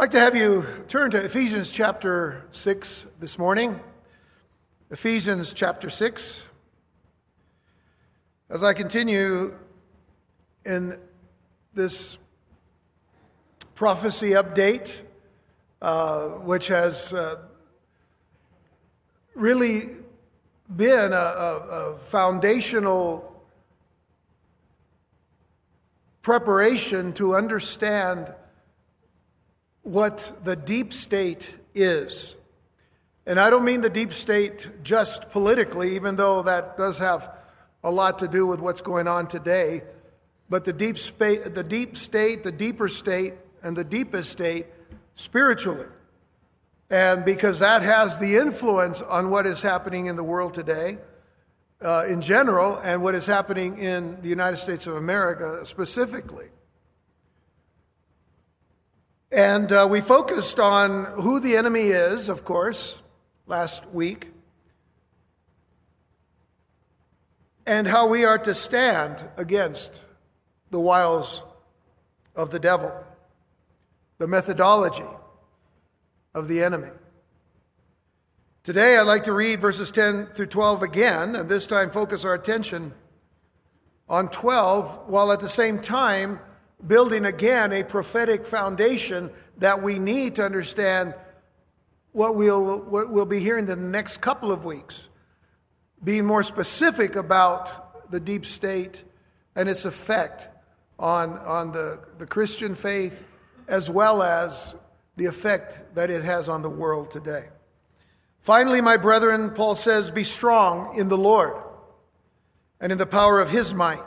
I'd 0.00 0.04
like 0.04 0.10
to 0.12 0.20
have 0.20 0.34
you 0.34 0.64
turn 0.88 1.10
to 1.10 1.22
Ephesians 1.22 1.70
chapter 1.70 2.46
6 2.52 3.04
this 3.20 3.38
morning. 3.38 3.78
Ephesians 4.90 5.52
chapter 5.52 5.90
6. 5.90 6.42
As 8.48 8.64
I 8.64 8.72
continue 8.72 9.58
in 10.64 10.98
this 11.74 12.16
prophecy 13.74 14.30
update, 14.30 15.02
uh, 15.82 16.28
which 16.28 16.68
has 16.68 17.12
uh, 17.12 17.36
really 19.34 19.96
been 20.74 21.12
a, 21.12 21.14
a, 21.14 21.56
a 21.58 21.98
foundational 21.98 23.44
preparation 26.22 27.12
to 27.12 27.36
understand 27.36 28.32
what 29.82 30.32
the 30.44 30.56
deep 30.56 30.92
state 30.92 31.54
is. 31.74 32.34
And 33.26 33.38
I 33.38 33.50
don't 33.50 33.64
mean 33.64 33.80
the 33.80 33.90
deep 33.90 34.12
state 34.12 34.68
just 34.82 35.30
politically, 35.30 35.94
even 35.94 36.16
though 36.16 36.42
that 36.42 36.76
does 36.76 36.98
have 36.98 37.30
a 37.82 37.90
lot 37.90 38.18
to 38.18 38.28
do 38.28 38.46
with 38.46 38.60
what's 38.60 38.80
going 38.80 39.08
on 39.08 39.26
today, 39.26 39.82
but 40.48 40.64
the 40.64 40.72
deep, 40.72 40.98
spa- 40.98 41.48
the 41.48 41.64
deep 41.64 41.96
state, 41.96 42.42
the 42.42 42.52
deeper 42.52 42.88
state, 42.88 43.34
and 43.62 43.76
the 43.76 43.84
deepest 43.84 44.30
state 44.30 44.66
spiritually. 45.14 45.86
And 46.90 47.24
because 47.24 47.60
that 47.60 47.82
has 47.82 48.18
the 48.18 48.36
influence 48.36 49.00
on 49.00 49.30
what 49.30 49.46
is 49.46 49.62
happening 49.62 50.06
in 50.06 50.16
the 50.16 50.24
world 50.24 50.54
today 50.54 50.98
uh, 51.82 52.04
in 52.08 52.20
general 52.20 52.78
and 52.78 53.02
what 53.02 53.14
is 53.14 53.26
happening 53.26 53.78
in 53.78 54.20
the 54.22 54.28
United 54.28 54.56
States 54.56 54.86
of 54.86 54.96
America 54.96 55.64
specifically. 55.64 56.48
And 59.32 59.70
uh, 59.70 59.86
we 59.88 60.00
focused 60.00 60.58
on 60.58 61.04
who 61.04 61.38
the 61.38 61.56
enemy 61.56 61.88
is, 61.88 62.28
of 62.28 62.44
course, 62.44 62.98
last 63.46 63.88
week, 63.90 64.32
and 67.64 67.86
how 67.86 68.08
we 68.08 68.24
are 68.24 68.38
to 68.38 68.54
stand 68.56 69.24
against 69.36 70.02
the 70.72 70.80
wiles 70.80 71.42
of 72.34 72.50
the 72.50 72.58
devil, 72.58 72.92
the 74.18 74.26
methodology 74.26 75.04
of 76.34 76.48
the 76.48 76.64
enemy. 76.64 76.90
Today, 78.64 78.96
I'd 78.96 79.02
like 79.02 79.24
to 79.24 79.32
read 79.32 79.60
verses 79.60 79.92
10 79.92 80.26
through 80.34 80.46
12 80.46 80.82
again, 80.82 81.36
and 81.36 81.48
this 81.48 81.68
time 81.68 81.90
focus 81.90 82.24
our 82.24 82.34
attention 82.34 82.94
on 84.08 84.28
12, 84.28 85.06
while 85.06 85.30
at 85.30 85.38
the 85.38 85.48
same 85.48 85.78
time 85.78 86.40
building 86.86 87.24
again 87.24 87.72
a 87.72 87.82
prophetic 87.82 88.46
foundation 88.46 89.30
that 89.58 89.82
we 89.82 89.98
need 89.98 90.36
to 90.36 90.44
understand 90.44 91.14
what 92.12 92.34
we'll, 92.34 92.80
what 92.80 93.10
we'll 93.10 93.26
be 93.26 93.40
hearing 93.40 93.68
in 93.68 93.70
the 93.70 93.76
next 93.76 94.20
couple 94.20 94.50
of 94.50 94.64
weeks. 94.64 95.08
Being 96.02 96.24
more 96.24 96.42
specific 96.42 97.14
about 97.14 98.10
the 98.10 98.20
deep 98.20 98.46
state 98.46 99.04
and 99.54 99.68
its 99.68 99.84
effect 99.84 100.48
on, 100.98 101.38
on 101.38 101.72
the, 101.72 102.00
the 102.18 102.26
Christian 102.26 102.74
faith, 102.74 103.20
as 103.68 103.88
well 103.88 104.22
as 104.22 104.76
the 105.16 105.26
effect 105.26 105.94
that 105.94 106.10
it 106.10 106.24
has 106.24 106.48
on 106.48 106.62
the 106.62 106.70
world 106.70 107.10
today. 107.10 107.48
Finally, 108.40 108.80
my 108.80 108.96
brethren, 108.96 109.50
Paul 109.50 109.74
says, 109.74 110.10
be 110.10 110.24
strong 110.24 110.98
in 110.98 111.08
the 111.08 111.18
Lord 111.18 111.54
and 112.80 112.90
in 112.90 112.98
the 112.98 113.06
power 113.06 113.38
of 113.38 113.50
his 113.50 113.74
might. 113.74 114.06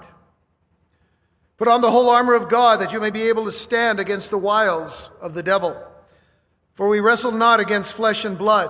Put 1.63 1.71
on 1.71 1.79
the 1.79 1.91
whole 1.91 2.09
armor 2.09 2.33
of 2.33 2.49
God 2.49 2.81
that 2.81 2.91
you 2.91 2.99
may 2.99 3.09
be 3.09 3.29
able 3.29 3.45
to 3.45 3.51
stand 3.53 3.97
against 3.97 4.29
the 4.29 4.37
wiles 4.37 5.09
of 5.21 5.33
the 5.33 5.41
devil. 5.41 5.81
For 6.73 6.89
we 6.89 6.99
wrestle 6.99 7.31
not 7.31 7.61
against 7.61 7.93
flesh 7.93 8.25
and 8.25 8.37
blood, 8.37 8.69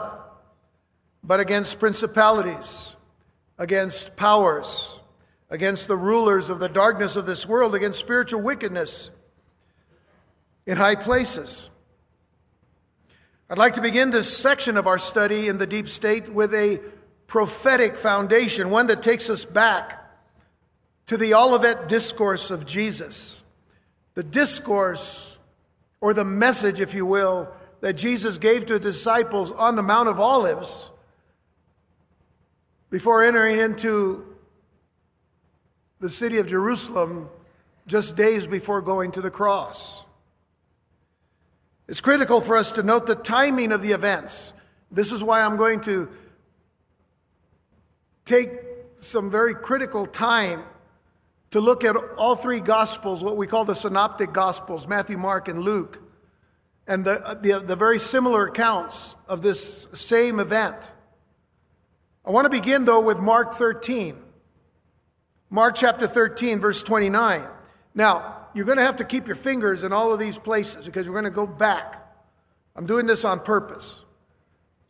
but 1.24 1.40
against 1.40 1.80
principalities, 1.80 2.96
against 3.58 4.16
powers, 4.16 5.00
against 5.50 5.88
the 5.88 5.96
rulers 5.96 6.52
of 6.52 6.59
the 6.59 6.70
darkness 6.70 7.16
of 7.16 7.26
this 7.26 7.48
world, 7.48 7.74
against 7.74 7.98
spiritual 7.98 8.44
wickedness 8.44 9.09
in 10.68 10.78
high 10.78 10.94
places. 10.94 11.72
I'd 13.50 13.58
like 13.58 13.74
to 13.74 13.82
begin 13.82 14.12
this 14.12 14.38
section 14.38 14.78
of 14.78 14.86
our 14.86 15.00
study 15.00 15.48
in 15.48 15.58
the 15.58 15.66
deep 15.66 15.90
state 15.90 16.32
with 16.32 16.53
a 16.53 16.80
prophetic 17.26 17.98
foundation, 17.98 18.70
one 18.70 18.86
that 18.86 19.02
takes 19.02 19.32
us 19.32 19.46
back 19.46 20.03
to 21.08 21.18
the 21.18 21.34
Olivet 21.34 21.88
Discourse 21.88 22.52
of 22.52 22.66
Jesus. 22.66 23.44
The 24.16 24.24
discourse, 24.24 25.38
or 26.02 26.14
the 26.14 26.24
message, 26.24 26.80
if 26.80 26.94
you 26.94 27.06
will, 27.06 27.50
that 27.81 27.94
Jesus 27.94 28.38
gave 28.38 28.66
to 28.68 28.74
the 28.74 28.80
disciples 28.80 29.52
on 29.52 29.75
the 29.75 29.81
Mount 29.81 30.08
of 30.08 30.19
Olives 30.19 30.90
before 32.90 33.24
entering 33.24 33.59
into 33.59 34.25
the 36.00 36.09
city 36.09 36.38
of 36.38 36.47
Jerusalem 36.47 37.30
just 37.88 38.16
days 38.16 38.47
before 38.47 38.81
going 38.81 39.12
to 39.12 39.22
the 39.22 39.31
cross. 39.31 40.03
It's 41.88 42.02
critical 42.02 42.40
for 42.40 42.56
us 42.56 42.72
to 42.74 42.84
note 42.84 43.08
the 43.08 43.16
timing 43.16 43.72
of 43.72 43.81
the 43.81 43.91
events. 43.91 44.53
This 44.91 45.12
is 45.12 45.24
why 45.24 45.41
I'm 45.41 45.58
going 45.58 45.81
to 45.81 46.09
take 48.25 48.52
some 49.00 49.30
very 49.30 49.53
critical 49.53 50.06
time 50.06 50.64
to 51.53 51.62
look 51.62 51.84
at 51.84 51.96
all 52.18 52.36
three 52.36 52.59
Gospels, 52.59 53.24
what 53.24 53.38
we 53.38 53.46
call 53.46 53.64
the 53.64 53.75
Synoptic 53.75 54.34
Gospels 54.34 54.88
Matthew, 54.88 55.19
Mark, 55.19 55.47
and 55.47 55.62
Luke, 55.62 56.00
and 56.88 57.06
the, 57.06 57.38
the, 57.44 57.59
the 57.59 57.75
very 57.75 58.00
similar 58.00 58.47
accounts 58.47 59.14
of 59.28 59.44
this 59.44 59.88
same 59.94 60.40
event. 60.40 60.75
I 62.25 62.31
want 62.31 62.46
to 62.46 62.50
begin, 62.50 62.86
though, 62.86 63.02
with 63.02 63.19
Mark 63.19 63.53
13. 63.53 64.19
Mark 65.52 65.75
chapter 65.75 66.08
13, 66.08 66.59
verse 66.59 66.81
29. 66.81 67.47
Now, 67.94 68.47
you're 68.56 68.66
going 68.66 68.80
to 68.80 68.84
have 68.84 68.96
to 68.96 69.06
keep 69.06 69.28
your 69.28 69.35
fingers 69.35 69.84
in 69.84 69.94
all 69.94 70.12
of 70.12 70.18
these 70.18 70.40
places 70.40 70.88
because 70.88 71.06
we're 71.06 71.14
going 71.14 71.25
to 71.25 71.30
go 71.30 71.46
back. 71.46 72.03
I'm 72.75 72.88
doing 72.88 73.06
this 73.06 73.24
on 73.24 73.40
purpose. 73.40 73.96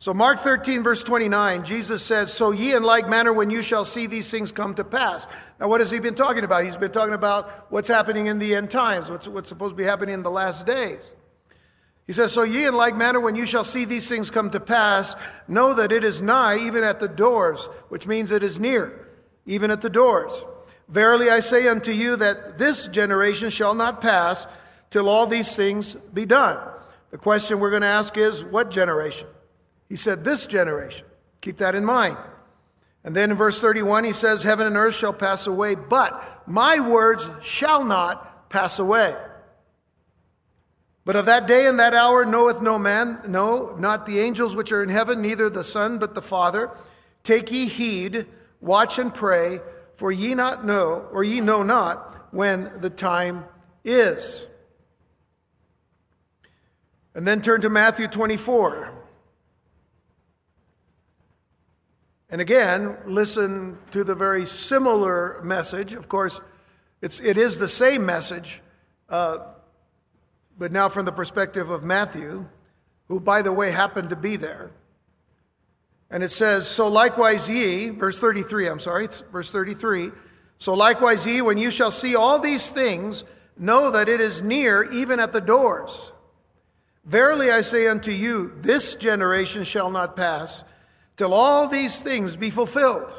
So, 0.03 0.13
Mark 0.13 0.39
13, 0.39 0.83
verse 0.83 1.01
29, 1.01 1.63
Jesus 1.63 2.03
says, 2.03 2.33
So 2.33 2.51
ye 2.51 2.73
in 2.73 2.83
like 2.83 3.07
manner 3.07 3.31
when 3.31 3.49
you 3.49 3.61
shall 3.61 3.85
see 3.85 4.05
these 4.05 4.29
things 4.29 4.51
come 4.51 4.75
to 4.75 4.83
pass. 4.83 5.25
Now, 5.61 5.69
what 5.69 5.79
has 5.79 5.91
he 5.91 5.99
been 6.01 6.13
talking 6.13 6.43
about? 6.43 6.65
He's 6.65 6.75
been 6.75 6.91
talking 6.91 7.13
about 7.13 7.71
what's 7.71 7.87
happening 7.87 8.25
in 8.25 8.37
the 8.37 8.53
end 8.53 8.69
times, 8.69 9.09
what's, 9.09 9.29
what's 9.29 9.47
supposed 9.47 9.71
to 9.71 9.75
be 9.77 9.85
happening 9.85 10.13
in 10.13 10.21
the 10.21 10.29
last 10.29 10.67
days. 10.67 10.99
He 12.05 12.11
says, 12.11 12.33
So 12.33 12.43
ye 12.43 12.65
in 12.65 12.73
like 12.73 12.97
manner 12.97 13.21
when 13.21 13.37
you 13.37 13.45
shall 13.45 13.63
see 13.63 13.85
these 13.85 14.09
things 14.09 14.29
come 14.29 14.49
to 14.49 14.59
pass, 14.59 15.15
know 15.47 15.73
that 15.73 15.93
it 15.93 16.03
is 16.03 16.21
nigh, 16.21 16.57
even 16.57 16.83
at 16.83 16.99
the 16.99 17.07
doors, 17.07 17.69
which 17.87 18.05
means 18.05 18.29
it 18.31 18.43
is 18.43 18.59
near, 18.59 19.07
even 19.45 19.71
at 19.71 19.79
the 19.79 19.89
doors. 19.89 20.43
Verily 20.89 21.29
I 21.29 21.39
say 21.39 21.69
unto 21.69 21.91
you 21.91 22.17
that 22.17 22.57
this 22.57 22.89
generation 22.89 23.49
shall 23.49 23.73
not 23.73 24.01
pass 24.01 24.47
till 24.89 25.07
all 25.07 25.27
these 25.27 25.55
things 25.55 25.95
be 26.13 26.25
done. 26.25 26.59
The 27.11 27.17
question 27.17 27.61
we're 27.61 27.69
going 27.69 27.83
to 27.83 27.87
ask 27.87 28.17
is, 28.17 28.43
what 28.43 28.69
generation? 28.69 29.29
He 29.93 29.97
said, 29.97 30.23
This 30.23 30.47
generation. 30.47 31.05
Keep 31.41 31.57
that 31.57 31.75
in 31.75 31.85
mind. 31.85 32.17
And 33.03 33.15
then 33.15 33.29
in 33.29 33.37
verse 33.37 33.61
31, 33.61 34.05
he 34.05 34.11
says, 34.11 34.41
Heaven 34.41 34.65
and 34.65 34.75
earth 34.75 34.95
shall 34.95 35.13
pass 35.13 35.45
away, 35.45 35.75
but 35.75 36.41
my 36.47 36.79
words 36.79 37.29
shall 37.43 37.83
not 37.85 38.49
pass 38.49 38.79
away. 38.79 39.15
But 41.05 41.15
of 41.15 41.27
that 41.27 41.45
day 41.45 41.67
and 41.67 41.79
that 41.79 41.93
hour 41.93 42.25
knoweth 42.25 42.59
no 42.59 42.79
man, 42.79 43.19
no, 43.27 43.75
not 43.77 44.07
the 44.07 44.19
angels 44.19 44.55
which 44.55 44.71
are 44.71 44.81
in 44.81 44.89
heaven, 44.89 45.21
neither 45.21 45.47
the 45.47 45.63
Son, 45.63 45.99
but 45.99 46.15
the 46.15 46.23
Father. 46.23 46.71
Take 47.21 47.51
ye 47.51 47.67
heed, 47.67 48.25
watch 48.61 48.97
and 48.97 49.13
pray, 49.13 49.59
for 49.97 50.11
ye 50.11 50.33
not 50.33 50.65
know, 50.65 51.07
or 51.11 51.23
ye 51.23 51.39
know 51.39 51.61
not 51.61 52.33
when 52.33 52.81
the 52.81 52.89
time 52.89 53.45
is. 53.85 54.47
And 57.13 57.27
then 57.27 57.43
turn 57.43 57.61
to 57.61 57.69
Matthew 57.69 58.07
24. 58.07 58.92
And 62.33 62.41
again, 62.41 62.97
listen 63.05 63.77
to 63.91 64.03
the 64.03 64.15
very 64.15 64.47
similar 64.47 65.39
message. 65.43 65.93
Of 65.93 66.09
course, 66.09 66.41
it's, 66.99 67.19
it 67.19 67.37
is 67.37 67.59
the 67.59 67.67
same 67.67 68.07
message, 68.07 68.59
uh, 69.07 69.37
but 70.57 70.71
now 70.71 70.89
from 70.89 71.05
the 71.05 71.11
perspective 71.11 71.69
of 71.69 71.83
Matthew, 71.83 72.47
who, 73.07 73.19
by 73.19 73.43
the 73.43 73.53
way, 73.53 73.69
happened 73.69 74.09
to 74.09 74.15
be 74.15 74.35
there. 74.35 74.71
And 76.09 76.23
it 76.23 76.31
says, 76.31 76.67
So 76.67 76.87
likewise 76.87 77.47
ye, 77.47 77.89
verse 77.89 78.17
33, 78.17 78.67
I'm 78.67 78.79
sorry, 78.79 79.09
verse 79.31 79.51
33. 79.51 80.09
So 80.57 80.73
likewise 80.73 81.27
ye, 81.27 81.39
when 81.43 81.59
you 81.59 81.69
shall 81.69 81.91
see 81.91 82.15
all 82.15 82.39
these 82.39 82.71
things, 82.71 83.25
know 83.59 83.91
that 83.91 84.09
it 84.09 84.19
is 84.19 84.41
near, 84.41 84.81
even 84.91 85.19
at 85.19 85.33
the 85.33 85.41
doors. 85.41 86.11
Verily 87.05 87.51
I 87.51 87.61
say 87.61 87.85
unto 87.85 88.09
you, 88.09 88.53
this 88.57 88.95
generation 88.95 89.63
shall 89.63 89.91
not 89.91 90.15
pass 90.15 90.63
till 91.17 91.33
all 91.33 91.67
these 91.67 91.99
things 91.99 92.35
be 92.35 92.49
fulfilled. 92.49 93.15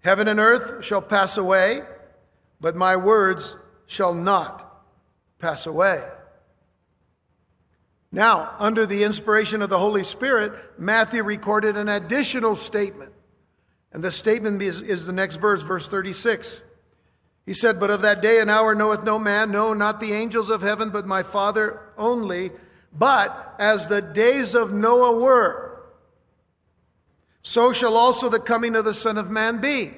Heaven 0.00 0.28
and 0.28 0.38
earth 0.38 0.84
shall 0.84 1.02
pass 1.02 1.36
away, 1.36 1.82
but 2.60 2.76
my 2.76 2.96
words 2.96 3.56
shall 3.86 4.14
not 4.14 4.84
pass 5.38 5.66
away. 5.66 6.02
Now, 8.12 8.54
under 8.58 8.86
the 8.86 9.04
inspiration 9.04 9.62
of 9.62 9.68
the 9.68 9.78
Holy 9.78 10.04
Spirit, 10.04 10.52
Matthew 10.78 11.22
recorded 11.22 11.76
an 11.76 11.88
additional 11.88 12.56
statement. 12.56 13.12
And 13.92 14.02
the 14.02 14.12
statement 14.12 14.62
is, 14.62 14.80
is, 14.80 15.06
the 15.06 15.12
next 15.12 15.36
verse, 15.36 15.62
verse 15.62 15.88
36. 15.88 16.62
He 17.44 17.54
said, 17.54 17.80
But 17.80 17.90
of 17.90 18.02
that 18.02 18.22
day 18.22 18.40
and 18.40 18.50
hour 18.50 18.74
knoweth 18.74 19.04
no 19.04 19.18
man, 19.18 19.50
no, 19.50 19.72
not 19.72 20.00
the 20.00 20.12
angels 20.12 20.50
of 20.50 20.62
heaven, 20.62 20.90
but 20.90 21.06
my 21.06 21.22
Father 21.22 21.80
only. 21.96 22.52
But 22.92 23.54
as 23.58 23.88
the 23.88 24.02
days 24.02 24.54
of 24.54 24.72
Noah 24.72 25.18
were, 25.18 25.65
so 27.46 27.72
shall 27.72 27.96
also 27.96 28.28
the 28.28 28.40
coming 28.40 28.74
of 28.74 28.84
the 28.84 28.92
Son 28.92 29.16
of 29.16 29.30
Man 29.30 29.60
be. 29.60 29.94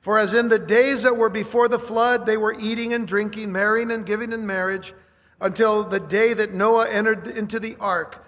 For 0.00 0.18
as 0.18 0.32
in 0.32 0.48
the 0.48 0.58
days 0.58 1.02
that 1.02 1.18
were 1.18 1.28
before 1.28 1.68
the 1.68 1.78
flood, 1.78 2.24
they 2.24 2.38
were 2.38 2.58
eating 2.58 2.94
and 2.94 3.06
drinking, 3.06 3.52
marrying 3.52 3.90
and 3.90 4.06
giving 4.06 4.32
in 4.32 4.46
marriage 4.46 4.94
until 5.38 5.84
the 5.84 6.00
day 6.00 6.32
that 6.32 6.54
Noah 6.54 6.88
entered 6.88 7.26
into 7.26 7.60
the 7.60 7.76
ark, 7.78 8.26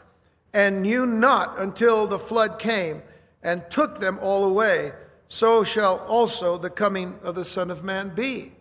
and 0.52 0.82
knew 0.82 1.06
not 1.06 1.58
until 1.58 2.06
the 2.06 2.18
flood 2.18 2.58
came 2.58 3.00
and 3.42 3.64
took 3.70 3.98
them 3.98 4.18
all 4.20 4.44
away, 4.44 4.92
so 5.26 5.64
shall 5.64 6.00
also 6.00 6.58
the 6.58 6.68
coming 6.68 7.18
of 7.22 7.34
the 7.34 7.46
Son 7.46 7.70
of 7.70 7.82
Man 7.82 8.10
be. 8.10 8.52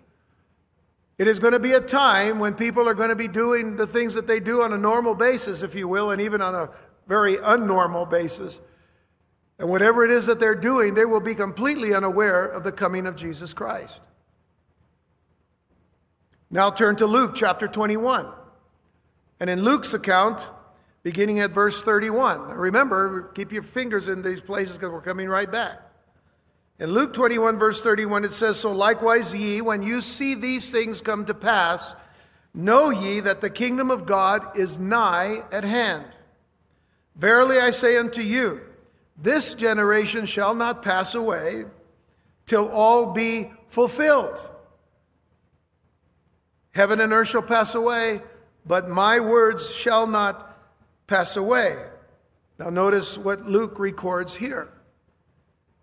It 1.18 1.28
is 1.28 1.40
going 1.40 1.52
to 1.52 1.60
be 1.60 1.74
a 1.74 1.82
time 1.82 2.40
when 2.40 2.54
people 2.54 2.88
are 2.88 2.94
going 2.94 3.10
to 3.10 3.18
be 3.18 3.28
doing 3.28 3.76
the 3.76 3.86
things 3.86 4.14
that 4.14 4.28
they 4.28 4.40
do 4.40 4.62
on 4.62 4.72
a 4.72 4.78
normal 4.78 5.14
basis, 5.14 5.62
if 5.62 5.76
you 5.76 5.90
will, 5.90 6.12
and 6.12 6.22
even 6.22 6.40
on 6.40 6.56
a 6.56 6.70
very 7.06 7.36
unnormal 7.36 8.10
basis. 8.10 8.62
And 9.58 9.70
whatever 9.70 10.04
it 10.04 10.12
is 10.12 10.26
that 10.26 10.40
they're 10.40 10.56
doing, 10.56 10.96
they 10.96 11.06
will 11.06 11.22
be 11.22 11.36
completely 11.36 11.94
unaware 11.94 12.46
of 12.46 12.64
the 12.64 12.72
coming 12.72 13.08
of 13.08 13.16
Jesus 13.16 13.54
Christ. 13.54 14.02
Now 16.50 16.70
turn 16.72 16.96
to 16.98 17.06
Luke 17.06 17.34
chapter 17.36 17.68
21. 17.68 18.28
And 19.40 19.50
in 19.50 19.64
Luke's 19.64 19.94
account, 19.94 20.46
beginning 21.04 21.40
at 21.40 21.52
verse 21.52 21.84
31, 21.84 22.50
remember, 22.50 23.32
keep 23.34 23.52
your 23.52 23.64
fingers 23.64 24.08
in 24.08 24.22
these 24.22 24.42
places 24.42 24.78
because 24.78 24.92
we're 24.92 25.02
coming 25.02 25.30
right 25.30 25.52
back. 25.52 25.82
In 26.78 26.92
Luke 26.92 27.14
21, 27.14 27.58
verse 27.58 27.82
31, 27.82 28.26
it 28.26 28.34
says, 28.34 28.60
So 28.60 28.72
likewise, 28.74 29.34
ye, 29.34 29.62
when 29.62 29.82
you 29.82 30.02
see 30.02 30.36
these 30.36 30.70
things 30.70 31.00
come 31.00 31.26
to 31.26 31.34
pass, 31.34 31.96
know 32.54 32.90
ye 32.90 33.22
that 33.22 33.40
the 33.40 33.50
kingdom 33.50 33.90
of 33.90 34.06
God 34.06 34.58
is 34.58 34.78
nigh 34.78 35.44
at 35.54 35.64
hand. 35.64 36.06
Verily 37.16 37.60
I 37.60 37.70
say 37.70 37.96
unto 37.96 38.22
you, 38.22 38.62
this 39.18 39.54
generation 39.54 40.26
shall 40.26 40.54
not 40.54 40.82
pass 40.82 41.16
away 41.16 41.66
till 42.46 42.68
all 42.70 43.14
be 43.14 43.52
fulfilled. 43.70 44.48
Heaven 46.72 47.00
and 47.00 47.14
earth 47.14 47.30
shall 47.30 47.42
pass 47.42 47.74
away, 47.74 48.22
but 48.66 48.90
my 48.90 49.20
words 49.20 49.74
shall 49.74 50.08
not 50.08 50.58
pass 51.08 51.38
away. 51.38 51.78
Now, 52.60 52.70
notice 52.70 53.18
what 53.18 53.46
Luke 53.46 53.80
records 53.80 54.36
here. 54.36 54.70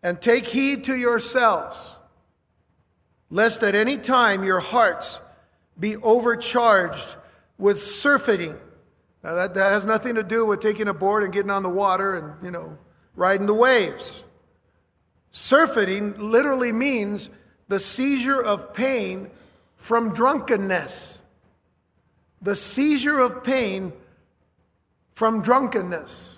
And 0.02 0.20
take 0.20 0.46
heed 0.46 0.84
to 0.84 0.96
yourselves, 0.96 1.96
lest 3.30 3.62
at 3.62 3.74
any 3.74 3.96
time 3.96 4.42
your 4.42 4.60
hearts 4.60 5.20
be 5.78 5.96
overcharged 5.96 7.16
with 7.56 7.80
surfeiting. 7.80 8.58
Now, 9.22 9.34
that, 9.34 9.54
that 9.54 9.72
has 9.72 9.84
nothing 9.84 10.16
to 10.16 10.22
do 10.22 10.44
with 10.44 10.60
taking 10.60 10.88
a 10.88 10.94
board 10.94 11.22
and 11.22 11.32
getting 11.32 11.50
on 11.50 11.62
the 11.62 11.68
water 11.68 12.16
and, 12.16 12.44
you 12.44 12.50
know, 12.50 12.76
riding 13.14 13.46
the 13.46 13.54
waves. 13.54 14.24
Surfeiting 15.30 16.30
literally 16.30 16.72
means 16.72 17.30
the 17.68 17.80
seizure 17.80 18.42
of 18.42 18.74
pain 18.74 19.30
from 19.76 20.12
drunkenness. 20.12 21.18
The 22.40 22.56
seizure 22.56 23.18
of 23.18 23.42
pain 23.42 23.92
from 25.14 25.42
drunkenness. 25.42 26.36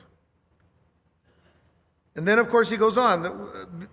And 2.16 2.28
then, 2.28 2.38
of 2.38 2.48
course, 2.48 2.70
he 2.70 2.76
goes 2.76 2.96
on 2.96 3.26
uh, 3.26 3.86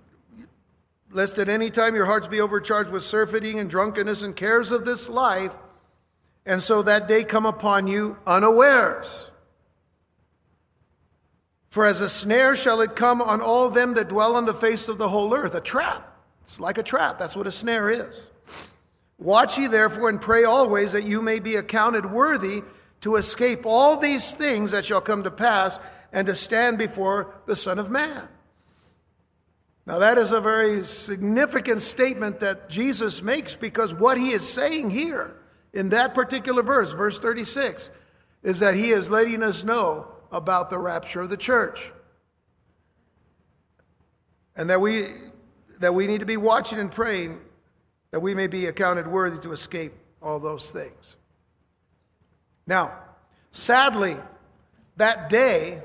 lest 1.12 1.38
at 1.38 1.50
any 1.50 1.70
time 1.70 1.96
your 1.96 2.06
hearts 2.06 2.28
be 2.28 2.40
overcharged 2.40 2.92
with 2.92 3.04
surfeiting 3.04 3.60
and 3.60 3.70
drunkenness 3.70 4.22
and 4.22 4.36
cares 4.36 4.72
of 4.72 4.86
this 4.86 5.10
life, 5.10 5.52
and 6.46 6.62
so 6.62 6.82
that 6.82 7.08
day 7.08 7.24
come 7.24 7.46
upon 7.46 7.88
you 7.88 8.18
unawares. 8.26 9.31
For 11.72 11.86
as 11.86 12.02
a 12.02 12.10
snare 12.10 12.56
shall 12.58 12.82
it 12.82 12.98
come 12.98 13.22
on 13.22 13.42
all 13.42 13.70
them 13.70 13.94
that 13.94 14.10
dwell 14.10 14.36
on 14.36 14.46
the 14.46 14.54
face 14.54 14.90
of 14.90 14.98
the 14.98 15.08
whole 15.08 15.34
earth, 15.34 15.56
a 15.56 15.62
trap. 15.62 16.18
It's 16.44 16.60
like 16.60 16.78
a 16.78 16.84
trap. 16.84 17.18
That's 17.18 17.36
what 17.36 17.48
a 17.48 17.52
snare 17.52 17.90
is. 17.90 18.28
Watch 19.18 19.58
ye 19.58 19.68
therefore 19.68 20.10
and 20.10 20.20
pray 20.20 20.44
always 20.44 20.92
that 20.92 21.06
you 21.06 21.22
may 21.22 21.40
be 21.40 21.56
accounted 21.56 22.12
worthy 22.12 22.62
to 23.02 23.16
escape 23.16 23.66
all 23.66 23.96
these 23.96 24.32
things 24.32 24.72
that 24.72 24.84
shall 24.84 25.00
come 25.00 25.24
to 25.24 25.32
pass 25.32 25.80
and 26.12 26.28
to 26.28 26.36
stand 26.36 26.78
before 26.78 27.34
the 27.46 27.56
Son 27.56 27.80
of 27.80 27.90
Man. 27.90 28.28
Now, 29.86 30.00
that 30.00 30.18
is 30.18 30.34
a 30.34 30.42
very 30.42 30.84
significant 30.84 31.82
statement 31.82 32.42
that 32.42 32.70
Jesus 32.70 33.24
makes 33.24 33.56
because 33.56 33.94
what 33.94 34.18
he 34.18 34.32
is 34.32 34.48
saying 34.48 34.90
here 34.90 35.38
in 35.72 35.90
that 35.90 36.14
particular 36.14 36.64
verse, 36.64 36.92
verse 36.92 37.18
36, 37.18 37.90
is 38.44 38.60
that 38.60 38.76
he 38.76 38.92
is 38.92 39.10
letting 39.10 39.42
us 39.42 39.64
know 39.64 40.08
about 40.32 40.70
the 40.70 40.78
rapture 40.78 41.22
of 41.22 41.30
the 41.30 41.38
church. 41.38 41.92
And 44.56 44.70
that 44.70 44.80
we, 44.80 45.08
that 45.80 45.94
we 45.94 46.08
need 46.08 46.20
to 46.20 46.26
be 46.26 46.38
watching 46.38 46.80
and 46.80 46.92
praying 46.92 47.40
that 48.12 48.20
we 48.20 48.36
may 48.36 48.48
be 48.48 48.66
accounted 48.66 49.08
worthy 49.08 49.40
to 49.40 49.52
escape 49.54 49.94
all 50.22 50.40
those 50.40 50.70
things. 50.70 51.16
Now, 52.68 52.94
sadly, 53.52 54.18
that 54.98 55.30
day 55.30 55.82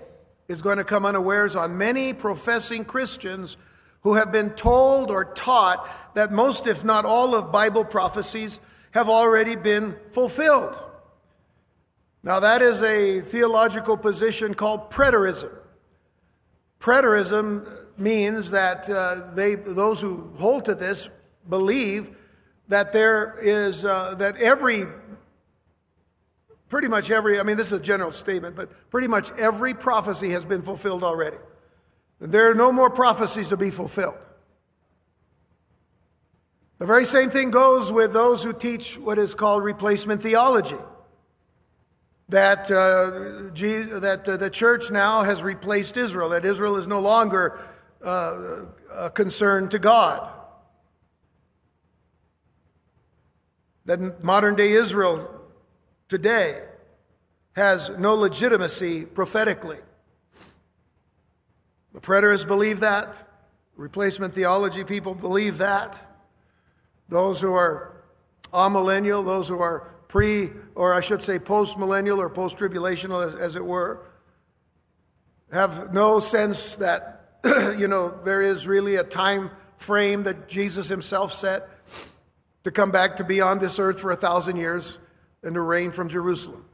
is 0.48 0.62
going 0.62 0.78
to 0.78 0.84
come 0.84 1.06
unawares 1.06 1.56
on 1.56 1.78
many 1.78 2.12
professing 2.12 2.84
Christians 2.84 3.56
who 4.02 4.14
have 4.14 4.30
been 4.30 4.50
told 4.50 5.10
or 5.10 5.24
taught 5.24 6.14
that 6.14 6.30
most, 6.32 6.66
if 6.66 6.84
not 6.84 7.04
all, 7.04 7.34
of 7.34 7.50
Bible 7.50 7.84
prophecies 7.84 8.60
have 8.92 9.08
already 9.08 9.56
been 9.56 9.96
fulfilled. 10.10 10.80
Now, 12.26 12.40
that 12.40 12.60
is 12.60 12.82
a 12.82 13.20
theological 13.20 13.96
position 13.96 14.52
called 14.52 14.90
preterism. 14.90 15.56
Preterism 16.80 17.86
means 17.96 18.50
that 18.50 18.90
uh, 18.90 19.30
they, 19.32 19.54
those 19.54 20.00
who 20.00 20.32
hold 20.36 20.64
to 20.64 20.74
this 20.74 21.08
believe 21.48 22.10
that 22.66 22.92
there 22.92 23.36
is, 23.40 23.84
uh, 23.84 24.16
that 24.16 24.36
every, 24.38 24.86
pretty 26.68 26.88
much 26.88 27.12
every, 27.12 27.38
I 27.38 27.44
mean, 27.44 27.56
this 27.56 27.68
is 27.68 27.74
a 27.74 27.80
general 27.80 28.10
statement, 28.10 28.56
but 28.56 28.90
pretty 28.90 29.06
much 29.06 29.30
every 29.38 29.72
prophecy 29.72 30.30
has 30.30 30.44
been 30.44 30.62
fulfilled 30.62 31.04
already. 31.04 31.38
There 32.18 32.50
are 32.50 32.56
no 32.56 32.72
more 32.72 32.90
prophecies 32.90 33.50
to 33.50 33.56
be 33.56 33.70
fulfilled. 33.70 34.18
The 36.80 36.86
very 36.86 37.04
same 37.04 37.30
thing 37.30 37.52
goes 37.52 37.92
with 37.92 38.12
those 38.12 38.42
who 38.42 38.52
teach 38.52 38.98
what 38.98 39.16
is 39.16 39.36
called 39.36 39.62
replacement 39.62 40.22
theology. 40.22 40.74
That, 42.28 42.70
uh, 42.70 43.50
Jesus, 43.54 44.00
that 44.00 44.28
uh, 44.28 44.36
the 44.36 44.50
church 44.50 44.90
now 44.90 45.22
has 45.22 45.42
replaced 45.42 45.96
Israel, 45.96 46.30
that 46.30 46.44
Israel 46.44 46.76
is 46.76 46.86
no 46.88 47.00
longer 47.00 47.60
uh, 48.04 48.66
a 48.92 49.10
concern 49.10 49.68
to 49.68 49.78
God. 49.78 50.32
that 53.86 54.22
modern 54.22 54.56
day 54.56 54.72
Israel 54.72 55.28
today 56.08 56.60
has 57.54 57.88
no 57.90 58.14
legitimacy 58.14 59.06
prophetically. 59.06 59.78
The 61.94 62.00
preterists 62.00 62.46
believe 62.46 62.80
that. 62.80 63.16
Replacement 63.76 64.34
theology 64.34 64.84
people 64.84 65.14
believe 65.14 65.58
that. 65.58 66.02
Those 67.08 67.40
who 67.40 67.54
are 67.54 68.04
amillennial, 68.52 69.24
those 69.24 69.48
who 69.48 69.60
are 69.60 69.94
pre, 70.08 70.50
or 70.74 70.94
I 70.94 71.00
should 71.00 71.22
say 71.22 71.38
post 71.38 71.78
millennial 71.78 72.20
or 72.20 72.28
post 72.28 72.58
tribulational, 72.58 73.26
as, 73.26 73.34
as, 73.34 73.56
it 73.56 73.64
were, 73.64 74.06
have 75.52 75.92
no 75.92 76.20
sense 76.20 76.76
that, 76.76 77.38
you 77.44 77.88
know, 77.88 78.08
there 78.24 78.42
is 78.42 78.66
really 78.66 78.96
a 78.96 79.04
time 79.04 79.50
frame 79.76 80.24
that 80.24 80.48
Jesus 80.48 80.88
himself 80.88 81.32
set 81.32 81.68
to 82.64 82.70
come 82.70 82.90
back 82.90 83.16
to 83.16 83.24
be 83.24 83.40
on 83.40 83.58
this 83.58 83.78
earth 83.78 84.00
for 84.00 84.10
a 84.10 84.16
thousand 84.16 84.56
years 84.56 84.98
and 85.42 85.54
to 85.54 85.60
reign 85.60 85.92
from 85.92 86.08
Jerusalem. 86.08 86.64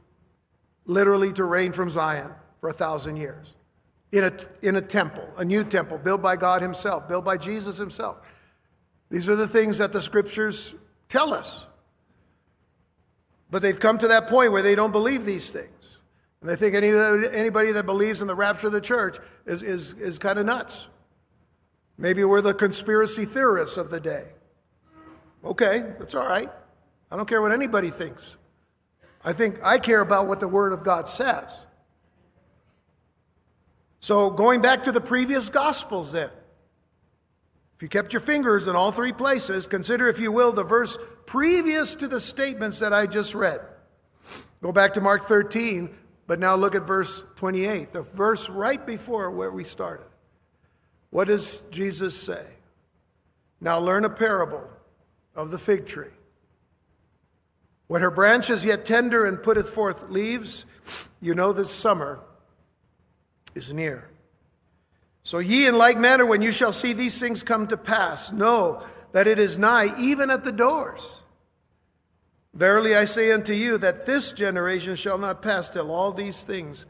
Literally, 0.85 1.31
to 1.33 1.43
reign 1.43 1.71
from 1.71 1.89
Zion 1.89 2.31
for 2.59 2.69
a 2.69 2.73
thousand 2.73 3.15
years. 3.17 3.47
In 4.11 4.25
a, 4.25 4.33
in 4.61 4.75
a 4.75 4.81
temple, 4.81 5.27
a 5.37 5.45
new 5.45 5.63
temple 5.63 5.97
built 5.97 6.21
by 6.21 6.35
God 6.35 6.61
Himself, 6.61 7.07
built 7.07 7.25
by 7.25 7.37
Jesus 7.37 7.77
Himself. 7.77 8.17
These 9.09 9.29
are 9.29 9.35
the 9.35 9.47
things 9.47 9.77
that 9.77 9.91
the 9.91 10.01
scriptures 10.01 10.73
tell 11.09 11.33
us. 11.33 11.65
But 13.53 13.61
they've 13.61 13.79
come 13.79 13.99
to 13.99 14.07
that 14.07 14.25
point 14.25 14.51
where 14.51 14.63
they 14.63 14.73
don't 14.73 14.91
believe 14.91 15.25
these 15.25 15.51
things. 15.51 15.99
And 16.41 16.49
they 16.49 16.55
think 16.55 16.73
any, 16.73 16.89
anybody 16.89 17.71
that 17.73 17.85
believes 17.85 18.19
in 18.19 18.27
the 18.27 18.33
rapture 18.33 18.65
of 18.65 18.73
the 18.73 18.81
church 18.81 19.19
is, 19.45 19.61
is, 19.61 19.93
is 19.93 20.17
kind 20.17 20.39
of 20.39 20.47
nuts. 20.47 20.87
Maybe 21.95 22.23
we're 22.23 22.41
the 22.41 22.55
conspiracy 22.55 23.25
theorists 23.25 23.77
of 23.77 23.91
the 23.91 23.99
day. 23.99 24.29
Okay, 25.45 25.83
that's 25.99 26.15
all 26.15 26.27
right. 26.27 26.49
I 27.11 27.15
don't 27.15 27.27
care 27.27 27.43
what 27.43 27.51
anybody 27.51 27.91
thinks. 27.91 28.37
I 29.23 29.33
think 29.33 29.59
I 29.63 29.77
care 29.77 30.01
about 30.01 30.27
what 30.27 30.39
the 30.39 30.47
Word 30.47 30.73
of 30.73 30.83
God 30.83 31.07
says. 31.07 31.45
So, 33.99 34.31
going 34.31 34.61
back 34.61 34.81
to 34.83 34.91
the 34.91 34.99
previous 34.99 35.49
Gospels, 35.49 36.13
then, 36.13 36.31
you 37.83 37.89
kept 37.89 38.13
your 38.13 38.21
fingers 38.21 38.67
in 38.67 38.77
all 38.77 38.93
three 38.93 39.11
places, 39.11 39.67
consider, 39.67 40.07
if 40.07 40.17
you 40.17 40.31
will, 40.31 40.53
the 40.53 40.63
verse 40.63 40.97
previous 41.25 41.95
to 41.95 42.07
the 42.07 42.21
statements 42.21 42.79
that 42.79 42.93
I 42.93 43.07
just 43.07 43.35
read. 43.35 43.59
Go 44.61 44.71
back 44.71 44.93
to 44.93 45.01
Mark 45.01 45.25
13, 45.25 45.93
but 46.25 46.39
now 46.39 46.55
look 46.55 46.75
at 46.75 46.83
verse 46.83 47.25
28, 47.35 47.91
the 47.91 48.03
verse 48.03 48.47
right 48.47 48.87
before 48.87 49.31
where 49.31 49.51
we 49.51 49.65
started. 49.65 50.05
What 51.09 51.27
does 51.27 51.65
Jesus 51.71 52.17
say? 52.17 52.45
Now 53.59 53.79
learn 53.79 54.05
a 54.05 54.09
parable 54.09 54.65
of 55.35 55.51
the 55.51 55.59
fig 55.59 55.85
tree. 55.85 56.15
When 57.87 58.01
her 58.01 58.11
branch 58.11 58.49
is 58.49 58.63
yet 58.63 58.85
tender 58.85 59.25
and 59.25 59.43
putteth 59.43 59.69
forth 59.69 60.09
leaves, 60.09 60.63
you 61.19 61.35
know 61.35 61.51
that 61.51 61.65
summer 61.65 62.21
is 63.53 63.73
near. 63.73 64.12
So 65.23 65.39
ye 65.39 65.67
in 65.67 65.77
like 65.77 65.97
manner, 65.97 66.25
when 66.25 66.41
you 66.41 66.51
shall 66.51 66.73
see 66.73 66.91
these 66.91 67.17
things 67.17 67.43
come 67.43 67.67
to 67.67 67.77
pass, 67.77 68.31
know 68.31 68.83
that 69.13 69.27
it 69.27 69.39
is 69.39 69.57
nigh, 69.57 69.97
even 69.97 70.29
at 70.29 70.43
the 70.43 70.51
doors. 70.51 71.23
Verily 72.53 72.95
I 72.95 73.05
say 73.05 73.31
unto 73.31 73.53
you 73.53 73.77
that 73.79 74.05
this 74.05 74.33
generation 74.33 74.95
shall 74.95 75.17
not 75.17 75.41
pass 75.41 75.69
till 75.69 75.91
all 75.91 76.11
these 76.11 76.43
things 76.43 76.85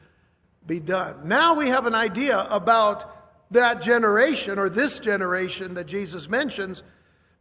be 0.66 0.80
done. 0.80 1.28
Now 1.28 1.54
we 1.54 1.70
have 1.70 1.86
an 1.86 1.96
idea 1.96 2.48
about 2.50 3.52
that 3.52 3.82
generation 3.82 4.58
or 4.58 4.68
this 4.68 5.00
generation 5.00 5.76
that 5.76 5.86
Jesus 5.86 6.28
mentions 6.28 6.84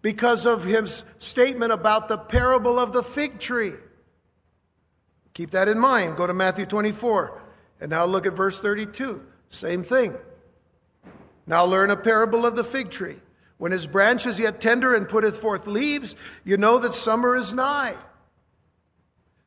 because 0.03 0.45
of 0.45 0.65
his 0.65 1.05
statement 1.19 1.73
about 1.73 2.09
the 2.09 2.19
parable 2.19 2.79
of 2.79 2.93
the 2.93 3.03
fig 3.03 3.41
tree. 3.41 3.75
Keep 5.35 5.53
that 5.53 5.69
in 5.69 5.79
mind. 5.79 6.17
Go 6.17 6.27
to 6.27 6.35
Matthew 6.35 6.67
24 6.67 7.41
and 7.81 7.91
now 7.91 8.05
look 8.05 8.27
at 8.27 8.35
verse 8.35 8.61
32. 8.61 9.25
Same 9.49 9.83
thing. 9.83 10.15
Now 11.47 11.65
learn 11.65 11.91
a 11.91 11.97
parable 11.97 12.47
of 12.47 12.57
the 12.57 12.65
fig 12.65 12.91
tree. 12.91 13.17
When 13.59 13.73
his 13.73 13.87
branch 13.87 14.27
is 14.27 14.39
yet 14.39 14.61
tender 14.61 14.95
and 14.95 15.09
putteth 15.09 15.37
forth 15.37 15.67
leaves, 15.67 16.17
you 16.45 16.57
know 16.57 16.79
that 16.79 16.95
summer 16.95 17.37
is 17.37 17.55
nigh. 17.55 17.95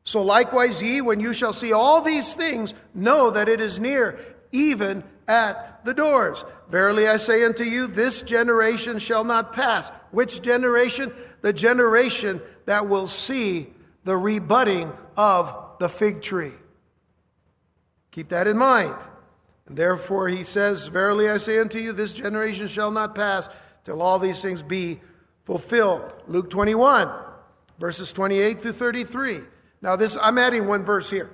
So 0.04 0.22
likewise, 0.22 0.80
ye, 0.80 1.00
when 1.00 1.20
you 1.20 1.34
shall 1.34 1.52
see 1.52 1.72
all 1.72 2.00
these 2.00 2.32
things, 2.32 2.74
know 2.94 3.30
that 3.30 3.48
it 3.48 3.60
is 3.60 3.80
near, 3.80 4.18
even 4.52 5.02
at 5.28 5.84
the 5.84 5.92
doors. 5.92 6.44
Verily 6.70 7.08
I 7.08 7.16
say 7.16 7.44
unto 7.44 7.64
you, 7.64 7.86
this 7.86 8.22
generation 8.22 8.98
shall 8.98 9.24
not 9.24 9.52
pass. 9.52 9.90
Which 10.12 10.42
generation? 10.42 11.12
The 11.42 11.52
generation 11.52 12.40
that 12.66 12.88
will 12.88 13.06
see 13.06 13.68
the 14.04 14.16
rebudding 14.16 14.92
of 15.16 15.54
the 15.78 15.88
fig 15.88 16.22
tree. 16.22 16.54
Keep 18.12 18.28
that 18.30 18.46
in 18.46 18.56
mind. 18.56 18.94
And 19.66 19.76
therefore 19.76 20.28
he 20.28 20.44
says, 20.44 20.86
Verily 20.86 21.28
I 21.28 21.38
say 21.38 21.58
unto 21.58 21.78
you, 21.78 21.92
this 21.92 22.14
generation 22.14 22.68
shall 22.68 22.90
not 22.90 23.14
pass 23.14 23.48
till 23.84 24.02
all 24.02 24.18
these 24.18 24.40
things 24.40 24.62
be 24.62 25.00
fulfilled. 25.44 26.02
Luke 26.26 26.50
21, 26.50 27.08
verses 27.78 28.12
28 28.12 28.60
through 28.60 28.72
33. 28.72 29.40
Now, 29.82 29.96
this 29.96 30.16
I'm 30.20 30.38
adding 30.38 30.66
one 30.66 30.84
verse 30.84 31.10
here. 31.10 31.30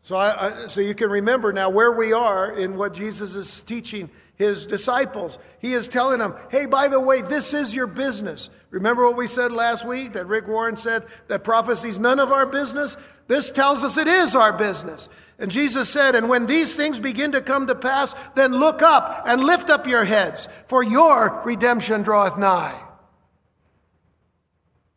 So, 0.00 0.16
I, 0.16 0.64
I, 0.64 0.66
so 0.68 0.80
you 0.80 0.94
can 0.94 1.10
remember 1.10 1.52
now 1.52 1.68
where 1.68 1.92
we 1.92 2.12
are 2.12 2.50
in 2.50 2.76
what 2.76 2.94
Jesus 2.94 3.34
is 3.34 3.60
teaching 3.62 4.10
his 4.38 4.66
disciples. 4.66 5.38
He 5.58 5.74
is 5.74 5.88
telling 5.88 6.20
them, 6.20 6.34
hey, 6.50 6.66
by 6.66 6.88
the 6.88 7.00
way, 7.00 7.20
this 7.22 7.52
is 7.52 7.74
your 7.74 7.88
business. 7.88 8.48
Remember 8.70 9.04
what 9.06 9.16
we 9.16 9.26
said 9.26 9.50
last 9.50 9.84
week 9.84 10.12
that 10.12 10.26
Rick 10.26 10.46
Warren 10.46 10.76
said 10.76 11.04
that 11.26 11.42
prophecy 11.42 11.88
is 11.88 11.98
none 11.98 12.20
of 12.20 12.30
our 12.30 12.46
business? 12.46 12.96
This 13.26 13.50
tells 13.50 13.82
us 13.82 13.96
it 13.96 14.06
is 14.06 14.36
our 14.36 14.52
business. 14.52 15.08
And 15.40 15.50
Jesus 15.50 15.90
said, 15.90 16.14
And 16.14 16.28
when 16.28 16.46
these 16.46 16.74
things 16.74 17.00
begin 17.00 17.32
to 17.32 17.40
come 17.40 17.66
to 17.66 17.74
pass, 17.74 18.14
then 18.36 18.52
look 18.52 18.80
up 18.80 19.24
and 19.26 19.42
lift 19.42 19.70
up 19.70 19.86
your 19.86 20.04
heads, 20.04 20.48
for 20.68 20.82
your 20.82 21.42
redemption 21.44 22.02
draweth 22.02 22.38
nigh. 22.38 22.80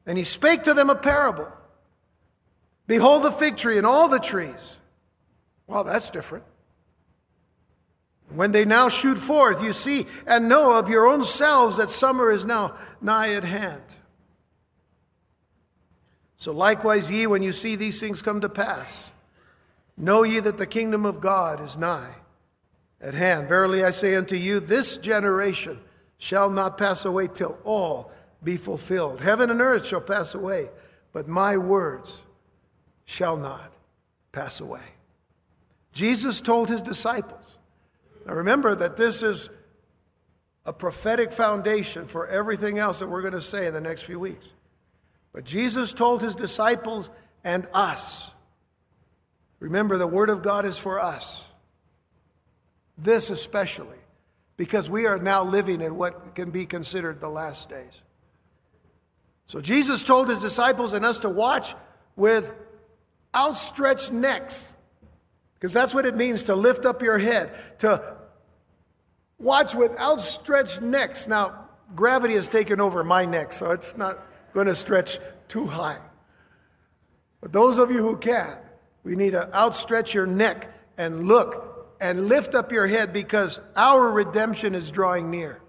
And 0.06 0.18
he 0.18 0.24
spake 0.24 0.64
to 0.64 0.74
them 0.74 0.90
a 0.90 0.96
parable. 0.96 1.48
Behold 2.88 3.24
the 3.24 3.32
fig 3.32 3.58
tree 3.58 3.78
and 3.78 3.88
all 3.88 4.08
the 4.08 4.20
trees. 4.20 4.78
Well, 5.66 5.84
that's 5.84 6.12
different. 6.12 6.44
When 8.34 8.52
they 8.52 8.66
now 8.66 8.90
shoot 8.90 9.18
forth, 9.18 9.62
you 9.62 9.74
see 9.74 10.08
and 10.26 10.48
know 10.48 10.78
of 10.78 10.90
your 10.90 11.08
own 11.08 11.24
selves 11.24 11.78
that 11.78 11.90
summer 11.90 12.32
is 12.32 12.46
now 12.46 12.76
nigh 13.02 13.34
at 13.34 13.44
hand. 13.44 13.82
So 16.38 16.52
likewise, 16.52 17.12
ye, 17.12 17.28
when 17.28 17.44
you 17.44 17.54
see 17.54 17.76
these 17.76 18.00
things 18.00 18.22
come 18.22 18.42
to 18.42 18.50
pass, 18.50 19.12
know 19.98 20.24
ye 20.24 20.40
that 20.40 20.58
the 20.58 20.66
kingdom 20.66 21.06
of 21.06 21.22
God 21.22 21.62
is 21.62 21.78
nigh 21.78 22.16
at 23.00 23.14
hand. 23.14 23.48
Verily 23.48 23.84
I 23.84 23.92
say 23.92 24.16
unto 24.16 24.36
you, 24.36 24.60
this 24.60 24.98
generation 24.98 25.80
shall 26.18 26.50
not 26.50 26.78
pass 26.78 27.06
away 27.06 27.28
till 27.28 27.58
all 27.64 28.12
be 28.44 28.58
fulfilled. 28.58 29.22
Heaven 29.22 29.52
and 29.52 29.62
earth 29.62 29.86
shall 29.86 30.02
pass 30.02 30.34
away, 30.34 30.70
but 31.14 31.28
my 31.28 31.58
words 31.58 32.22
shall 33.06 33.38
not 33.38 33.72
pass 34.32 34.60
away. 34.60 34.96
Jesus 35.94 36.42
told 36.42 36.70
his 36.70 36.82
disciples. 36.82 37.58
Now 38.26 38.34
remember 38.34 38.76
that 38.76 38.98
this 38.98 39.24
is 39.24 39.50
a 40.66 40.74
prophetic 40.74 41.32
foundation 41.32 42.08
for 42.08 42.28
everything 42.28 42.78
else 42.78 43.00
that 43.00 43.10
we're 43.10 43.22
going 43.22 43.34
to 43.34 43.42
say 43.42 43.68
in 43.68 43.74
the 43.74 43.82
next 43.82 44.04
few 44.04 44.20
weeks. 44.20 44.46
But 45.34 45.44
Jesus 45.44 45.94
told 45.94 46.22
his 46.22 46.36
disciples 46.36 47.10
and 47.44 47.68
us. 47.74 48.32
Remember, 49.60 49.98
the 49.98 50.08
Word 50.08 50.30
of 50.30 50.44
God 50.44 50.66
is 50.66 50.78
for 50.78 51.00
us. 51.00 51.46
This 52.98 53.30
especially, 53.30 53.98
because 54.58 54.90
we 54.90 55.06
are 55.06 55.18
now 55.18 55.44
living 55.44 55.82
in 55.82 55.96
what 55.96 56.36
can 56.36 56.52
be 56.52 56.66
considered 56.66 57.20
the 57.20 57.30
last 57.30 57.70
days. 57.70 58.04
So 59.48 59.62
Jesus 59.62 60.04
told 60.04 60.30
his 60.30 60.40
disciples 60.40 60.94
and 60.94 61.06
us 61.06 61.20
to 61.22 61.30
watch 61.30 61.74
with 62.16 62.54
outstretched 63.34 64.12
necks. 64.12 64.74
Because 65.62 65.74
that's 65.74 65.94
what 65.94 66.08
it 66.08 66.16
means 66.16 66.44
to 66.44 66.56
lift 66.56 66.88
up 66.88 67.04
your 67.04 67.20
head, 67.20 67.52
to 67.80 68.18
watch 69.38 69.76
with 69.76 69.96
outstretched 70.00 70.82
necks. 70.82 71.28
Now, 71.28 71.68
gravity 71.96 72.34
has 72.34 72.48
taken 72.48 72.82
over 72.82 73.04
my 73.04 73.26
neck, 73.26 73.54
so 73.54 73.70
it's 73.70 73.96
not 73.96 74.18
going 74.56 74.66
to 74.66 74.74
stretch 74.74 75.20
too 75.48 75.68
high. 75.68 76.00
But 77.42 77.54
those 77.54 77.78
of 77.78 77.92
you 77.92 78.00
who 78.00 78.18
can, 78.18 78.58
we 79.04 79.16
need 79.16 79.32
to 79.32 79.56
outstretch 79.56 80.16
your 80.16 80.26
neck 80.26 80.68
and 80.98 81.28
look 81.28 81.96
and 82.02 82.28
lift 82.28 82.56
up 82.56 82.72
your 82.72 82.88
head 82.88 83.14
because 83.14 83.60
our 83.76 84.10
redemption 84.12 84.74
is 84.74 84.90
drawing 84.90 85.30
near. 85.30 85.62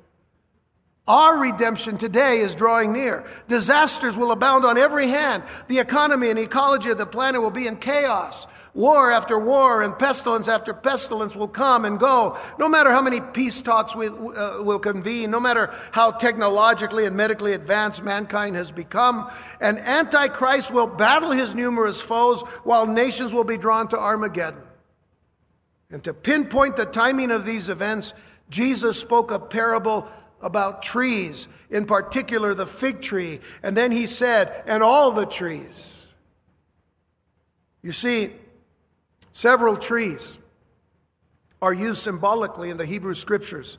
Our 1.09 1.39
redemption 1.39 1.99
today 1.99 2.39
is 2.39 2.55
drawing 2.55 2.93
near. 2.93 3.29
Disasters 3.49 4.17
will 4.17 4.31
abound 4.31 4.65
on 4.65 4.79
every 4.79 5.09
hand. 5.09 5.43
The 5.67 5.81
economy 5.81 6.31
and 6.31 6.39
ecology 6.39 6.91
of 6.91 6.99
the 6.99 7.07
planet 7.07 7.43
will 7.43 7.51
be 7.51 7.67
in 7.67 7.77
chaos. 7.77 8.47
War 8.73 9.11
after 9.11 9.37
war 9.37 9.83
and 9.83 9.99
pestilence 9.99 10.47
after 10.47 10.73
pestilence 10.73 11.35
will 11.35 11.49
come 11.49 11.85
and 11.85 11.99
go. 11.99 12.39
No 12.57 12.69
matter 12.69 12.93
how 12.93 13.03
many 13.03 13.21
peace 13.21 13.61
talks 13.61 13.97
we, 13.97 14.07
uh, 14.07 14.63
will 14.63 14.79
convene, 14.79 15.33
no 15.33 15.41
matter 15.41 15.75
how 15.91 16.13
technologically 16.13 17.05
and 17.05 17.17
medically 17.17 17.53
advanced 17.53 18.05
mankind 18.05 18.55
has 18.55 18.71
become, 18.71 19.29
an 19.61 19.79
Antichrist 19.79 20.73
will 20.73 20.87
battle 20.87 21.33
his 21.33 21.53
numerous 21.53 22.01
foes 22.01 22.43
while 22.63 22.87
nations 22.87 23.35
will 23.35 23.45
be 23.45 23.59
drawn 23.59 23.89
to 23.89 23.99
Armageddon. 23.99 24.63
And 25.91 26.03
to 26.05 26.15
pinpoint 26.15 26.77
the 26.77 26.87
timing 26.87 27.33
of 27.33 27.45
these 27.45 27.69
events, 27.69 28.15
Jesus 28.49 28.99
spoke 28.99 29.31
a 29.31 29.39
parable 29.39 30.09
about 30.43 30.83
trees, 30.83 31.49
in 31.71 31.87
particular 31.87 32.55
the 32.55 32.67
fig 32.67 33.01
tree. 33.01 33.41
And 33.63 33.77
then 33.77 33.93
he 33.93 34.07
said, 34.07 34.63
and 34.67 34.83
all 34.83 35.13
the 35.13 35.27
trees. 35.27 36.07
You 37.83 37.93
see, 37.93 38.33
several 39.33 39.77
trees 39.77 40.39
are 41.61 41.73
used 41.73 42.01
symbolically 42.01 42.71
in 42.71 42.77
the 42.77 42.87
Hebrew 42.87 43.15
scriptures 43.15 43.79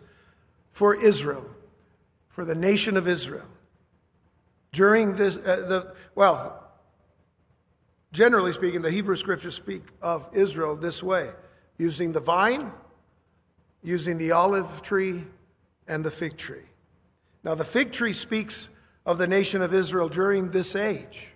for 0.72 0.96
Israel, 0.96 1.46
for 2.30 2.46
the 2.46 2.56
nation 2.56 2.98
of 2.98 3.08
Israel. 3.08 3.48
During 4.72 5.16
this, 5.16 5.38
uh, 5.38 5.66
the, 5.68 5.96
well, 6.16 6.72
generally 8.12 8.54
speaking, 8.54 8.82
the 8.82 8.92
Hebrew 8.92 9.16
scriptures 9.16 9.54
speak 9.54 9.84
of 10.02 10.28
Israel 10.34 10.76
this 10.76 11.04
way 11.04 11.32
using 11.78 12.14
the 12.14 12.20
vine, 12.20 12.72
using 13.84 14.18
the 14.18 14.32
olive 14.32 14.82
tree, 14.82 15.26
and 15.88 16.04
the 16.04 16.12
fig 16.12 16.38
tree. 16.38 16.70
Now, 17.44 17.56
the 17.56 17.66
fig 17.66 17.92
tree 17.92 18.14
speaks 18.14 18.70
of 19.06 19.18
the 19.18 19.28
nation 19.28 19.62
of 19.62 19.74
Israel 19.74 20.10
during 20.10 20.52
this 20.52 20.76
age. 20.76 21.30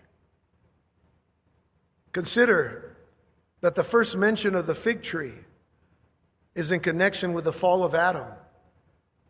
Consider 2.14 2.96
that 3.62 3.76
the 3.76 3.84
first 3.84 4.16
mention 4.16 4.56
of 4.56 4.68
the 4.68 4.76
fig 4.76 5.02
tree 5.02 5.34
is 6.56 6.72
in 6.72 6.80
connection 6.80 7.34
with 7.34 7.44
the 7.44 7.54
fall 7.54 7.84
of 7.84 7.94
Adam 7.94 8.28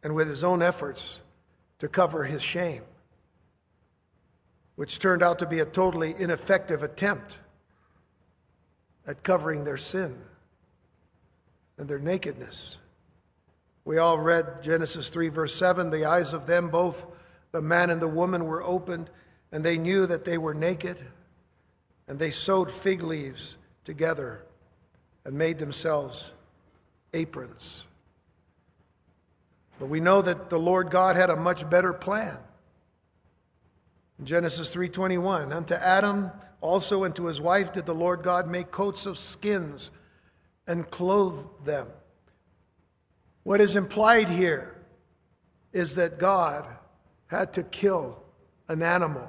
and 0.03 0.13
with 0.13 0.29
his 0.29 0.43
own 0.43 0.61
efforts 0.61 1.21
to 1.79 1.87
cover 1.87 2.23
his 2.23 2.41
shame, 2.41 2.83
which 4.75 4.99
turned 4.99 5.23
out 5.23 5.39
to 5.39 5.45
be 5.45 5.59
a 5.59 5.65
totally 5.65 6.15
ineffective 6.17 6.83
attempt 6.83 7.39
at 9.05 9.23
covering 9.23 9.63
their 9.63 9.77
sin 9.77 10.15
and 11.77 11.89
their 11.89 11.99
nakedness. 11.99 12.77
We 13.87 13.99
all 13.99 14.19
read 14.19 14.63
Genesis 14.63 15.07
3, 15.07 15.29
verse 15.29 15.55
7 15.55 15.91
the 15.91 16.03
eyes 16.03 16.33
of 16.33 16.45
them, 16.45 16.67
both 16.67 17.05
the 17.53 17.61
man 17.61 17.89
and 17.89 18.01
the 18.01 18.07
woman, 18.09 18.43
were 18.43 18.61
opened, 18.61 19.09
and 19.49 19.63
they 19.63 19.77
knew 19.77 20.05
that 20.07 20.25
they 20.25 20.37
were 20.37 20.53
naked, 20.53 21.05
and 22.05 22.19
they 22.19 22.31
sewed 22.31 22.69
fig 22.69 23.01
leaves 23.01 23.55
together 23.85 24.43
and 25.23 25.37
made 25.37 25.57
themselves 25.59 26.31
aprons. 27.13 27.85
But 29.79 29.87
we 29.87 30.01
know 30.01 30.21
that 30.21 30.49
the 30.49 30.59
Lord 30.59 30.91
God 30.91 31.15
had 31.15 31.29
a 31.29 31.37
much 31.37 31.69
better 31.69 31.93
plan. 31.93 32.39
In 34.19 34.25
Genesis 34.25 34.69
3:21, 34.69 35.53
unto 35.53 35.75
Adam 35.75 36.31
also 36.59 37.05
and 37.05 37.15
to 37.15 37.27
his 37.27 37.39
wife 37.39 37.71
did 37.71 37.85
the 37.85 37.95
Lord 37.95 38.21
God 38.21 38.49
make 38.49 38.69
coats 38.69 39.05
of 39.05 39.17
skins 39.17 39.91
and 40.67 40.91
clothe 40.91 41.47
them. 41.63 41.87
What 43.47 43.61
is 43.61 43.77
implied 43.77 44.27
here 44.27 44.75
is 45.71 45.95
that 45.95 46.19
God 46.19 46.65
had 47.27 47.53
to 47.53 47.63
kill 47.63 48.21
an 48.67 48.83
animal, 48.83 49.25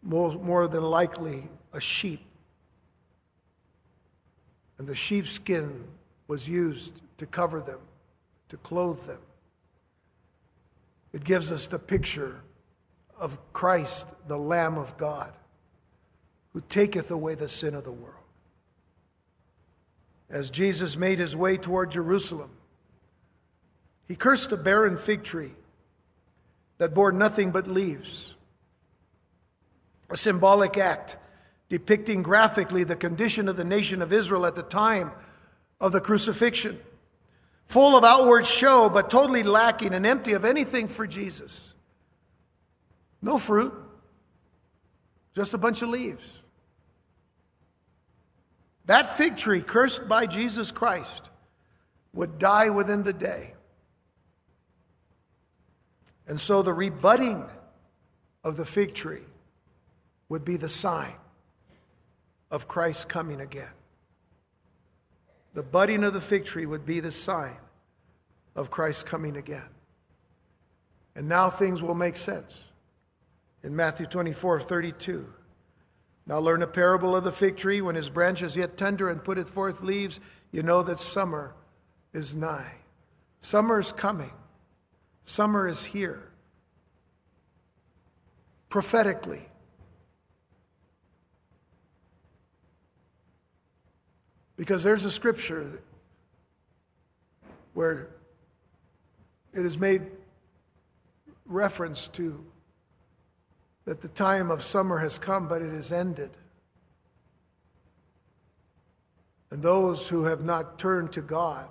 more, 0.00 0.68
than 0.68 0.84
likely 0.84 1.48
a 1.72 1.80
sheep. 1.80 2.20
And 4.78 4.86
the 4.86 4.94
sheepskin 4.94 5.88
was 6.28 6.48
used 6.48 6.92
to 7.16 7.26
cover 7.26 7.60
them, 7.60 7.80
to 8.50 8.56
clothe 8.56 9.04
them. 9.04 9.22
It 11.12 11.24
gives 11.24 11.50
us 11.50 11.66
the 11.66 11.80
picture 11.80 12.42
of 13.18 13.36
Christ, 13.52 14.14
the 14.28 14.38
Lamb 14.38 14.78
of 14.78 14.96
God, 14.96 15.32
who 16.52 16.60
taketh 16.68 17.10
away 17.10 17.34
the 17.34 17.48
sin 17.48 17.74
of 17.74 17.82
the 17.82 17.90
world. 17.90 18.14
As 20.30 20.50
Jesus 20.50 20.96
made 20.96 21.18
his 21.18 21.34
way 21.34 21.56
toward 21.56 21.90
Jerusalem, 21.90 22.52
he 24.08 24.16
cursed 24.16 24.50
a 24.52 24.56
barren 24.56 24.96
fig 24.96 25.22
tree 25.22 25.52
that 26.78 26.94
bore 26.94 27.12
nothing 27.12 27.50
but 27.50 27.68
leaves. 27.68 28.34
A 30.10 30.16
symbolic 30.16 30.78
act 30.78 31.18
depicting 31.68 32.22
graphically 32.22 32.82
the 32.84 32.96
condition 32.96 33.46
of 33.46 33.56
the 33.56 33.64
nation 33.64 34.00
of 34.00 34.12
Israel 34.12 34.46
at 34.46 34.54
the 34.54 34.62
time 34.62 35.12
of 35.78 35.92
the 35.92 36.00
crucifixion. 36.00 36.80
Full 37.66 37.94
of 37.94 38.02
outward 38.02 38.46
show, 38.46 38.88
but 38.88 39.10
totally 39.10 39.42
lacking 39.42 39.92
and 39.92 40.06
empty 40.06 40.32
of 40.32 40.46
anything 40.46 40.88
for 40.88 41.06
Jesus. 41.06 41.74
No 43.20 43.36
fruit, 43.36 43.74
just 45.34 45.52
a 45.52 45.58
bunch 45.58 45.82
of 45.82 45.90
leaves. 45.90 46.38
That 48.86 49.18
fig 49.18 49.36
tree, 49.36 49.60
cursed 49.60 50.08
by 50.08 50.24
Jesus 50.24 50.72
Christ, 50.72 51.28
would 52.14 52.38
die 52.38 52.70
within 52.70 53.02
the 53.02 53.12
day. 53.12 53.52
And 56.28 56.38
so 56.38 56.62
the 56.62 56.74
rebudding 56.74 57.44
of 58.44 58.56
the 58.56 58.64
fig 58.64 58.94
tree 58.94 59.26
would 60.28 60.44
be 60.44 60.56
the 60.56 60.68
sign 60.68 61.14
of 62.50 62.68
Christ 62.68 63.08
coming 63.08 63.40
again. 63.40 63.72
The 65.54 65.62
budding 65.62 66.04
of 66.04 66.12
the 66.12 66.20
fig 66.20 66.44
tree 66.44 66.66
would 66.66 66.84
be 66.84 67.00
the 67.00 67.10
sign 67.10 67.56
of 68.54 68.70
Christ 68.70 69.06
coming 69.06 69.36
again. 69.36 69.68
And 71.16 71.28
now 71.28 71.50
things 71.50 71.82
will 71.82 71.94
make 71.94 72.16
sense. 72.16 72.64
In 73.62 73.74
Matthew 73.74 74.06
24 74.06 74.60
32, 74.60 75.32
now 76.26 76.38
learn 76.38 76.62
a 76.62 76.66
parable 76.66 77.16
of 77.16 77.24
the 77.24 77.32
fig 77.32 77.56
tree. 77.56 77.80
When 77.80 77.96
his 77.96 78.10
branch 78.10 78.42
is 78.42 78.56
yet 78.56 78.76
tender 78.76 79.08
and 79.08 79.24
putteth 79.24 79.48
forth 79.48 79.82
leaves, 79.82 80.20
you 80.52 80.62
know 80.62 80.82
that 80.82 81.00
summer 81.00 81.54
is 82.12 82.34
nigh. 82.34 82.76
Summer 83.40 83.80
is 83.80 83.92
coming. 83.92 84.32
Summer 85.28 85.68
is 85.68 85.84
here. 85.84 86.30
Prophetically. 88.70 89.46
Because 94.56 94.82
there's 94.82 95.04
a 95.04 95.10
scripture 95.10 95.82
where 97.74 98.08
it 99.52 99.66
is 99.66 99.78
made 99.78 100.06
reference 101.44 102.08
to 102.08 102.42
that 103.84 104.00
the 104.00 104.08
time 104.08 104.50
of 104.50 104.64
summer 104.64 104.96
has 104.96 105.18
come, 105.18 105.46
but 105.46 105.60
it 105.60 105.74
has 105.74 105.92
ended. 105.92 106.30
And 109.50 109.62
those 109.62 110.08
who 110.08 110.24
have 110.24 110.42
not 110.42 110.78
turned 110.78 111.12
to 111.12 111.20
God 111.20 111.68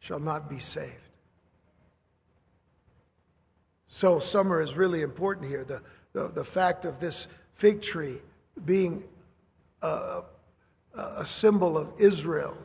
shall 0.00 0.18
not 0.18 0.50
be 0.50 0.58
saved. 0.58 1.07
So, 3.88 4.18
summer 4.18 4.60
is 4.60 4.76
really 4.76 5.02
important 5.02 5.48
here. 5.48 5.64
The, 5.64 5.82
the, 6.12 6.28
the 6.28 6.44
fact 6.44 6.84
of 6.84 7.00
this 7.00 7.26
fig 7.54 7.82
tree 7.82 8.18
being 8.64 9.04
a, 9.82 10.20
a 10.94 11.26
symbol 11.26 11.76
of 11.76 11.92
Israel, 11.98 12.56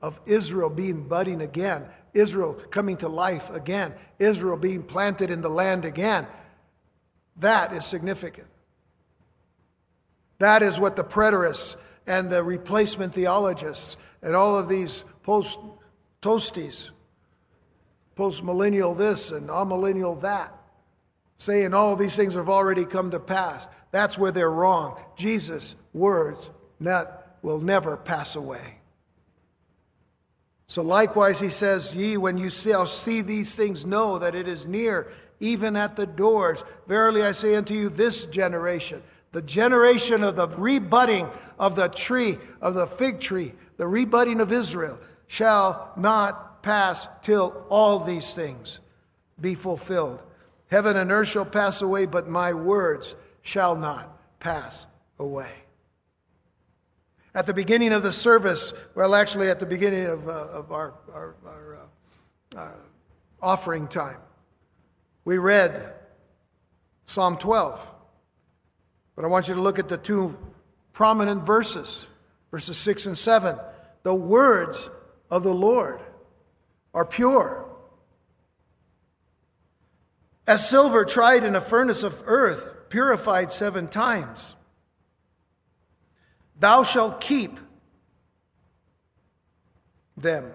of 0.00 0.20
Israel 0.26 0.70
being 0.70 1.06
budding 1.08 1.40
again, 1.40 1.86
Israel 2.14 2.54
coming 2.70 2.96
to 2.98 3.08
life 3.08 3.50
again, 3.50 3.94
Israel 4.18 4.56
being 4.56 4.82
planted 4.82 5.30
in 5.30 5.40
the 5.40 5.48
land 5.48 5.84
again. 5.84 6.26
That 7.36 7.72
is 7.72 7.84
significant. 7.84 8.48
That 10.38 10.62
is 10.62 10.78
what 10.78 10.96
the 10.96 11.04
preterists 11.04 11.76
and 12.06 12.30
the 12.30 12.42
replacement 12.42 13.14
theologists 13.14 13.96
and 14.22 14.34
all 14.34 14.58
of 14.58 14.68
these 14.68 15.04
post 15.22 15.58
toasties, 16.20 16.90
post 18.14 18.42
millennial 18.42 18.94
this 18.94 19.30
and 19.30 19.48
amillennial 19.48 20.20
that, 20.22 20.52
saying 21.42 21.74
all 21.74 21.96
these 21.96 22.14
things 22.14 22.34
have 22.34 22.48
already 22.48 22.84
come 22.84 23.10
to 23.10 23.18
pass. 23.18 23.66
That's 23.90 24.16
where 24.16 24.30
they're 24.30 24.48
wrong. 24.48 24.96
Jesus' 25.16 25.74
words 25.92 26.48
not, 26.78 27.36
will 27.42 27.58
never 27.58 27.96
pass 27.96 28.36
away. 28.36 28.78
So 30.68 30.82
likewise, 30.82 31.40
he 31.40 31.48
says, 31.48 31.96
Ye, 31.96 32.16
when 32.16 32.38
you 32.38 32.48
shall 32.48 32.86
see 32.86 33.22
these 33.22 33.56
things, 33.56 33.84
know 33.84 34.20
that 34.20 34.36
it 34.36 34.46
is 34.46 34.68
near, 34.68 35.10
even 35.40 35.74
at 35.74 35.96
the 35.96 36.06
doors. 36.06 36.62
Verily 36.86 37.24
I 37.24 37.32
say 37.32 37.56
unto 37.56 37.74
you, 37.74 37.88
this 37.88 38.26
generation, 38.26 39.02
the 39.32 39.42
generation 39.42 40.22
of 40.22 40.36
the 40.36 40.46
rebudding 40.46 41.28
of 41.58 41.74
the 41.74 41.88
tree, 41.88 42.38
of 42.60 42.74
the 42.74 42.86
fig 42.86 43.18
tree, 43.18 43.52
the 43.78 43.88
rebudding 43.88 44.38
of 44.40 44.52
Israel, 44.52 44.96
shall 45.26 45.92
not 45.96 46.62
pass 46.62 47.08
till 47.22 47.66
all 47.68 47.98
these 47.98 48.32
things 48.32 48.78
be 49.40 49.56
fulfilled. 49.56 50.22
Heaven 50.72 50.96
and 50.96 51.12
earth 51.12 51.28
shall 51.28 51.44
pass 51.44 51.82
away, 51.82 52.06
but 52.06 52.30
my 52.30 52.54
words 52.54 53.14
shall 53.42 53.76
not 53.76 54.40
pass 54.40 54.86
away. 55.18 55.50
At 57.34 57.44
the 57.44 57.52
beginning 57.52 57.92
of 57.92 58.02
the 58.02 58.10
service, 58.10 58.72
well, 58.94 59.14
actually, 59.14 59.50
at 59.50 59.60
the 59.60 59.66
beginning 59.66 60.06
of, 60.06 60.26
uh, 60.26 60.30
of 60.30 60.72
our, 60.72 60.94
our, 61.12 61.36
our 61.44 61.78
uh, 62.56 62.58
uh, 62.58 62.72
offering 63.42 63.86
time, 63.86 64.16
we 65.26 65.36
read 65.36 65.92
Psalm 67.04 67.36
12. 67.36 67.94
But 69.14 69.26
I 69.26 69.28
want 69.28 69.48
you 69.48 69.54
to 69.54 69.60
look 69.60 69.78
at 69.78 69.90
the 69.90 69.98
two 69.98 70.38
prominent 70.94 71.44
verses, 71.44 72.06
verses 72.50 72.78
6 72.78 73.04
and 73.04 73.18
7. 73.18 73.58
The 74.04 74.14
words 74.14 74.88
of 75.30 75.42
the 75.42 75.52
Lord 75.52 76.00
are 76.94 77.04
pure 77.04 77.71
as 80.46 80.68
silver 80.68 81.04
tried 81.04 81.44
in 81.44 81.54
a 81.54 81.60
furnace 81.60 82.02
of 82.02 82.22
earth, 82.26 82.88
purified 82.88 83.52
seven 83.52 83.88
times. 83.88 84.54
Thou 86.58 86.82
shalt 86.82 87.20
keep 87.20 87.58
them. 90.16 90.52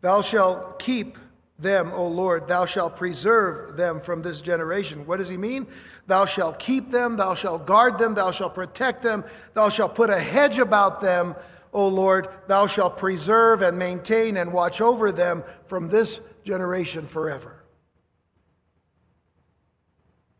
Thou 0.00 0.22
shalt 0.22 0.78
keep 0.78 1.18
them, 1.58 1.92
O 1.92 2.06
Lord. 2.08 2.48
Thou 2.48 2.64
shalt 2.64 2.96
preserve 2.96 3.76
them 3.76 4.00
from 4.00 4.22
this 4.22 4.40
generation. 4.40 5.06
What 5.06 5.18
does 5.18 5.28
he 5.28 5.36
mean? 5.36 5.66
Thou 6.06 6.24
shalt 6.24 6.58
keep 6.58 6.90
them, 6.90 7.16
thou 7.16 7.34
shalt 7.34 7.66
guard 7.66 7.98
them, 7.98 8.14
thou 8.14 8.30
shalt 8.30 8.54
protect 8.54 9.02
them, 9.02 9.24
thou 9.54 9.68
shalt 9.68 9.94
put 9.94 10.10
a 10.10 10.18
hedge 10.18 10.58
about 10.58 11.00
them, 11.00 11.36
O 11.72 11.86
Lord. 11.86 12.28
Thou 12.48 12.66
shalt 12.66 12.96
preserve 12.96 13.62
and 13.62 13.78
maintain 13.78 14.36
and 14.36 14.52
watch 14.52 14.80
over 14.80 15.12
them 15.12 15.44
from 15.66 15.88
this 15.88 16.20
generation 16.44 17.06
forever. 17.06 17.64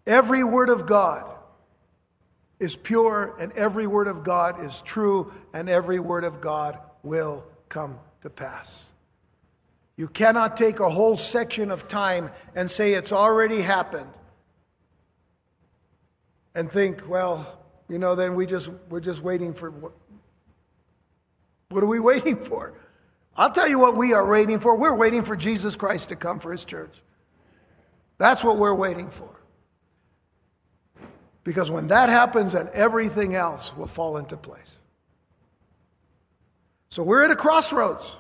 Every 0.07 0.43
word 0.43 0.71
of 0.71 0.87
God 0.87 1.31
is 2.59 2.77
pure, 2.77 3.35
and 3.39 3.53
every 3.53 3.87
word 3.87 4.07
of 4.07 4.25
God 4.25 4.65
is 4.65 4.83
true, 4.83 5.33
and 5.53 5.69
every 5.69 5.99
word 5.99 6.25
of 6.25 6.41
God 6.41 6.79
will 7.03 7.45
come 7.69 7.99
to 8.23 8.31
pass. 8.31 8.91
You 9.97 10.09
cannot 10.09 10.57
take 10.57 10.81
a 10.81 10.91
whole 10.91 11.17
section 11.17 11.71
of 11.71 11.89
time 11.89 12.31
and 12.55 12.71
say 12.71 12.95
it's 12.95 13.13
already 13.13 13.61
happened 13.61 14.11
and 16.55 16.71
think, 16.71 17.09
well, 17.09 17.59
you 17.89 17.99
know, 17.99 18.15
then 18.15 18.35
we 18.35 18.47
just 18.47 18.71
we're 18.89 19.01
just 19.01 19.23
waiting 19.23 19.53
for 19.53 19.71
what, 19.71 19.93
what 21.69 21.85
are 21.85 21.87
we 21.87 22.01
waiting 22.11 22.37
for? 22.37 22.75
I'll 23.37 23.51
tell 23.51 23.69
you 23.69 23.79
what 23.79 23.97
we 23.97 24.13
are 24.13 24.27
waiting 24.27 24.61
for. 24.61 24.77
We're 24.77 24.95
waiting 24.95 25.23
for 25.23 25.37
Jesus 25.37 25.77
Christ 25.77 26.09
to 26.11 26.17
come 26.17 26.41
for 26.41 26.53
his 26.53 26.65
church. 26.65 27.03
That's 28.19 28.45
what 28.45 28.59
we're 28.59 28.75
waiting 28.75 29.09
for. 29.09 29.41
Because 31.43 31.71
when 31.71 31.89
that 31.89 32.09
happens, 32.09 32.53
then 32.53 32.69
everything 32.75 33.35
else 33.35 33.75
will 33.77 33.87
fall 33.87 34.19
into 34.19 34.37
place. 34.37 34.77
So 36.91 37.03
we're 37.03 37.25
at 37.25 37.31
a 37.31 37.37
crossroads. 37.37 38.17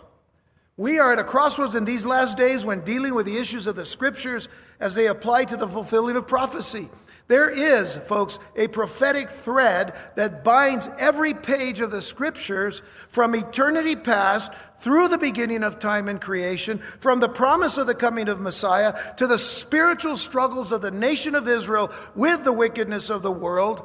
We 0.77 0.99
are 0.99 1.13
at 1.13 1.19
a 1.19 1.25
crossroads 1.25 1.75
in 1.75 1.85
these 1.85 2.07
last 2.07 2.39
days 2.39 2.65
when 2.65 2.81
dealing 2.81 3.15
with 3.15 3.27
the 3.27 3.37
issues 3.37 3.67
of 3.67 3.77
the 3.77 3.85
scriptures 3.85 4.49
as 4.79 4.95
they 4.95 5.09
apply 5.09 5.45
to 5.47 5.57
the 5.57 5.69
fulfilling 5.69 6.17
of 6.17 6.27
prophecy. 6.27 6.89
There 7.31 7.49
is, 7.49 7.95
folks, 7.95 8.41
a 8.57 8.67
prophetic 8.67 9.31
thread 9.31 9.95
that 10.17 10.43
binds 10.43 10.91
every 10.99 11.33
page 11.33 11.79
of 11.81 11.93
the 11.93 12.03
scriptures 12.03 12.83
from 13.09 13.37
eternity 13.37 13.95
past 13.95 14.51
through 14.81 15.07
the 15.07 15.17
beginning 15.17 15.63
of 15.63 15.79
time 15.79 16.09
and 16.09 16.21
creation, 16.21 16.83
from 16.99 17.21
the 17.21 17.29
promise 17.29 17.79
of 17.79 17.87
the 17.87 17.95
coming 17.95 18.29
of 18.29 18.41
Messiah 18.41 19.15
to 19.15 19.29
the 19.29 19.39
spiritual 19.39 20.17
struggles 20.17 20.73
of 20.73 20.83
the 20.83 20.91
nation 20.91 21.37
of 21.37 21.47
Israel 21.47 21.93
with 22.17 22.43
the 22.43 22.53
wickedness 22.53 23.11
of 23.11 23.23
the 23.23 23.31
world 23.31 23.81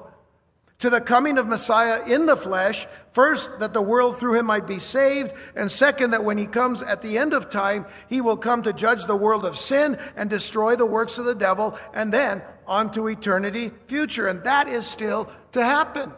to 0.79 0.89
the 0.89 1.01
coming 1.01 1.37
of 1.37 1.47
Messiah 1.47 2.03
in 2.05 2.25
the 2.25 2.35
flesh, 2.35 2.85
first, 3.11 3.59
that 3.59 3.73
the 3.73 3.81
world 3.81 4.17
through 4.17 4.37
him 4.37 4.45
might 4.45 4.67
be 4.67 4.79
saved, 4.79 5.33
and 5.55 5.71
second, 5.71 6.11
that 6.11 6.23
when 6.23 6.37
he 6.37 6.47
comes 6.47 6.81
at 6.81 7.01
the 7.01 7.17
end 7.17 7.33
of 7.33 7.49
time, 7.49 7.85
he 8.09 8.19
will 8.19 8.37
come 8.37 8.61
to 8.63 8.73
judge 8.73 9.05
the 9.05 9.15
world 9.15 9.45
of 9.45 9.57
sin 9.57 9.97
and 10.15 10.29
destroy 10.29 10.75
the 10.75 10.85
works 10.85 11.17
of 11.17 11.25
the 11.25 11.35
devil, 11.35 11.77
and 11.93 12.13
then 12.13 12.41
on 12.67 12.91
to 12.91 13.07
eternity 13.07 13.71
future. 13.87 14.27
And 14.27 14.43
that 14.43 14.67
is 14.67 14.85
still 14.85 15.29
to 15.53 15.63
happen. 15.63 16.11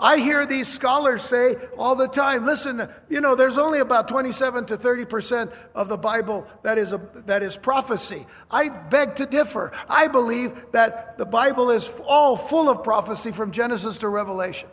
I 0.00 0.16
hear 0.16 0.46
these 0.46 0.66
scholars 0.66 1.22
say 1.22 1.56
all 1.76 1.94
the 1.94 2.08
time, 2.08 2.46
listen, 2.46 2.88
you 3.10 3.20
know, 3.20 3.34
there's 3.34 3.58
only 3.58 3.80
about 3.80 4.08
27 4.08 4.64
to 4.66 4.78
30% 4.78 5.52
of 5.74 5.88
the 5.88 5.98
Bible 5.98 6.46
that 6.62 6.78
is, 6.78 6.92
a, 6.92 7.00
that 7.26 7.42
is 7.42 7.58
prophecy. 7.58 8.26
I 8.50 8.70
beg 8.70 9.16
to 9.16 9.26
differ. 9.26 9.72
I 9.88 10.08
believe 10.08 10.52
that 10.72 11.18
the 11.18 11.26
Bible 11.26 11.70
is 11.70 11.90
all 12.06 12.36
full 12.36 12.70
of 12.70 12.82
prophecy 12.82 13.30
from 13.30 13.50
Genesis 13.50 13.98
to 13.98 14.08
Revelation. 14.08 14.70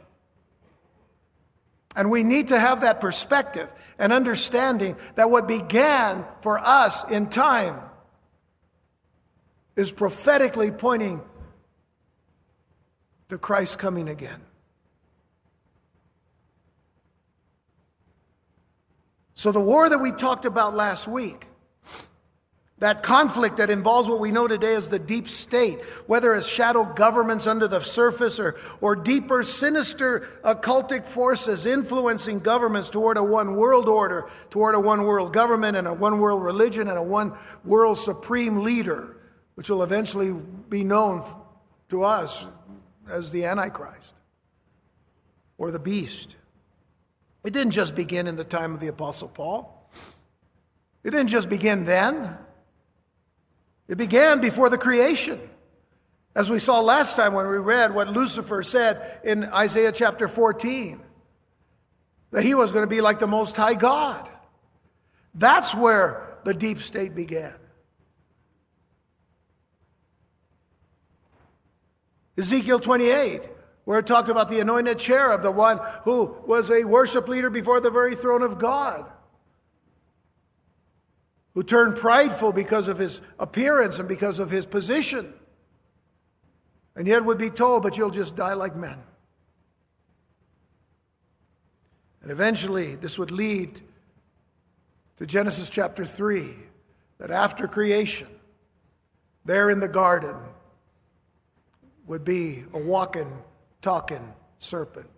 And 1.96 2.10
we 2.10 2.24
need 2.24 2.50
to 2.50 2.60
have 2.60 2.82
that 2.82 3.02
perspective 3.02 3.74
and 4.00 4.14
understanding 4.14 4.96
that 5.16 5.30
what 5.30 5.48
began 5.48 6.26
for 6.42 6.58
us 6.58 7.04
in 7.10 7.28
time 7.28 7.82
is 9.76 9.92
prophetically 9.92 10.72
pointing 10.72 11.22
to 13.30 13.38
Christ 13.38 13.78
coming 13.78 14.08
again. 14.08 14.47
So, 19.38 19.52
the 19.52 19.62
war 19.62 19.88
that 19.88 20.00
we 20.00 20.12
talked 20.12 20.46
about 20.46 20.76
last 20.76 21.08
week, 21.08 21.46
that 22.80 23.04
conflict 23.04 23.58
that 23.58 23.70
involves 23.70 24.10
what 24.10 24.20
we 24.20 24.32
know 24.32 24.48
today 24.48 24.74
as 24.74 24.90
the 24.90 24.98
deep 24.98 25.30
state, 25.30 25.80
whether 26.08 26.34
as 26.34 26.48
shadow 26.48 26.84
governments 26.84 27.46
under 27.46 27.68
the 27.68 27.80
surface 27.82 28.40
or, 28.40 28.56
or 28.82 28.96
deeper, 28.96 29.44
sinister 29.44 30.28
occultic 30.44 31.06
forces 31.06 31.68
influencing 31.68 32.40
governments 32.40 32.90
toward 32.90 33.18
a 33.18 33.24
one 33.24 33.54
world 33.54 33.88
order, 33.88 34.28
toward 34.50 34.74
a 34.74 34.80
one 34.80 35.04
world 35.04 35.34
government 35.34 35.78
and 35.78 35.88
a 35.88 35.94
one 35.94 36.18
world 36.18 36.42
religion 36.42 36.88
and 36.88 36.98
a 36.98 37.04
one 37.04 37.38
world 37.64 38.00
supreme 38.00 38.64
leader, 38.64 39.18
which 39.54 39.70
will 39.70 39.84
eventually 39.84 40.34
be 40.68 40.84
known 40.84 41.24
to 41.90 42.04
us 42.04 42.44
as 43.08 43.30
the 43.30 43.46
Antichrist 43.46 44.16
or 45.60 45.70
the 45.70 45.78
beast. 45.78 46.37
It 47.48 47.54
didn't 47.54 47.72
just 47.72 47.96
begin 47.96 48.28
in 48.28 48.36
the 48.36 48.44
time 48.44 48.74
of 48.74 48.82
the 48.82 48.90
Apostle 48.90 49.30
Paul. 49.30 49.90
It 51.02 51.12
didn't 51.12 51.30
just 51.30 51.48
begin 51.48 51.86
then. 51.86 52.36
It 53.88 53.98
began 53.98 54.42
before 54.42 54.70
the 54.70 54.78
creation. 54.78 55.40
As 56.36 56.50
we 56.50 56.60
saw 56.60 56.82
last 56.82 57.16
time 57.16 57.34
when 57.34 57.48
we 57.48 57.56
read 57.56 57.96
what 57.96 58.10
Lucifer 58.10 58.64
said 58.64 59.22
in 59.24 59.46
Isaiah 59.46 59.94
chapter 59.94 60.28
14, 60.28 61.02
that 62.32 62.44
he 62.44 62.54
was 62.54 62.74
going 62.74 62.84
to 62.84 62.90
be 62.94 63.00
like 63.00 63.20
the 63.20 63.28
Most 63.28 63.56
High 63.56 63.76
God. 63.76 64.30
That's 65.34 65.74
where 65.74 66.40
the 66.44 66.54
deep 66.54 66.82
state 66.82 67.16
began. 67.16 67.56
Ezekiel 72.38 72.82
28 72.82 73.57
where 73.88 74.00
it 74.00 74.06
talked 74.06 74.28
about 74.28 74.50
the 74.50 74.60
anointed 74.60 75.00
cherub, 75.00 75.42
the 75.42 75.50
one 75.50 75.80
who 76.04 76.36
was 76.46 76.70
a 76.70 76.84
worship 76.84 77.30
leader 77.30 77.50
before 77.50 77.80
the 77.80 77.90
very 77.90 78.16
throne 78.16 78.42
of 78.42 78.60
God, 78.60 79.10
who 81.54 81.64
turned 81.64 81.96
prideful 81.96 82.52
because 82.52 82.90
of 82.90 83.00
his 83.00 83.22
appearance 83.40 83.98
and 83.98 84.10
because 84.10 84.40
of 84.40 84.50
his 84.50 84.66
position, 84.66 85.34
and 86.98 87.08
yet 87.08 87.24
would 87.24 87.38
be 87.38 87.50
told, 87.50 87.82
But 87.82 87.98
you'll 87.98 88.10
just 88.10 88.36
die 88.36 88.56
like 88.56 88.76
men. 88.76 89.02
And 92.22 92.30
eventually, 92.30 92.96
this 92.96 93.18
would 93.18 93.32
lead 93.32 93.80
to 95.16 95.26
Genesis 95.26 95.70
chapter 95.70 96.04
3 96.04 96.50
that 97.20 97.32
after 97.32 97.70
creation, 97.70 98.28
there 99.46 99.70
in 99.70 99.80
the 99.80 99.88
garden, 99.88 100.36
would 102.06 102.26
be 102.26 102.66
a 102.74 102.78
walking 102.78 103.32
talking 103.82 104.34
serpent, 104.60 105.10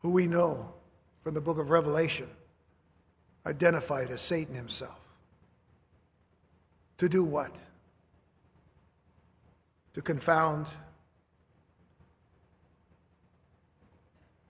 who 0.00 0.10
we 0.10 0.26
know 0.26 0.74
from 1.22 1.34
the 1.34 1.40
book 1.40 1.58
of 1.58 1.70
Revelation 1.70 2.28
identified 3.46 4.10
as 4.10 4.20
Satan 4.20 4.54
himself. 4.54 5.00
To 6.98 7.08
do 7.08 7.24
what? 7.24 7.54
To 9.94 10.02
confound 10.02 10.68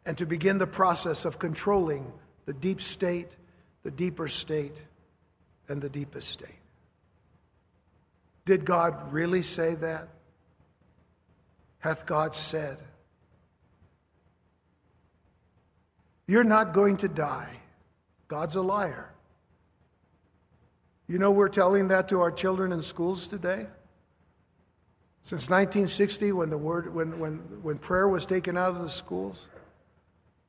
and 0.07 0.19
to 0.19 0.27
begin 0.27 0.59
the 0.59 0.67
process 0.67 1.25
of 1.25 1.39
controlling 1.39 2.13
the 2.45 2.53
deep 2.53 2.81
state, 2.81 3.29
the 3.83 3.91
deeper 3.91 4.29
state, 4.29 4.77
and 5.69 5.81
the 5.81 5.89
deepest 5.89 6.29
state. 6.29 6.61
Did 8.45 8.65
God 8.65 9.13
really 9.13 9.43
say 9.43 9.75
that? 9.77 10.09
Hath 11.85 12.07
God 12.07 12.35
said. 12.35 12.79
You're 16.27 16.43
not 16.43 16.73
going 16.73 16.97
to 16.99 17.09
die. 17.09 17.59
God's 18.27 18.55
a 18.55 18.63
liar. 18.63 19.13
You 21.07 21.19
know, 21.19 21.31
we're 21.31 21.51
telling 21.51 21.89
that 21.89 22.09
to 22.09 22.21
our 22.23 22.31
children 22.31 22.73
in 22.73 22.81
schools 22.81 23.27
today. 23.27 23.67
Since 25.25 25.51
1960, 25.51 26.33
when, 26.33 26.49
the 26.49 26.57
word, 26.57 26.95
when, 26.95 27.19
when, 27.19 27.35
when 27.63 27.77
prayer 27.77 28.09
was 28.09 28.25
taken 28.25 28.57
out 28.57 28.71
of 28.71 28.81
the 28.81 28.89
schools, 28.89 29.47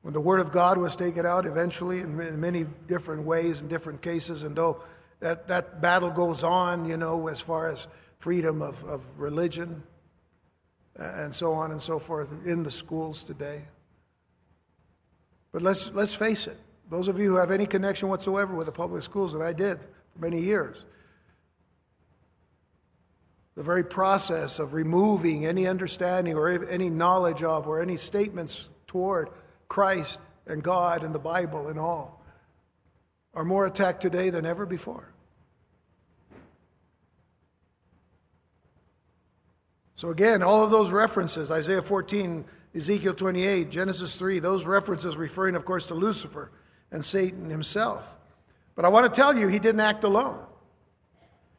when 0.00 0.14
the 0.14 0.20
Word 0.22 0.40
of 0.40 0.52
God 0.52 0.78
was 0.78 0.96
taken 0.96 1.26
out 1.26 1.44
eventually 1.44 2.00
in 2.00 2.40
many 2.40 2.64
different 2.88 3.26
ways 3.26 3.60
and 3.60 3.68
different 3.68 4.00
cases, 4.00 4.42
and 4.42 4.56
though 4.56 4.82
that, 5.20 5.48
that 5.48 5.82
battle 5.82 6.10
goes 6.10 6.42
on, 6.42 6.86
you 6.86 6.96
know, 6.96 7.28
as 7.28 7.42
far 7.42 7.70
as 7.70 7.86
freedom 8.18 8.62
of, 8.62 8.82
of 8.84 9.04
religion, 9.18 9.82
and 10.98 11.34
so 11.34 11.52
on 11.52 11.72
and 11.72 11.82
so 11.82 11.98
forth 11.98 12.32
in 12.46 12.62
the 12.62 12.70
schools 12.70 13.22
today. 13.22 13.64
But 15.52 15.62
let's, 15.62 15.90
let's 15.92 16.14
face 16.14 16.46
it, 16.46 16.58
those 16.90 17.08
of 17.08 17.18
you 17.18 17.30
who 17.30 17.36
have 17.36 17.50
any 17.50 17.66
connection 17.66 18.08
whatsoever 18.08 18.54
with 18.54 18.66
the 18.66 18.72
public 18.72 19.02
schools, 19.02 19.34
and 19.34 19.42
I 19.42 19.52
did 19.52 19.78
for 19.80 20.20
many 20.20 20.40
years, 20.40 20.84
the 23.54 23.62
very 23.62 23.84
process 23.84 24.58
of 24.58 24.74
removing 24.74 25.46
any 25.46 25.66
understanding 25.66 26.34
or 26.36 26.66
any 26.68 26.90
knowledge 26.90 27.42
of 27.42 27.66
or 27.66 27.80
any 27.80 27.96
statements 27.96 28.66
toward 28.86 29.30
Christ 29.68 30.18
and 30.46 30.62
God 30.62 31.02
and 31.02 31.14
the 31.14 31.18
Bible 31.18 31.68
and 31.68 31.78
all 31.78 32.22
are 33.34 33.44
more 33.44 33.66
attacked 33.66 34.02
today 34.02 34.30
than 34.30 34.46
ever 34.46 34.66
before. 34.66 35.12
So, 39.96 40.10
again, 40.10 40.42
all 40.42 40.62
of 40.62 40.70
those 40.70 40.90
references 40.90 41.50
Isaiah 41.50 41.82
14, 41.82 42.44
Ezekiel 42.74 43.14
28, 43.14 43.70
Genesis 43.70 44.14
3 44.16 44.38
those 44.38 44.64
references 44.64 45.16
referring, 45.16 45.56
of 45.56 45.64
course, 45.64 45.86
to 45.86 45.94
Lucifer 45.94 46.52
and 46.92 47.04
Satan 47.04 47.50
himself. 47.50 48.14
But 48.74 48.84
I 48.84 48.88
want 48.88 49.12
to 49.12 49.20
tell 49.20 49.36
you, 49.36 49.48
he 49.48 49.58
didn't 49.58 49.80
act 49.80 50.04
alone. 50.04 50.38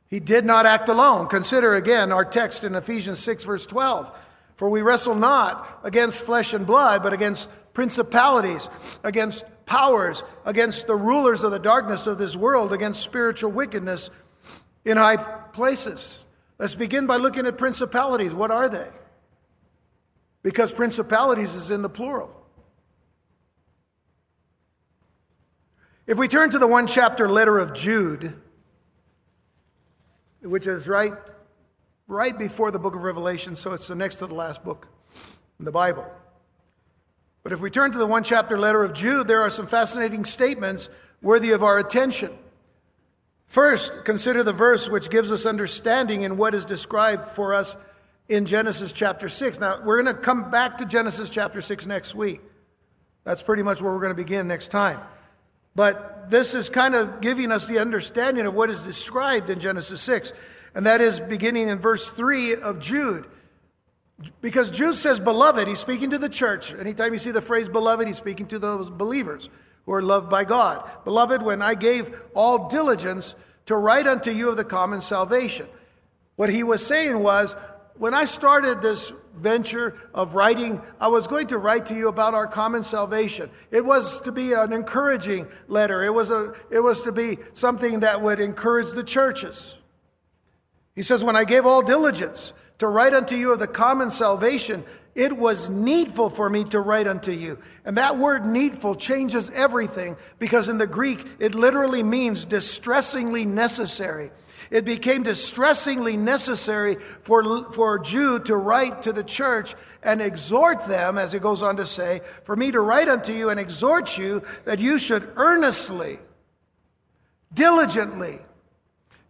He 0.07 0.19
did 0.19 0.45
not 0.45 0.67
act 0.67 0.87
alone. 0.87 1.27
Consider 1.27 1.73
again 1.75 2.11
our 2.11 2.23
text 2.23 2.63
in 2.63 2.75
Ephesians 2.75 3.19
6, 3.19 3.43
verse 3.43 3.65
12. 3.65 4.11
For 4.55 4.69
we 4.69 4.81
wrestle 4.81 5.15
not 5.15 5.79
against 5.83 6.23
flesh 6.23 6.53
and 6.53 6.65
blood, 6.65 7.01
but 7.01 7.13
against 7.13 7.49
principalities, 7.73 8.69
against 9.03 9.45
powers, 9.65 10.23
against 10.45 10.85
the 10.85 10.95
rulers 10.95 11.43
of 11.43 11.51
the 11.51 11.59
darkness 11.59 12.05
of 12.05 12.19
this 12.19 12.35
world, 12.35 12.71
against 12.71 13.01
spiritual 13.01 13.51
wickedness 13.51 14.11
in 14.85 14.97
high 14.97 15.17
places. 15.17 16.23
Let's 16.59 16.75
begin 16.75 17.05
by 17.05 17.17
looking 17.17 17.45
at 17.45 17.57
principalities. 17.57 18.33
What 18.33 18.51
are 18.51 18.67
they? 18.67 18.87
Because 20.41 20.71
principalities 20.73 21.55
is 21.55 21.71
in 21.71 21.81
the 21.81 21.89
plural. 21.89 22.31
If 26.07 26.17
we 26.17 26.27
turn 26.27 26.49
to 26.51 26.59
the 26.59 26.67
one 26.67 26.87
chapter 26.87 27.29
letter 27.29 27.59
of 27.59 27.73
Jude, 27.73 28.33
which 30.41 30.65
is 30.65 30.87
right, 30.87 31.13
right 32.07 32.37
before 32.37 32.71
the 32.71 32.79
book 32.79 32.95
of 32.95 33.03
Revelation, 33.03 33.55
so 33.55 33.73
it's 33.73 33.87
the 33.87 33.95
next 33.95 34.15
to 34.15 34.27
the 34.27 34.33
last 34.33 34.63
book 34.63 34.87
in 35.59 35.65
the 35.65 35.71
Bible. 35.71 36.09
But 37.43 37.51
if 37.51 37.59
we 37.59 37.69
turn 37.69 37.91
to 37.91 37.97
the 37.97 38.07
one 38.07 38.23
chapter 38.23 38.57
letter 38.57 38.83
of 38.83 38.93
Jude, 38.93 39.27
there 39.27 39.41
are 39.41 39.49
some 39.49 39.67
fascinating 39.67 40.25
statements 40.25 40.89
worthy 41.21 41.51
of 41.51 41.63
our 41.63 41.77
attention. 41.77 42.31
First, 43.47 44.03
consider 44.03 44.43
the 44.43 44.53
verse 44.53 44.89
which 44.89 45.09
gives 45.09 45.31
us 45.31 45.45
understanding 45.45 46.21
in 46.21 46.37
what 46.37 46.53
is 46.53 46.65
described 46.65 47.25
for 47.25 47.53
us 47.53 47.77
in 48.27 48.45
Genesis 48.45 48.91
chapter 48.91 49.29
6. 49.29 49.59
Now, 49.59 49.81
we're 49.81 50.01
going 50.01 50.13
to 50.13 50.21
come 50.21 50.51
back 50.51 50.77
to 50.79 50.85
Genesis 50.85 51.29
chapter 51.29 51.61
6 51.61 51.87
next 51.87 52.13
week. 52.13 52.41
That's 53.23 53.41
pretty 53.41 53.63
much 53.63 53.81
where 53.81 53.91
we're 53.91 54.01
going 54.01 54.11
to 54.11 54.15
begin 54.15 54.47
next 54.47 54.67
time. 54.67 54.99
But 55.75 56.29
this 56.29 56.53
is 56.53 56.69
kind 56.69 56.93
of 56.93 57.21
giving 57.21 57.51
us 57.51 57.67
the 57.67 57.79
understanding 57.79 58.45
of 58.45 58.53
what 58.53 58.69
is 58.69 58.81
described 58.81 59.49
in 59.49 59.59
Genesis 59.59 60.01
6. 60.01 60.33
And 60.75 60.85
that 60.85 60.99
is 60.99 61.19
beginning 61.19 61.69
in 61.69 61.79
verse 61.79 62.09
3 62.09 62.55
of 62.55 62.79
Jude. 62.79 63.25
Because 64.41 64.71
Jude 64.71 64.95
says, 64.95 65.19
beloved, 65.19 65.67
he's 65.67 65.79
speaking 65.79 66.09
to 66.09 66.17
the 66.17 66.29
church. 66.29 66.73
Anytime 66.73 67.13
you 67.13 67.19
see 67.19 67.31
the 67.31 67.41
phrase 67.41 67.69
beloved, 67.69 68.07
he's 68.07 68.17
speaking 68.17 68.47
to 68.47 68.59
those 68.59 68.89
believers 68.89 69.49
who 69.87 69.93
are 69.93 70.01
loved 70.03 70.29
by 70.29 70.43
God. 70.43 70.87
Beloved, 71.05 71.41
when 71.41 71.63
I 71.63 71.73
gave 71.73 72.13
all 72.35 72.67
diligence 72.67 73.33
to 73.65 73.75
write 73.75 74.05
unto 74.05 74.29
you 74.29 74.49
of 74.49 74.57
the 74.57 74.65
common 74.65 75.01
salvation. 75.01 75.65
What 76.35 76.49
he 76.49 76.61
was 76.61 76.85
saying 76.85 77.17
was, 77.17 77.55
when 77.95 78.13
I 78.13 78.25
started 78.25 78.81
this 78.81 79.11
venture 79.35 79.97
of 80.13 80.35
writing, 80.35 80.81
I 80.99 81.07
was 81.07 81.25
going 81.25 81.47
to 81.47 81.57
write 81.57 81.87
to 81.87 81.95
you 81.95 82.09
about 82.09 82.33
our 82.33 82.47
common 82.47 82.83
salvation. 82.83 83.49
It 83.71 83.85
was 83.85 84.19
to 84.21 84.31
be 84.31 84.53
an 84.53 84.71
encouraging 84.71 85.47
letter. 85.67 86.03
It 86.03 86.13
was, 86.13 86.31
a, 86.31 86.53
it 86.69 86.81
was 86.81 87.01
to 87.01 87.11
be 87.11 87.39
something 87.53 88.01
that 88.01 88.21
would 88.21 88.39
encourage 88.39 88.91
the 88.91 89.03
churches. 89.03 89.77
He 90.95 91.01
says, 91.01 91.23
When 91.23 91.35
I 91.35 91.43
gave 91.43 91.65
all 91.65 91.81
diligence 91.81 92.53
to 92.79 92.87
write 92.87 93.13
unto 93.13 93.35
you 93.35 93.51
of 93.53 93.59
the 93.59 93.67
common 93.67 94.11
salvation, 94.11 94.83
it 95.17 95.35
was 95.35 95.67
needful 95.67 96.29
for 96.29 96.47
me 96.47 96.63
to 96.65 96.79
write 96.79 97.07
unto 97.07 97.31
you. 97.31 97.57
And 97.83 97.97
that 97.97 98.19
word 98.19 98.45
needful 98.45 98.93
changes 98.93 99.49
everything 99.49 100.15
because 100.37 100.69
in 100.69 100.77
the 100.77 100.85
Greek, 100.85 101.25
it 101.39 101.55
literally 101.55 102.03
means 102.03 102.45
distressingly 102.45 103.43
necessary. 103.43 104.29
It 104.69 104.85
became 104.85 105.23
distressingly 105.23 106.17
necessary 106.17 106.97
for, 107.23 107.71
for 107.73 107.95
a 107.95 108.03
Jew 108.03 108.37
to 108.41 108.55
write 108.55 109.01
to 109.03 109.11
the 109.11 109.23
church 109.23 109.73
and 110.03 110.21
exhort 110.21 110.85
them, 110.85 111.17
as 111.17 111.33
it 111.33 111.41
goes 111.41 111.63
on 111.63 111.77
to 111.77 111.87
say, 111.87 112.21
for 112.43 112.55
me 112.55 112.69
to 112.71 112.79
write 112.79 113.09
unto 113.09 113.31
you 113.31 113.49
and 113.49 113.59
exhort 113.59 114.19
you 114.19 114.43
that 114.65 114.79
you 114.79 114.99
should 114.99 115.27
earnestly, 115.35 116.19
diligently 117.51 118.37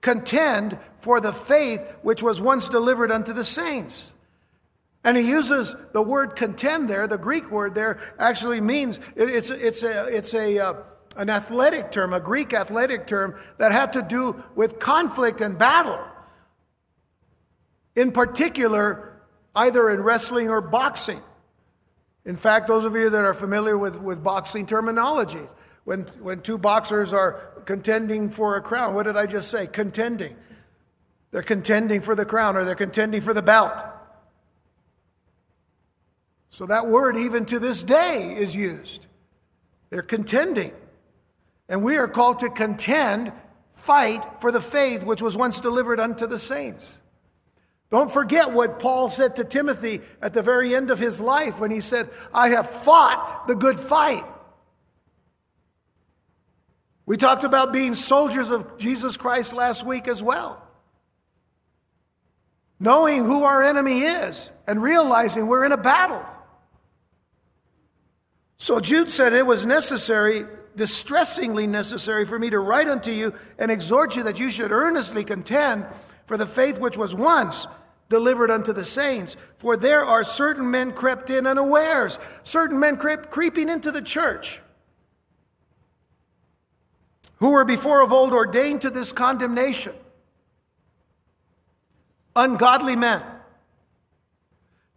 contend 0.02 0.78
for 1.00 1.22
the 1.22 1.32
faith 1.32 1.80
which 2.02 2.22
was 2.22 2.42
once 2.42 2.68
delivered 2.68 3.10
unto 3.10 3.32
the 3.32 3.46
saints. 3.46 4.12
And 5.08 5.16
he 5.16 5.24
uses 5.24 5.74
the 5.94 6.02
word 6.02 6.36
contend 6.36 6.90
there. 6.90 7.08
The 7.08 7.18
Greek 7.18 7.50
word 7.50 7.76
there 7.76 8.14
actually 8.20 8.60
means 8.60 9.00
it's, 9.16 9.50
it's, 9.50 9.82
a, 9.82 10.06
it's 10.08 10.34
a, 10.34 10.60
uh, 10.60 10.74
an 11.16 11.30
athletic 11.30 11.94
term, 11.94 12.12
a 12.12 12.20
Greek 12.20 12.54
athletic 12.54 13.08
term 13.08 13.40
that 13.58 13.72
had 13.72 13.94
to 13.94 14.02
do 14.02 14.44
with 14.54 14.80
conflict 14.80 15.40
and 15.40 15.58
battle. 15.58 15.98
In 17.96 18.12
particular, 18.12 19.18
either 19.56 19.90
in 19.90 20.02
wrestling 20.02 20.50
or 20.50 20.60
boxing. 20.60 21.22
In 22.26 22.36
fact, 22.36 22.68
those 22.68 22.84
of 22.84 22.94
you 22.94 23.10
that 23.10 23.24
are 23.24 23.34
familiar 23.34 23.78
with, 23.78 24.02
with 24.02 24.22
boxing 24.22 24.66
terminology, 24.66 25.48
when, 25.86 26.02
when 26.20 26.42
two 26.42 26.58
boxers 26.58 27.14
are 27.14 27.62
contending 27.64 28.30
for 28.30 28.58
a 28.58 28.62
crown, 28.62 28.94
what 28.94 29.04
did 29.04 29.16
I 29.16 29.26
just 29.26 29.50
say? 29.50 29.68
Contending. 29.68 30.36
They're 31.32 31.44
contending 31.44 32.02
for 32.02 32.14
the 32.14 32.26
crown 32.26 32.58
or 32.58 32.66
they're 32.66 32.76
contending 32.76 33.22
for 33.22 33.34
the 33.34 33.42
belt. 33.42 33.82
So 36.58 36.66
that 36.66 36.88
word, 36.88 37.18
even 37.18 37.46
to 37.46 37.60
this 37.60 37.84
day, 37.84 38.36
is 38.36 38.56
used. 38.56 39.06
They're 39.92 40.02
contending. 40.02 40.74
And 41.70 41.84
we 41.84 41.98
are 41.98 42.08
called 42.08 42.40
to 42.40 42.50
contend, 42.50 43.32
fight 43.76 44.24
for 44.42 44.52
the 44.52 44.60
faith 44.60 45.04
which 45.04 45.22
was 45.22 45.38
once 45.38 45.60
delivered 45.60 46.00
unto 46.00 46.26
the 46.26 46.40
saints. 46.40 46.98
Don't 47.92 48.12
forget 48.12 48.54
what 48.54 48.80
Paul 48.80 49.08
said 49.08 49.36
to 49.36 49.44
Timothy 49.44 50.02
at 50.20 50.34
the 50.34 50.42
very 50.42 50.74
end 50.74 50.90
of 50.90 50.98
his 50.98 51.22
life 51.22 51.60
when 51.60 51.70
he 51.70 51.80
said, 51.80 52.10
I 52.34 52.50
have 52.50 52.68
fought 52.68 53.44
the 53.46 53.54
good 53.54 53.80
fight. 53.80 54.26
We 57.06 57.18
talked 57.18 57.44
about 57.44 57.72
being 57.72 57.94
soldiers 57.94 58.50
of 58.50 58.80
Jesus 58.80 59.16
Christ 59.16 59.54
last 59.54 59.86
week 59.86 60.08
as 60.08 60.24
well 60.24 60.64
knowing 62.80 63.26
who 63.26 63.44
our 63.44 63.64
enemy 63.64 64.02
is 64.02 64.52
and 64.68 64.82
realizing 64.82 65.48
we're 65.48 65.66
in 65.66 65.72
a 65.72 65.78
battle. 65.78 66.24
So 68.58 68.80
Jude 68.80 69.10
said 69.10 69.34
it 69.34 69.46
was 69.46 69.66
necessary, 69.66 70.46
distressingly 70.76 71.68
necessary, 71.68 72.26
for 72.26 72.40
me 72.40 72.50
to 72.50 72.60
write 72.60 72.88
unto 72.88 73.12
you 73.12 73.34
and 73.58 73.72
exhort 73.72 74.16
you 74.16 74.24
that 74.24 74.40
you 74.40 74.50
should 74.50 74.72
earnestly 74.72 75.24
contend 75.24 75.86
for 76.26 76.38
the 76.38 76.46
faith 76.46 76.78
which 76.78 76.98
was 76.98 77.14
once 77.14 77.68
delivered 78.10 78.50
unto 78.50 78.74
the 78.74 78.86
saints. 78.86 79.36
For 79.58 79.78
there 79.78 80.06
are 80.06 80.24
certain 80.24 80.72
men 80.72 80.92
crept 80.92 81.30
in 81.30 81.46
unawares, 81.46 82.20
certain 82.44 82.80
men 82.80 82.98
crept, 82.98 83.30
creeping 83.30 83.70
into 83.70 83.92
the 83.92 84.02
church, 84.02 84.62
who 87.38 87.52
were 87.52 87.66
before 87.66 88.02
of 88.02 88.12
old 88.12 88.34
ordained 88.34 88.82
to 88.82 88.90
this 88.90 89.12
condemnation 89.12 89.94
ungodly 92.38 92.96
men, 92.96 93.22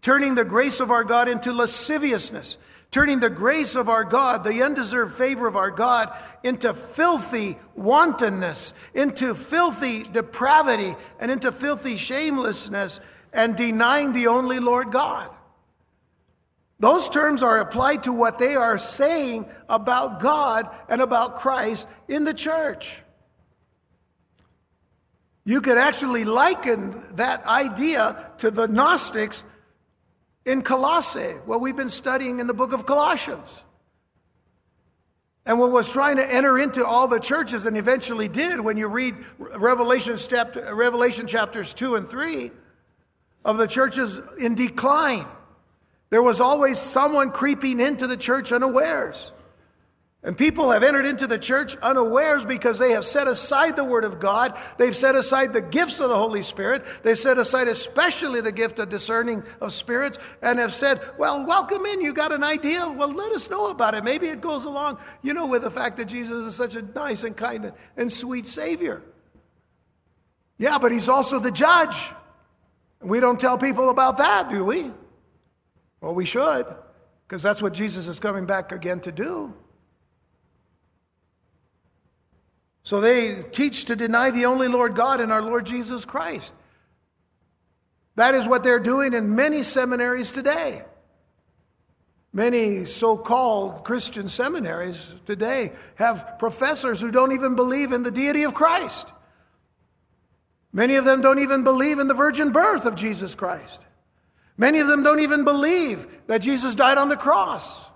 turning 0.02 0.34
the 0.34 0.44
grace 0.44 0.78
of 0.78 0.90
our 0.90 1.02
God 1.02 1.28
into 1.28 1.52
lasciviousness, 1.52 2.56
turning 2.90 3.20
the 3.20 3.30
grace 3.30 3.76
of 3.76 3.88
our 3.88 4.04
God, 4.04 4.42
the 4.42 4.62
undeserved 4.62 5.14
favor 5.14 5.46
of 5.46 5.56
our 5.56 5.70
God, 5.70 6.12
into 6.42 6.74
filthy 6.74 7.56
wantonness, 7.74 8.72
into 8.94 9.34
filthy 9.34 10.02
depravity, 10.02 10.96
and 11.18 11.30
into 11.30 11.52
filthy 11.52 11.96
shamelessness, 11.96 12.98
and 13.32 13.56
denying 13.56 14.12
the 14.12 14.26
only 14.26 14.58
Lord 14.58 14.90
God. 14.90 15.30
Those 16.80 17.08
terms 17.08 17.42
are 17.42 17.58
applied 17.58 18.04
to 18.04 18.12
what 18.12 18.38
they 18.38 18.56
are 18.56 18.78
saying 18.78 19.46
about 19.68 20.18
God 20.18 20.68
and 20.88 21.00
about 21.00 21.36
Christ 21.36 21.86
in 22.08 22.24
the 22.24 22.34
church. 22.34 23.02
You 25.44 25.60
could 25.60 25.78
actually 25.78 26.24
liken 26.24 27.16
that 27.16 27.44
idea 27.44 28.32
to 28.38 28.50
the 28.50 28.66
Gnostics 28.66 29.44
in 30.50 30.62
Colossae, 30.62 31.34
what 31.46 31.60
we've 31.60 31.76
been 31.76 31.88
studying 31.88 32.40
in 32.40 32.46
the 32.46 32.54
book 32.54 32.72
of 32.72 32.84
Colossians. 32.84 33.62
And 35.46 35.58
what 35.58 35.70
was 35.70 35.90
trying 35.90 36.16
to 36.16 36.34
enter 36.34 36.58
into 36.58 36.84
all 36.84 37.08
the 37.08 37.18
churches 37.18 37.66
and 37.66 37.76
eventually 37.76 38.28
did 38.28 38.60
when 38.60 38.76
you 38.76 38.88
read 38.88 39.14
Revelation, 39.38 40.18
Revelation 40.74 41.26
chapters 41.26 41.72
2 41.72 41.94
and 41.94 42.08
3 42.08 42.50
of 43.44 43.56
the 43.56 43.66
churches 43.66 44.20
in 44.38 44.54
decline. 44.54 45.26
There 46.10 46.22
was 46.22 46.40
always 46.40 46.78
someone 46.78 47.30
creeping 47.30 47.80
into 47.80 48.06
the 48.06 48.16
church 48.16 48.52
unawares. 48.52 49.32
And 50.22 50.36
people 50.36 50.70
have 50.70 50.82
entered 50.82 51.06
into 51.06 51.26
the 51.26 51.38
church 51.38 51.76
unawares 51.76 52.44
because 52.44 52.78
they 52.78 52.90
have 52.90 53.06
set 53.06 53.26
aside 53.26 53.74
the 53.74 53.84
Word 53.84 54.04
of 54.04 54.20
God. 54.20 54.58
They've 54.76 54.94
set 54.94 55.14
aside 55.14 55.54
the 55.54 55.62
gifts 55.62 55.98
of 55.98 56.10
the 56.10 56.16
Holy 56.16 56.42
Spirit. 56.42 56.84
They've 57.02 57.16
set 57.16 57.38
aside 57.38 57.68
especially 57.68 58.42
the 58.42 58.52
gift 58.52 58.78
of 58.78 58.90
discerning 58.90 59.42
of 59.62 59.72
spirits 59.72 60.18
and 60.42 60.58
have 60.58 60.74
said, 60.74 61.00
Well, 61.16 61.46
welcome 61.46 61.86
in. 61.86 62.02
You 62.02 62.12
got 62.12 62.32
an 62.32 62.44
idea? 62.44 62.86
Well, 62.86 63.14
let 63.14 63.32
us 63.32 63.48
know 63.48 63.70
about 63.70 63.94
it. 63.94 64.04
Maybe 64.04 64.28
it 64.28 64.42
goes 64.42 64.66
along, 64.66 64.98
you 65.22 65.32
know, 65.32 65.46
with 65.46 65.62
the 65.62 65.70
fact 65.70 65.96
that 65.96 66.04
Jesus 66.04 66.48
is 66.48 66.54
such 66.54 66.74
a 66.74 66.82
nice 66.82 67.24
and 67.24 67.34
kind 67.34 67.72
and 67.96 68.12
sweet 68.12 68.46
Savior. 68.46 69.02
Yeah, 70.58 70.76
but 70.76 70.92
He's 70.92 71.08
also 71.08 71.38
the 71.38 71.50
judge. 71.50 72.10
We 73.00 73.20
don't 73.20 73.40
tell 73.40 73.56
people 73.56 73.88
about 73.88 74.18
that, 74.18 74.50
do 74.50 74.66
we? 74.66 74.90
Well, 76.02 76.14
we 76.14 76.26
should, 76.26 76.66
because 77.26 77.42
that's 77.42 77.62
what 77.62 77.72
Jesus 77.72 78.06
is 78.06 78.20
coming 78.20 78.44
back 78.44 78.70
again 78.70 79.00
to 79.00 79.12
do. 79.12 79.54
So 82.90 83.00
they 83.00 83.44
teach 83.52 83.84
to 83.84 83.94
deny 83.94 84.32
the 84.32 84.46
only 84.46 84.66
Lord 84.66 84.96
God 84.96 85.20
and 85.20 85.30
our 85.30 85.42
Lord 85.42 85.64
Jesus 85.64 86.04
Christ. 86.04 86.52
That 88.16 88.34
is 88.34 88.48
what 88.48 88.64
they're 88.64 88.80
doing 88.80 89.14
in 89.14 89.36
many 89.36 89.62
seminaries 89.62 90.32
today. 90.32 90.82
Many 92.32 92.86
so 92.86 93.16
called 93.16 93.84
Christian 93.84 94.28
seminaries 94.28 95.14
today 95.24 95.70
have 95.94 96.34
professors 96.40 97.00
who 97.00 97.12
don't 97.12 97.30
even 97.30 97.54
believe 97.54 97.92
in 97.92 98.02
the 98.02 98.10
deity 98.10 98.42
of 98.42 98.54
Christ. 98.54 99.06
Many 100.72 100.96
of 100.96 101.04
them 101.04 101.20
don't 101.20 101.38
even 101.38 101.62
believe 101.62 102.00
in 102.00 102.08
the 102.08 102.12
virgin 102.14 102.50
birth 102.50 102.86
of 102.86 102.96
Jesus 102.96 103.36
Christ. 103.36 103.80
Many 104.56 104.80
of 104.80 104.88
them 104.88 105.04
don't 105.04 105.20
even 105.20 105.44
believe 105.44 106.08
that 106.26 106.38
Jesus 106.38 106.74
died 106.74 106.98
on 106.98 107.08
the 107.08 107.16
cross. 107.16 107.86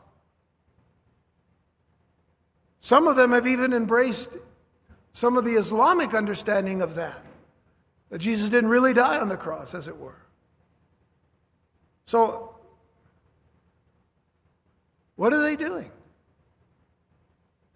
Some 2.80 3.09
of 3.09 3.16
them 3.16 3.33
have 3.33 3.48
even 3.48 3.72
embraced 3.72 4.28
some 5.14 5.37
of 5.37 5.44
the 5.44 5.53
Islamic 5.53 6.12
understanding 6.12 6.83
of 6.83 6.96
that, 6.96 7.24
that 8.11 8.18
Jesus 8.18 8.50
didn't 8.50 8.68
really 8.68 8.92
die 8.92 9.18
on 9.20 9.29
the 9.29 9.37
cross, 9.37 9.72
as 9.72 9.87
it 9.87 9.96
were. 9.96 10.20
So, 12.05 12.57
what 15.14 15.33
are 15.33 15.40
they 15.40 15.55
doing? 15.55 15.92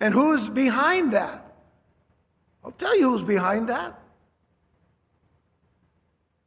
And 0.00 0.12
who's 0.12 0.48
behind 0.48 1.12
that? 1.12 1.54
I'll 2.64 2.72
tell 2.72 2.98
you 2.98 3.12
who's 3.12 3.22
behind 3.22 3.68
that 3.68 3.98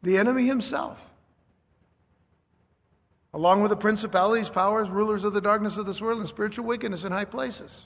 the 0.04 0.18
enemy 0.18 0.46
himself. 0.46 1.10
Along 3.34 3.62
with 3.62 3.70
the 3.70 3.78
principalities, 3.78 4.50
powers, 4.50 4.90
rulers 4.90 5.24
of 5.24 5.32
the 5.32 5.40
darkness 5.40 5.78
of 5.78 5.86
this 5.86 6.02
world, 6.02 6.20
and 6.20 6.28
spiritual 6.28 6.66
wickedness 6.66 7.06
in 7.06 7.14
high 7.14 7.24
places. 7.24 7.86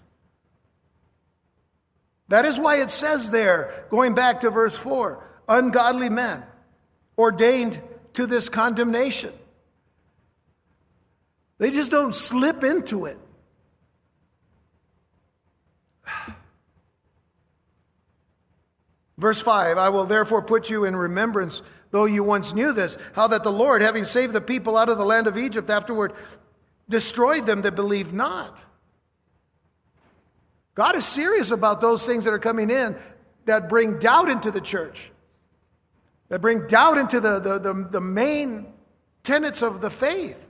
That 2.27 2.45
is 2.45 2.57
why 2.59 2.81
it 2.81 2.89
says 2.89 3.29
there, 3.29 3.85
going 3.89 4.15
back 4.15 4.41
to 4.41 4.49
verse 4.49 4.75
4, 4.75 5.23
ungodly 5.47 6.09
men 6.09 6.43
ordained 7.17 7.81
to 8.13 8.25
this 8.25 8.49
condemnation. 8.49 9.33
They 11.57 11.71
just 11.71 11.91
don't 11.91 12.13
slip 12.13 12.63
into 12.63 13.05
it. 13.05 13.17
Verse 19.17 19.39
5 19.39 19.77
I 19.77 19.89
will 19.89 20.05
therefore 20.05 20.41
put 20.41 20.69
you 20.69 20.83
in 20.83 20.95
remembrance, 20.95 21.61
though 21.91 22.05
you 22.05 22.23
once 22.23 22.53
knew 22.53 22.73
this, 22.73 22.97
how 23.13 23.27
that 23.27 23.43
the 23.43 23.51
Lord, 23.51 23.81
having 23.81 24.05
saved 24.05 24.33
the 24.33 24.41
people 24.41 24.77
out 24.77 24.89
of 24.89 24.97
the 24.97 25.05
land 25.05 25.27
of 25.27 25.37
Egypt, 25.37 25.69
afterward 25.69 26.13
destroyed 26.89 27.45
them 27.45 27.61
that 27.61 27.75
believed 27.75 28.13
not. 28.13 28.61
God 30.75 30.95
is 30.95 31.05
serious 31.05 31.51
about 31.51 31.81
those 31.81 32.05
things 32.05 32.25
that 32.25 32.33
are 32.33 32.39
coming 32.39 32.69
in 32.69 32.97
that 33.45 33.69
bring 33.69 33.97
doubt 33.97 34.29
into 34.29 34.51
the 34.51 34.61
church, 34.61 35.09
that 36.27 36.41
bring 36.41 36.67
doubt 36.67 36.97
into 36.97 37.19
the, 37.21 37.39
the, 37.39 37.59
the, 37.59 37.87
the 37.91 38.01
main 38.01 38.67
tenets 39.23 39.61
of 39.61 39.79
the 39.79 39.89
faith. 39.89 40.49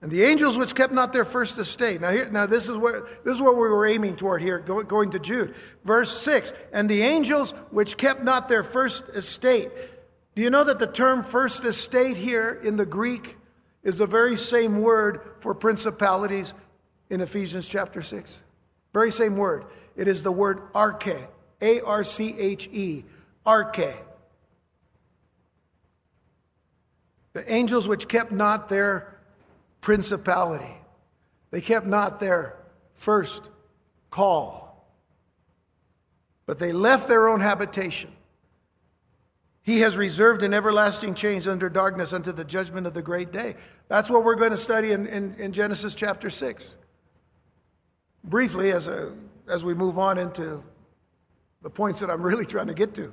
And 0.00 0.10
the 0.10 0.24
angels 0.24 0.58
which 0.58 0.74
kept 0.74 0.92
not 0.92 1.12
their 1.12 1.24
first 1.24 1.58
estate. 1.58 2.00
Now, 2.00 2.10
here, 2.10 2.28
now 2.28 2.46
this 2.46 2.68
is 2.68 2.76
where 2.76 3.06
this 3.24 3.36
is 3.36 3.40
what 3.40 3.54
we 3.54 3.60
were 3.60 3.86
aiming 3.86 4.16
toward 4.16 4.42
here, 4.42 4.58
going 4.58 5.10
to 5.10 5.20
Jude, 5.20 5.54
verse 5.84 6.10
six. 6.10 6.52
And 6.72 6.88
the 6.88 7.02
angels 7.02 7.52
which 7.70 7.96
kept 7.96 8.24
not 8.24 8.48
their 8.48 8.64
first 8.64 9.08
estate. 9.10 9.70
Do 10.34 10.42
you 10.42 10.50
know 10.50 10.64
that 10.64 10.78
the 10.78 10.86
term 10.86 11.22
first 11.22 11.64
estate 11.64 12.16
here 12.16 12.58
in 12.62 12.76
the 12.76 12.86
Greek 12.86 13.36
is 13.82 13.98
the 13.98 14.06
very 14.06 14.36
same 14.36 14.80
word 14.80 15.20
for 15.40 15.54
principalities 15.54 16.54
in 17.10 17.20
Ephesians 17.20 17.68
chapter 17.68 18.00
six? 18.00 18.40
Very 18.94 19.10
same 19.10 19.36
word. 19.36 19.66
It 19.94 20.08
is 20.08 20.22
the 20.22 20.32
word 20.32 20.72
arche, 20.72 21.26
A 21.60 21.80
R 21.80 22.02
C 22.04 22.34
H 22.38 22.68
E, 22.72 23.04
arche. 23.44 23.94
The 27.34 27.52
angels 27.52 27.88
which 27.88 28.08
kept 28.08 28.32
not 28.32 28.68
their 28.68 29.18
principality. 29.80 30.76
They 31.50 31.60
kept 31.60 31.86
not 31.86 32.20
their 32.20 32.56
first 32.94 33.50
call, 34.10 34.86
but 36.46 36.58
they 36.58 36.72
left 36.72 37.08
their 37.08 37.28
own 37.28 37.40
habitation. 37.40 38.10
He 39.62 39.80
has 39.80 39.96
reserved 39.96 40.42
an 40.42 40.52
everlasting 40.52 41.14
change 41.14 41.46
under 41.46 41.68
darkness 41.68 42.12
unto 42.12 42.32
the 42.32 42.44
judgment 42.44 42.86
of 42.86 42.94
the 42.94 43.02
great 43.02 43.32
day. 43.32 43.54
That's 43.88 44.10
what 44.10 44.24
we're 44.24 44.34
going 44.34 44.50
to 44.50 44.56
study 44.56 44.90
in, 44.90 45.06
in, 45.06 45.34
in 45.34 45.52
Genesis 45.52 45.94
chapter 45.94 46.30
6. 46.30 46.74
Briefly, 48.24 48.72
as, 48.72 48.88
a, 48.88 49.12
as 49.48 49.64
we 49.64 49.74
move 49.74 49.98
on 49.98 50.18
into 50.18 50.64
the 51.62 51.70
points 51.70 52.00
that 52.00 52.10
I'm 52.10 52.22
really 52.26 52.46
trying 52.46 52.66
to 52.66 52.74
get 52.74 52.94
to. 52.94 53.12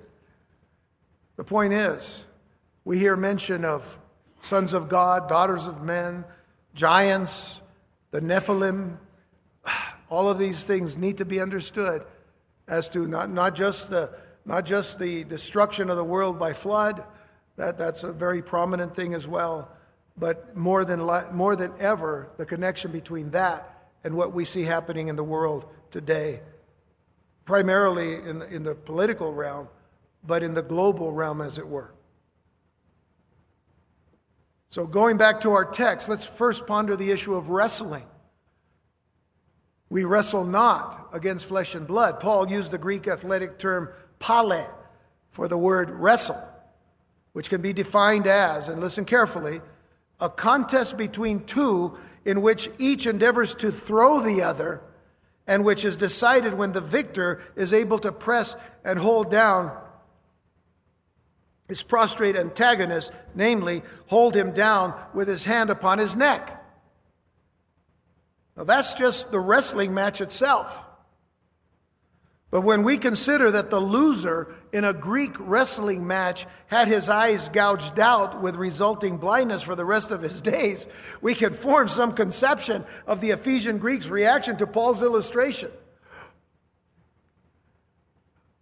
The 1.35 1.43
point 1.43 1.71
is, 1.73 2.25
we 2.83 2.97
hear 2.97 3.15
mention 3.15 3.63
of 3.63 3.99
sons 4.41 4.73
of 4.73 4.89
God, 4.89 5.29
daughters 5.29 5.67
of 5.67 5.83
men, 5.83 6.25
giants, 6.73 7.61
the 8.09 8.21
Nephilim, 8.21 8.97
all 10.09 10.29
of 10.29 10.39
these 10.39 10.65
things 10.65 10.97
need 10.97 11.17
to 11.19 11.25
be 11.25 11.39
understood 11.39 12.03
as 12.67 12.89
to 12.89 13.07
not, 13.07 13.29
not, 13.29 13.55
just, 13.55 13.89
the, 13.89 14.11
not 14.49 14.65
just 14.65 14.97
the 14.97 15.23
destruction 15.25 15.91
of 15.91 15.95
the 15.95 16.03
world 16.03 16.39
by 16.39 16.53
flood, 16.53 17.03
that, 17.55 17.77
that's 17.77 18.03
a 18.03 18.11
very 18.11 18.41
prominent 18.41 18.95
thing 18.95 19.13
as 19.13 19.27
well, 19.27 19.69
but 20.17 20.57
more 20.57 20.83
than, 20.83 20.99
more 21.31 21.55
than 21.55 21.71
ever, 21.79 22.31
the 22.37 22.47
connection 22.47 22.91
between 22.91 23.29
that 23.29 23.91
and 24.03 24.15
what 24.15 24.33
we 24.33 24.45
see 24.45 24.63
happening 24.63 25.07
in 25.07 25.15
the 25.15 25.23
world 25.23 25.67
today, 25.91 26.41
primarily 27.45 28.15
in 28.15 28.41
in 28.41 28.63
the 28.63 28.73
political 28.73 29.31
realm, 29.31 29.67
but 30.25 30.41
in 30.41 30.55
the 30.55 30.63
global 30.63 31.11
realm, 31.11 31.41
as 31.41 31.59
it 31.59 31.67
were. 31.67 31.93
So, 34.71 34.87
going 34.87 35.17
back 35.17 35.41
to 35.41 35.51
our 35.51 35.65
text, 35.65 36.09
let's 36.09 36.25
first 36.25 36.65
ponder 36.65 36.95
the 36.95 37.11
issue 37.11 37.35
of 37.35 37.49
wrestling. 37.49 38.05
We 39.89 40.05
wrestle 40.05 40.43
not 40.43 41.09
against 41.13 41.45
flesh 41.45 41.75
and 41.75 41.85
blood. 41.85 42.19
Paul 42.19 42.49
used 42.49 42.71
the 42.71 42.77
Greek 42.79 43.07
athletic 43.07 43.59
term 43.59 43.89
pale 44.19 44.69
for 45.31 45.47
the 45.47 45.57
word 45.57 45.89
wrestle, 45.89 46.41
which 47.33 47.49
can 47.49 47.61
be 47.61 47.73
defined 47.73 48.27
as, 48.27 48.69
and 48.69 48.81
listen 48.81 49.05
carefully, 49.05 49.61
a 50.19 50.29
contest 50.29 50.97
between 50.97 51.45
two 51.45 51.97
in 52.25 52.41
which 52.41 52.69
each 52.77 53.07
endeavors 53.07 53.55
to 53.55 53.71
throw 53.71 54.19
the 54.19 54.41
other, 54.41 54.81
and 55.47 55.63
which 55.63 55.83
is 55.83 55.97
decided 55.97 56.53
when 56.53 56.73
the 56.73 56.81
victor 56.81 57.41
is 57.55 57.73
able 57.73 57.97
to 57.99 58.11
press 58.11 58.55
and 58.83 58.99
hold 58.99 59.31
down 59.31 59.75
his 61.69 61.83
prostrate 61.83 62.35
antagonist, 62.35 63.11
namely, 63.35 63.83
hold 64.07 64.35
him 64.35 64.51
down 64.51 64.99
with 65.13 65.27
his 65.27 65.43
hand 65.43 65.69
upon 65.69 65.99
his 65.99 66.15
neck. 66.15 66.65
Now, 68.57 68.63
that's 68.63 68.95
just 68.95 69.31
the 69.31 69.39
wrestling 69.39 69.93
match 69.93 70.19
itself. 70.19 70.75
But 72.51 72.61
when 72.61 72.83
we 72.83 72.97
consider 72.97 73.51
that 73.51 73.69
the 73.69 73.79
loser 73.79 74.55
in 74.73 74.83
a 74.83 74.93
Greek 74.93 75.35
wrestling 75.37 76.07
match 76.07 76.47
had 76.67 76.87
his 76.87 77.07
eyes 77.07 77.47
gouged 77.49 77.99
out 77.99 78.41
with 78.41 78.55
resulting 78.55 79.17
blindness 79.17 79.61
for 79.61 79.75
the 79.75 79.85
rest 79.85 80.09
of 80.09 80.21
his 80.21 80.41
days, 80.55 80.87
we 81.21 81.35
can 81.35 81.53
form 81.53 81.89
some 81.89 82.13
conception 82.13 82.85
of 83.05 83.21
the 83.21 83.31
Ephesian 83.31 83.77
Greeks' 83.77 84.07
reaction 84.07 84.57
to 84.57 84.67
Paul's 84.67 85.03
illustration. 85.03 85.69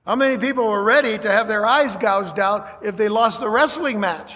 How 0.05 0.15
many 0.15 0.37
people 0.37 0.67
were 0.67 0.83
ready 0.83 1.17
to 1.17 1.31
have 1.31 1.47
their 1.47 1.65
eyes 1.65 1.97
gouged 1.97 2.39
out 2.39 2.79
if 2.81 2.95
they 2.97 3.09
lost 3.09 3.39
the 3.39 3.49
wrestling 3.49 3.99
match? 3.99 4.33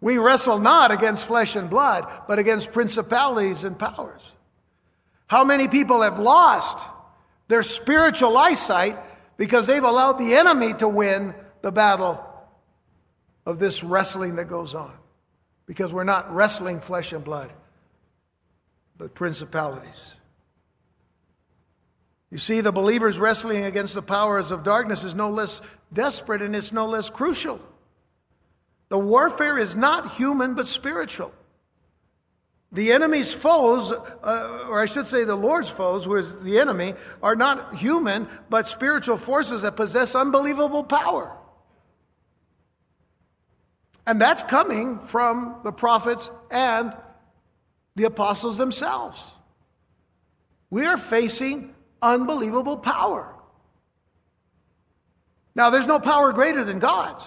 We 0.00 0.18
wrestle 0.18 0.58
not 0.58 0.90
against 0.90 1.26
flesh 1.26 1.54
and 1.54 1.70
blood, 1.70 2.06
but 2.26 2.40
against 2.40 2.72
principalities 2.72 3.62
and 3.62 3.78
powers. 3.78 4.22
How 5.28 5.44
many 5.44 5.68
people 5.68 6.02
have 6.02 6.18
lost 6.18 6.78
their 7.52 7.62
spiritual 7.62 8.38
eyesight 8.38 8.98
because 9.36 9.66
they've 9.66 9.84
allowed 9.84 10.14
the 10.14 10.36
enemy 10.36 10.72
to 10.72 10.88
win 10.88 11.34
the 11.60 11.70
battle 11.70 12.18
of 13.44 13.58
this 13.58 13.84
wrestling 13.84 14.36
that 14.36 14.46
goes 14.46 14.74
on? 14.74 14.96
Because 15.66 15.92
we're 15.92 16.02
not 16.02 16.34
wrestling 16.34 16.80
flesh 16.80 17.12
and 17.12 17.22
blood, 17.22 17.52
but 18.96 19.12
principalities. 19.12 20.14
You 22.30 22.38
see, 22.38 22.62
the 22.62 22.72
believers 22.72 23.18
wrestling 23.18 23.64
against 23.64 23.92
the 23.92 24.00
powers 24.00 24.50
of 24.50 24.64
darkness 24.64 25.04
is 25.04 25.14
no 25.14 25.28
less 25.28 25.60
desperate 25.92 26.40
and 26.40 26.56
it's 26.56 26.72
no 26.72 26.86
less 26.86 27.10
crucial. 27.10 27.60
The 28.88 28.98
warfare 28.98 29.58
is 29.58 29.76
not 29.76 30.12
human 30.12 30.54
but 30.54 30.68
spiritual. 30.68 31.34
The 32.72 32.92
enemy's 32.92 33.32
foes, 33.32 33.92
uh, 33.92 34.66
or 34.66 34.80
I 34.80 34.86
should 34.86 35.06
say 35.06 35.24
the 35.24 35.36
Lord's 35.36 35.68
foes, 35.68 36.04
who 36.04 36.16
is 36.16 36.42
the 36.42 36.58
enemy, 36.58 36.94
are 37.22 37.36
not 37.36 37.76
human 37.76 38.28
but 38.48 38.66
spiritual 38.66 39.18
forces 39.18 39.60
that 39.60 39.76
possess 39.76 40.14
unbelievable 40.14 40.82
power. 40.82 41.36
And 44.06 44.20
that's 44.20 44.42
coming 44.42 44.98
from 44.98 45.60
the 45.64 45.72
prophets 45.72 46.30
and 46.50 46.96
the 47.94 48.04
apostles 48.04 48.56
themselves. 48.56 49.22
We 50.70 50.86
are 50.86 50.96
facing 50.96 51.74
unbelievable 52.00 52.78
power. 52.78 53.34
Now, 55.54 55.68
there's 55.68 55.86
no 55.86 56.00
power 56.00 56.32
greater 56.32 56.64
than 56.64 56.78
God's. 56.78 57.22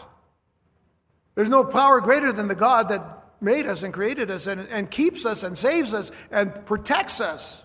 There's 1.35 1.49
no 1.49 1.63
power 1.63 2.01
greater 2.01 2.31
than 2.31 2.47
the 2.47 2.55
God 2.55 2.89
that 2.89 3.14
made 3.45 3.65
us 3.65 3.83
and 3.83 3.93
created 3.93 4.29
us 4.29 4.47
and, 4.47 4.67
and 4.69 4.91
keeps 4.91 5.25
us 5.25 5.43
and 5.43 5.57
saves 5.57 5.93
us 5.93 6.11
and 6.29 6.65
protects 6.65 7.21
us. 7.21 7.63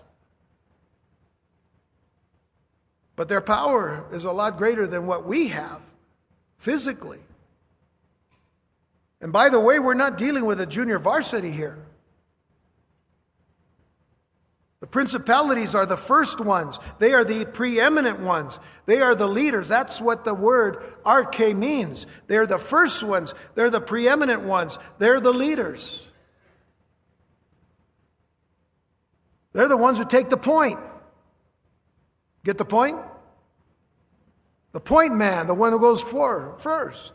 But 3.17 3.27
their 3.27 3.41
power 3.41 4.07
is 4.13 4.23
a 4.23 4.31
lot 4.31 4.57
greater 4.57 4.87
than 4.87 5.05
what 5.05 5.25
we 5.25 5.49
have 5.49 5.81
physically. 6.57 7.19
And 9.19 9.33
by 9.33 9.49
the 9.49 9.59
way, 9.59 9.77
we're 9.79 9.93
not 9.93 10.17
dealing 10.17 10.45
with 10.45 10.61
a 10.61 10.65
junior 10.65 10.97
varsity 10.97 11.51
here 11.51 11.77
principalities 14.91 15.73
are 15.73 15.85
the 15.85 15.97
first 15.97 16.39
ones. 16.39 16.77
They 16.99 17.13
are 17.13 17.23
the 17.23 17.45
preeminent 17.45 18.19
ones. 18.19 18.59
They 18.85 19.01
are 19.01 19.15
the 19.15 19.27
leaders. 19.27 19.67
That's 19.67 19.99
what 19.99 20.25
the 20.25 20.33
word 20.33 20.83
arche 21.03 21.55
means. 21.55 22.05
They're 22.27 22.45
the 22.45 22.57
first 22.57 23.03
ones. 23.03 23.33
They're 23.55 23.69
the 23.69 23.81
preeminent 23.81 24.41
ones. 24.41 24.77
They're 24.99 25.19
the 25.19 25.33
leaders. 25.33 26.07
They're 29.53 29.67
the 29.67 29.77
ones 29.77 29.97
who 29.97 30.05
take 30.05 30.29
the 30.29 30.37
point. 30.37 30.79
Get 32.43 32.57
the 32.57 32.65
point? 32.65 32.97
The 34.71 34.79
point 34.79 35.15
man, 35.15 35.47
the 35.47 35.53
one 35.53 35.73
who 35.73 35.79
goes 35.79 36.01
for 36.01 36.55
first. 36.59 37.13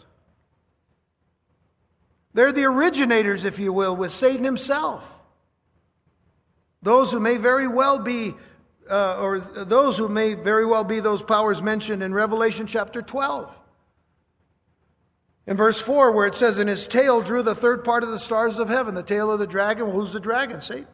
They're 2.35 2.53
the 2.53 2.65
originators, 2.65 3.45
if 3.45 3.59
you 3.59 3.73
will, 3.73 3.97
with 3.97 4.13
Satan 4.13 4.45
himself. 4.45 5.16
Those 6.83 7.13
who 7.13 7.21
may 7.21 7.37
very 7.37 7.69
well 7.69 7.99
be, 7.99 8.35
uh, 8.91 9.19
or 9.19 9.41
those 9.41 9.99
who 9.99 10.09
may 10.09 10.35
very 10.35 10.65
well 10.65 10.85
be 10.85 11.01
those 11.01 11.23
powers 11.23 11.61
mentioned 11.61 12.03
in 12.03 12.13
Revelation 12.15 12.67
chapter 12.67 13.03
12. 13.03 13.57
In 15.47 15.57
verse 15.57 15.81
4, 15.81 16.13
where 16.13 16.27
it 16.27 16.35
says, 16.35 16.59
In 16.59 16.67
his 16.67 16.87
tail 16.87 17.23
drew 17.23 17.43
the 17.43 17.55
third 17.55 17.85
part 17.85 18.03
of 18.03 18.11
the 18.11 18.19
stars 18.19 18.59
of 18.59 18.69
heaven, 18.69 18.95
the 18.95 19.03
tail 19.03 19.31
of 19.31 19.39
the 19.39 19.47
dragon. 19.47 19.87
Well, 19.87 19.97
who's 19.97 20.13
the 20.13 20.21
dragon? 20.21 20.61
Satan. 20.61 20.89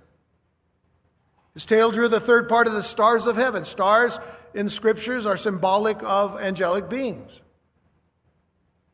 His 1.54 1.66
tail 1.66 1.90
drew 1.90 2.08
the 2.08 2.20
third 2.20 2.48
part 2.48 2.66
of 2.66 2.72
the 2.72 2.82
stars 2.82 3.26
of 3.26 3.36
heaven. 3.36 3.64
Stars 3.64 4.18
in 4.54 4.68
scriptures 4.68 5.26
are 5.26 5.36
symbolic 5.36 6.02
of 6.02 6.40
angelic 6.40 6.88
beings. 6.88 7.40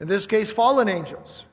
In 0.00 0.08
this 0.08 0.26
case, 0.26 0.50
fallen 0.50 0.88
angels. 0.88 1.44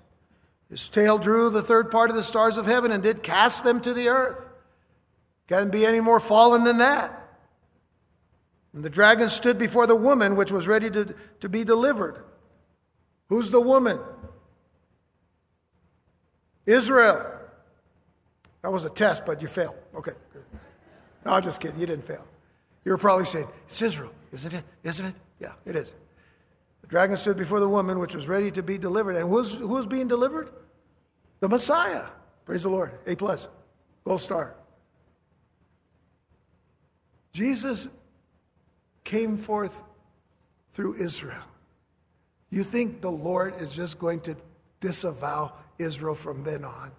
His 0.69 0.87
tail 0.87 1.17
drew 1.17 1.49
the 1.49 1.63
third 1.63 1.91
part 1.91 2.09
of 2.09 2.15
the 2.15 2.23
stars 2.23 2.57
of 2.57 2.65
heaven 2.65 2.91
and 2.91 3.01
did 3.01 3.23
cast 3.23 3.63
them 3.63 3.81
to 3.81 3.93
the 3.93 4.09
earth. 4.09 4.45
Can't 5.47 5.71
be 5.71 5.85
any 5.85 5.99
more 5.99 6.19
fallen 6.19 6.63
than 6.63 6.79
that. 6.79 7.21
And 8.73 8.83
the 8.83 8.89
dragon 8.89 9.29
stood 9.29 9.57
before 9.57 9.87
the 9.87 9.95
woman 9.95 10.35
which 10.35 10.51
was 10.51 10.67
ready 10.67 10.89
to, 10.91 11.15
to 11.39 11.49
be 11.49 11.63
delivered. 11.63 12.23
Who's 13.29 13.51
the 13.51 13.61
woman? 13.61 13.99
Israel. 16.65 17.25
That 18.61 18.71
was 18.71 18.83
a 18.83 18.89
test, 18.89 19.25
but 19.25 19.41
you 19.41 19.47
failed. 19.47 19.75
Okay. 19.95 20.13
No, 21.23 21.33
I'm 21.33 21.43
just 21.43 21.61
kidding. 21.61 21.79
You 21.79 21.85
didn't 21.85 22.05
fail. 22.05 22.25
You 22.83 22.91
were 22.91 22.97
probably 22.97 23.25
saying, 23.25 23.47
It's 23.67 23.81
Israel, 23.81 24.11
isn't 24.31 24.53
it? 24.53 24.63
Isn't 24.83 25.05
it? 25.05 25.15
Yeah, 25.39 25.53
it 25.65 25.75
is. 25.75 25.93
The 26.81 26.87
dragon 26.87 27.17
stood 27.17 27.37
before 27.37 27.59
the 27.59 27.69
woman, 27.69 27.99
which 27.99 28.13
was 28.13 28.27
ready 28.27 28.51
to 28.51 28.61
be 28.61 28.77
delivered. 28.77 29.15
And 29.15 29.29
who's, 29.29 29.55
who 29.55 29.69
was 29.69 29.87
being 29.87 30.07
delivered? 30.07 30.49
The 31.39 31.47
Messiah. 31.47 32.05
Praise 32.45 32.63
the 32.63 32.69
Lord. 32.69 32.91
A 33.07 33.15
plus. 33.15 33.47
Gold 34.03 34.21
star. 34.21 34.55
Jesus 37.35 37.89
came 39.03 39.37
forth 39.37 39.83
through 40.71 40.95
Israel. 40.95 41.43
You 42.49 42.63
think 42.63 43.01
the 43.01 43.11
Lord 43.11 43.55
is 43.59 43.71
just 43.71 43.99
going 43.99 44.21
to 44.21 44.37
disavow 44.79 45.51
Israel 45.77 46.15
from 46.15 46.45
then 46.45 46.63
on? 46.63 46.93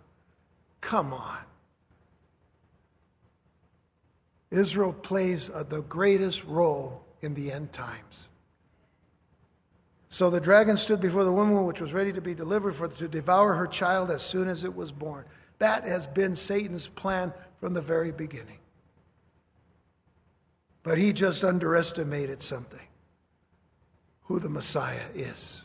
Come 0.83 1.15
on. 1.15 1.39
Israel 4.51 4.93
plays 4.93 5.49
the 5.49 5.81
greatest 5.89 6.45
role 6.45 7.03
in 7.23 7.33
the 7.33 7.51
end 7.51 7.73
times. 7.73 8.29
So 10.11 10.29
the 10.29 10.39
dragon 10.39 10.77
stood 10.77 11.01
before 11.01 11.25
the 11.25 11.33
woman 11.33 11.65
which 11.65 11.81
was 11.81 11.95
ready 11.95 12.13
to 12.13 12.21
be 12.21 12.35
delivered 12.35 12.75
for 12.75 12.89
to 12.89 13.09
devour 13.09 13.55
her 13.55 13.67
child 13.67 14.11
as 14.11 14.21
soon 14.21 14.49
as 14.49 14.65
it 14.65 14.77
was 14.77 14.93
born. 14.93 15.25
That 15.61 15.85
has 15.85 16.07
been 16.07 16.37
Satan's 16.37 16.89
plan 16.89 17.33
from 17.59 17.73
the 17.73 17.81
very 17.81 18.13
beginning. 18.13 18.59
But 20.87 20.99
he 20.99 21.13
just 21.13 21.43
underestimated 21.43 22.41
something 22.41 22.87
who 24.27 24.39
the 24.39 24.49
Messiah 24.49 25.09
is. 25.17 25.65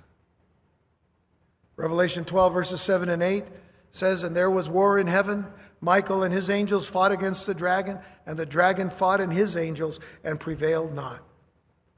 Revelation 1.76 2.26
12, 2.26 2.52
verses 2.52 2.82
7 2.82 3.08
and 3.08 3.22
8 3.22 3.44
says, 3.92 4.24
And 4.24 4.36
there 4.36 4.50
was 4.50 4.68
war 4.68 4.98
in 4.98 5.06
heaven. 5.06 5.46
Michael 5.80 6.24
and 6.24 6.34
his 6.34 6.50
angels 6.50 6.88
fought 6.88 7.12
against 7.12 7.46
the 7.46 7.54
dragon, 7.54 8.00
and 8.26 8.36
the 8.36 8.48
dragon 8.48 8.90
fought 8.90 9.22
and 9.22 9.32
his 9.32 9.56
angels 9.56 10.00
and 10.24 10.40
prevailed 10.40 10.96
not. 10.96 11.22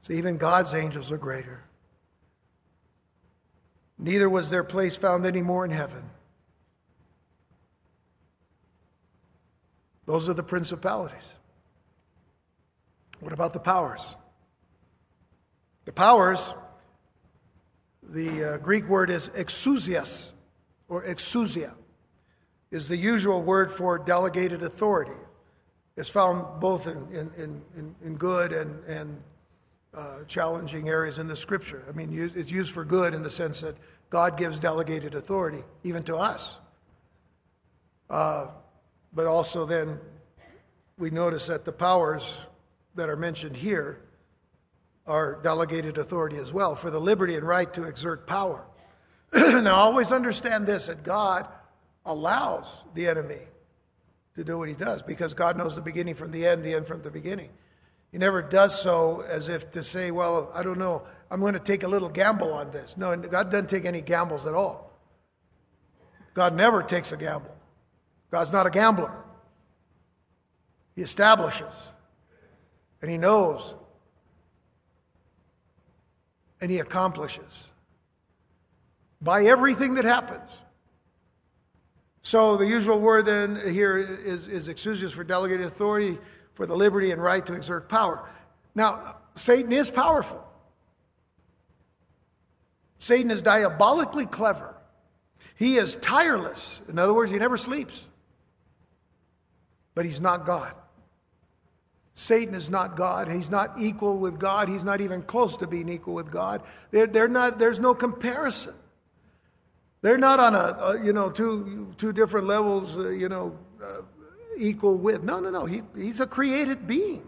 So 0.02 0.12
even 0.12 0.36
God's 0.36 0.74
angels 0.74 1.10
are 1.10 1.16
greater. 1.16 1.64
Neither 3.96 4.28
was 4.28 4.50
their 4.50 4.64
place 4.64 4.96
found 4.96 5.24
any 5.24 5.40
more 5.40 5.64
in 5.64 5.70
heaven. 5.70 6.10
Those 10.04 10.28
are 10.28 10.34
the 10.34 10.42
principalities. 10.42 11.24
What 13.20 13.32
about 13.32 13.52
the 13.52 13.60
powers? 13.60 14.14
The 15.84 15.92
powers, 15.92 16.54
the 18.02 18.54
uh, 18.54 18.56
Greek 18.58 18.88
word 18.88 19.10
is 19.10 19.28
exousias 19.30 20.32
or 20.88 21.04
exousia 21.04 21.74
is 22.70 22.88
the 22.88 22.96
usual 22.96 23.42
word 23.42 23.70
for 23.70 23.98
delegated 23.98 24.62
authority. 24.62 25.20
It's 25.96 26.08
found 26.08 26.60
both 26.60 26.88
in, 26.88 26.96
in, 27.12 27.62
in, 27.76 27.94
in 28.02 28.16
good 28.16 28.52
and, 28.52 28.84
and 28.84 29.22
uh, 29.94 30.24
challenging 30.26 30.88
areas 30.88 31.18
in 31.18 31.28
the 31.28 31.36
scripture. 31.36 31.84
I 31.88 31.92
mean, 31.92 32.32
it's 32.34 32.50
used 32.50 32.72
for 32.72 32.84
good 32.84 33.14
in 33.14 33.22
the 33.22 33.30
sense 33.30 33.60
that 33.60 33.76
God 34.10 34.36
gives 34.36 34.58
delegated 34.58 35.14
authority, 35.14 35.62
even 35.84 36.02
to 36.04 36.16
us. 36.16 36.56
Uh, 38.10 38.48
but 39.12 39.26
also, 39.26 39.64
then, 39.64 40.00
we 40.98 41.10
notice 41.10 41.46
that 41.46 41.64
the 41.64 41.72
powers 41.72 42.40
that 42.94 43.08
are 43.08 43.16
mentioned 43.16 43.56
here 43.56 44.00
are 45.06 45.40
delegated 45.42 45.98
authority 45.98 46.36
as 46.36 46.52
well 46.52 46.74
for 46.74 46.90
the 46.90 47.00
liberty 47.00 47.36
and 47.36 47.46
right 47.46 47.72
to 47.74 47.84
exert 47.84 48.26
power. 48.26 48.66
now, 49.34 49.74
always 49.74 50.12
understand 50.12 50.66
this 50.66 50.86
that 50.86 51.02
God 51.02 51.46
allows 52.06 52.72
the 52.94 53.06
enemy 53.08 53.40
to 54.36 54.44
do 54.44 54.58
what 54.58 54.68
he 54.68 54.74
does 54.74 55.02
because 55.02 55.34
God 55.34 55.56
knows 55.56 55.74
the 55.74 55.82
beginning 55.82 56.14
from 56.14 56.30
the 56.30 56.46
end, 56.46 56.64
the 56.64 56.74
end 56.74 56.86
from 56.86 57.02
the 57.02 57.10
beginning. 57.10 57.50
He 58.12 58.18
never 58.18 58.42
does 58.42 58.80
so 58.80 59.22
as 59.22 59.48
if 59.48 59.72
to 59.72 59.82
say, 59.82 60.10
well, 60.10 60.50
I 60.54 60.62
don't 60.62 60.78
know, 60.78 61.02
I'm 61.30 61.40
going 61.40 61.54
to 61.54 61.60
take 61.60 61.82
a 61.82 61.88
little 61.88 62.08
gamble 62.08 62.52
on 62.52 62.70
this. 62.70 62.96
No, 62.96 63.16
God 63.16 63.50
doesn't 63.50 63.68
take 63.68 63.84
any 63.84 64.00
gambles 64.00 64.46
at 64.46 64.54
all. 64.54 64.92
God 66.32 66.54
never 66.54 66.82
takes 66.82 67.12
a 67.12 67.16
gamble. 67.16 67.54
God's 68.30 68.52
not 68.52 68.66
a 68.66 68.70
gambler. 68.70 69.12
He 70.94 71.02
establishes 71.02 71.90
and 73.04 73.10
he 73.10 73.18
knows 73.18 73.74
and 76.62 76.70
he 76.70 76.78
accomplishes 76.78 77.64
by 79.20 79.44
everything 79.44 79.92
that 79.96 80.06
happens. 80.06 80.50
So 82.22 82.56
the 82.56 82.66
usual 82.66 82.98
word 82.98 83.26
then 83.26 83.60
here 83.70 83.98
is, 83.98 84.46
is 84.46 84.68
exousias 84.68 85.12
for 85.12 85.22
delegated 85.22 85.66
authority, 85.66 86.18
for 86.54 86.64
the 86.64 86.74
liberty 86.74 87.10
and 87.10 87.22
right 87.22 87.44
to 87.44 87.52
exert 87.52 87.90
power. 87.90 88.26
Now, 88.74 89.16
Satan 89.34 89.70
is 89.70 89.90
powerful. 89.90 90.42
Satan 92.96 93.30
is 93.30 93.42
diabolically 93.42 94.24
clever. 94.24 94.74
He 95.56 95.76
is 95.76 95.96
tireless. 95.96 96.80
In 96.88 96.98
other 96.98 97.12
words, 97.12 97.30
he 97.30 97.36
never 97.38 97.58
sleeps. 97.58 98.02
But 99.94 100.06
he's 100.06 100.22
not 100.22 100.46
God. 100.46 100.74
Satan 102.14 102.54
is 102.54 102.70
not 102.70 102.96
God. 102.96 103.28
He's 103.28 103.50
not 103.50 103.78
equal 103.78 104.18
with 104.18 104.38
God. 104.38 104.68
He's 104.68 104.84
not 104.84 105.00
even 105.00 105.22
close 105.22 105.56
to 105.58 105.66
being 105.66 105.88
equal 105.88 106.14
with 106.14 106.30
God. 106.30 106.62
They're, 106.92 107.08
they're 107.08 107.28
not, 107.28 107.58
there's 107.58 107.80
no 107.80 107.94
comparison. 107.94 108.74
They're 110.02 110.18
not 110.18 110.38
on 110.38 110.54
a, 110.54 110.58
a 110.58 111.04
you 111.04 111.12
know, 111.12 111.30
two, 111.30 111.92
two 111.98 112.12
different 112.12 112.46
levels, 112.46 112.96
uh, 112.96 113.08
you 113.08 113.28
know, 113.28 113.58
uh, 113.82 114.02
equal 114.56 114.96
with. 114.96 115.24
No, 115.24 115.40
no, 115.40 115.50
no. 115.50 115.66
He, 115.66 115.82
he's 115.96 116.20
a 116.20 116.26
created 116.26 116.86
being 116.86 117.24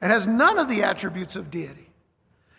and 0.00 0.12
has 0.12 0.26
none 0.26 0.58
of 0.58 0.68
the 0.68 0.82
attributes 0.82 1.36
of 1.36 1.50
deity. 1.50 1.88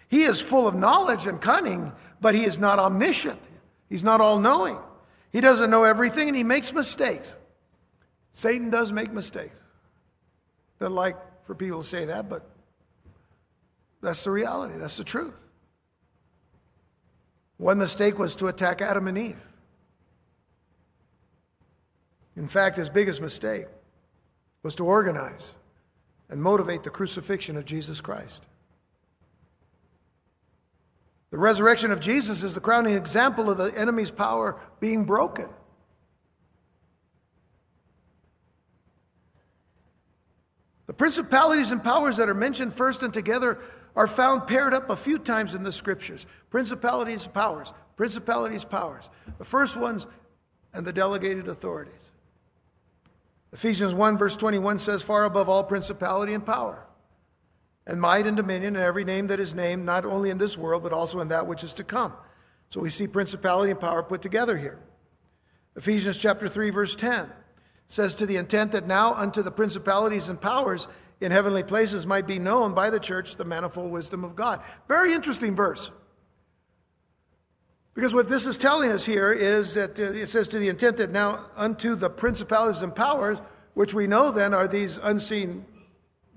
He 0.08 0.24
is 0.24 0.40
full 0.40 0.68
of 0.68 0.76
knowledge 0.76 1.28
and 1.28 1.40
cunning, 1.40 1.92
but 2.20 2.34
he 2.34 2.46
is 2.46 2.58
not 2.58 2.80
omniscient. 2.80 3.42
He's 3.90 4.04
not 4.04 4.22
all 4.22 4.40
knowing. 4.40 4.80
He 5.32 5.42
doesn't 5.42 5.70
know 5.70 5.84
everything 5.84 6.30
and 6.30 6.38
he 6.38 6.44
makes 6.44 6.74
mistakes. 6.74 7.36
Satan 8.32 8.70
does 8.70 8.92
make 8.92 9.12
mistakes. 9.12 9.56
Doesn't 10.84 10.98
like 10.98 11.16
for 11.46 11.56
people 11.56 11.82
to 11.82 11.88
say 11.88 12.04
that, 12.04 12.28
but 12.28 12.46
that's 14.02 14.26
the 14.26 14.32
reality. 14.32 14.78
That's 14.78 14.98
the 14.98 15.06
truth. 15.06 15.34
One 17.56 17.78
mistake 17.78 18.20
was 18.20 18.36
to 18.36 18.48
attack 18.48 18.82
Adam 18.82 19.08
and 19.08 19.18
Eve. 19.18 19.48
In 22.36 22.50
fact, 22.50 22.76
his 22.76 22.90
biggest 22.90 23.22
mistake 23.22 23.68
was 24.62 24.76
to 24.76 24.84
organize 24.86 25.54
and 26.30 26.44
motivate 26.44 26.84
the 26.84 26.90
crucifixion 26.90 27.56
of 27.56 27.64
Jesus 27.64 28.02
Christ. 28.02 28.44
The 31.32 31.38
resurrection 31.38 31.92
of 31.92 32.02
Jesus 32.02 32.44
is 32.44 32.56
the 32.56 32.60
crowning 32.60 32.96
example 32.96 33.50
of 33.50 33.58
the 33.58 33.74
enemy's 33.74 34.12
power 34.12 34.60
being 34.82 35.06
broken. 35.06 35.48
The 40.88 40.94
principalities 40.94 41.72
and 41.72 41.84
powers 41.84 42.18
that 42.18 42.30
are 42.30 42.34
mentioned 42.34 42.74
first 42.74 43.04
and 43.04 43.14
together 43.14 43.60
are 43.96 44.08
found 44.08 44.48
paired 44.48 44.74
up 44.74 44.90
a 44.90 44.96
few 44.96 45.18
times 45.18 45.56
in 45.56 45.64
the 45.64 45.72
scriptures. 45.72 46.26
Principalities, 46.50 47.28
powers, 47.28 47.72
principalities, 47.96 48.64
powers. 48.64 49.10
The 49.38 49.46
first 49.46 49.78
ones 49.78 50.06
and 50.74 50.86
the 50.86 50.94
delegated 50.94 51.48
authorities. 51.48 51.94
Ephesians 53.54 53.94
1, 53.94 54.18
verse 54.18 54.36
21 54.36 54.80
says, 54.80 55.04
Far 55.04 55.26
above 55.26 55.48
all 55.48 55.64
principality 55.64 56.34
and 56.34 56.46
power 56.46 56.88
and 57.86 58.02
might 58.02 58.26
and 58.26 58.36
dominion 58.36 58.76
and 58.76 58.84
every 58.84 59.04
name 59.04 59.28
that 59.28 59.40
is 59.40 59.54
named, 59.54 59.86
not 59.86 60.06
only 60.06 60.30
in 60.30 60.38
this 60.38 60.58
world, 60.58 60.84
but 60.84 60.94
also 60.94 61.20
in 61.20 61.28
that 61.28 61.46
which 61.46 61.64
is 61.64 61.74
to 61.74 61.84
come. 61.84 62.14
So 62.70 62.80
we 62.82 62.90
see 62.90 63.08
principality 63.08 63.72
and 63.72 63.80
power 63.80 64.02
put 64.02 64.22
together 64.22 64.58
here. 64.58 64.80
Ephesians 65.76 66.18
chapter 66.18 66.50
3, 66.50 66.70
verse 66.72 66.96
10 66.96 67.30
says, 67.88 68.16
To 68.16 68.26
the 68.26 68.38
intent 68.38 68.72
that 68.72 68.88
now 68.88 69.14
unto 69.14 69.42
the 69.42 69.52
principalities 69.52 70.30
and 70.30 70.40
powers 70.40 70.88
in 71.22 71.32
heavenly 71.32 71.64
places 71.64 72.06
might 72.06 72.28
be 72.28 72.40
known 72.40 72.74
by 72.74 72.90
the 72.90 73.00
church 73.00 73.36
the 73.36 73.46
manifold 73.46 73.92
wisdom 73.92 74.24
of 74.24 74.36
God. 74.36 74.62
Very 74.88 75.14
interesting 75.14 75.56
verse. 75.56 75.92
Because 77.94 78.14
what 78.14 78.28
this 78.28 78.48
is 78.48 78.58
telling 78.58 78.92
us 78.92 79.06
here 79.06 79.32
is 79.32 79.76
that 79.76 80.00
uh, 80.00 80.04
it 80.04 80.28
says, 80.28 80.48
To 80.50 80.60
the 80.60 80.70
intent 80.70 80.98
that 80.98 81.12
now 81.12 81.46
unto 81.56 81.96
the 81.96 82.10
principalities 82.10 82.82
and 82.82 82.96
powers, 82.96 83.38
which 83.74 83.94
we 83.94 84.08
know 84.08 84.32
then 84.32 84.54
are 84.54 84.68
these 84.68 84.98
unseen 84.98 85.66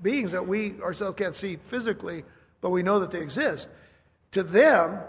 beings 0.03 0.33
that 0.33 0.47
we 0.47 0.81
ourselves 0.83 1.17
can't 1.17 1.35
see 1.35 1.57
physically, 1.57 2.25
but 2.61 2.71
we 2.71 2.83
know 2.83 2.99
that 3.01 3.11
they 3.11 3.21
exist. 3.21 3.69
To 4.33 4.43
them, 4.43 5.01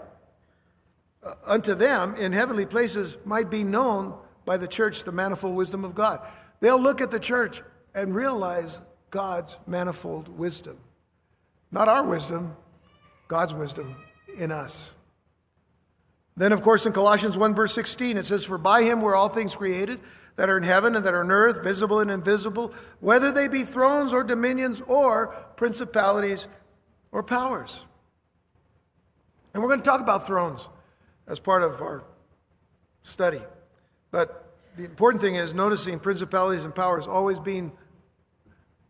uh, 1.22 1.34
unto 1.44 1.74
them 1.74 2.14
in 2.14 2.32
heavenly 2.32 2.64
places 2.64 3.18
might 3.24 3.50
be 3.50 3.64
known 3.64 4.18
by 4.48 4.56
the 4.56 4.66
church 4.66 5.04
the 5.04 5.12
manifold 5.12 5.54
wisdom 5.54 5.84
of 5.84 5.94
God. 5.94 6.26
They'll 6.60 6.80
look 6.80 7.02
at 7.02 7.10
the 7.10 7.20
church 7.20 7.60
and 7.94 8.14
realize 8.14 8.80
God's 9.10 9.54
manifold 9.66 10.26
wisdom. 10.26 10.78
Not 11.70 11.86
our 11.86 12.02
wisdom, 12.02 12.56
God's 13.28 13.52
wisdom 13.52 13.94
in 14.38 14.50
us. 14.50 14.94
Then, 16.34 16.52
of 16.52 16.62
course, 16.62 16.86
in 16.86 16.92
Colossians 16.92 17.36
1, 17.36 17.54
verse 17.54 17.74
16, 17.74 18.16
it 18.16 18.24
says, 18.24 18.46
For 18.46 18.56
by 18.56 18.84
him 18.84 19.02
were 19.02 19.14
all 19.14 19.28
things 19.28 19.54
created 19.54 20.00
that 20.36 20.48
are 20.48 20.56
in 20.56 20.62
heaven 20.62 20.96
and 20.96 21.04
that 21.04 21.12
are 21.12 21.22
on 21.22 21.30
earth, 21.30 21.62
visible 21.62 22.00
and 22.00 22.10
invisible, 22.10 22.72
whether 23.00 23.30
they 23.30 23.48
be 23.48 23.64
thrones 23.64 24.14
or 24.14 24.24
dominions 24.24 24.80
or 24.86 25.26
principalities 25.56 26.46
or 27.12 27.22
powers. 27.22 27.84
And 29.52 29.62
we're 29.62 29.68
going 29.68 29.82
to 29.82 29.90
talk 29.90 30.00
about 30.00 30.26
thrones 30.26 30.66
as 31.26 31.38
part 31.38 31.62
of 31.62 31.82
our 31.82 32.04
study. 33.02 33.42
But 34.10 34.54
the 34.76 34.84
important 34.84 35.22
thing 35.22 35.34
is 35.34 35.54
noticing 35.54 35.98
principalities 35.98 36.64
and 36.64 36.74
powers 36.74 37.06
always 37.06 37.38
being 37.38 37.72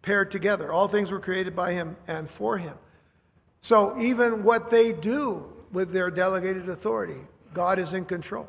paired 0.02 0.30
together. 0.30 0.72
All 0.72 0.88
things 0.88 1.10
were 1.10 1.20
created 1.20 1.56
by 1.56 1.72
him 1.72 1.96
and 2.06 2.28
for 2.28 2.58
him. 2.58 2.74
So 3.60 3.98
even 3.98 4.44
what 4.44 4.70
they 4.70 4.92
do 4.92 5.52
with 5.72 5.92
their 5.92 6.10
delegated 6.10 6.68
authority, 6.68 7.20
God 7.52 7.78
is 7.78 7.92
in 7.92 8.04
control. 8.04 8.48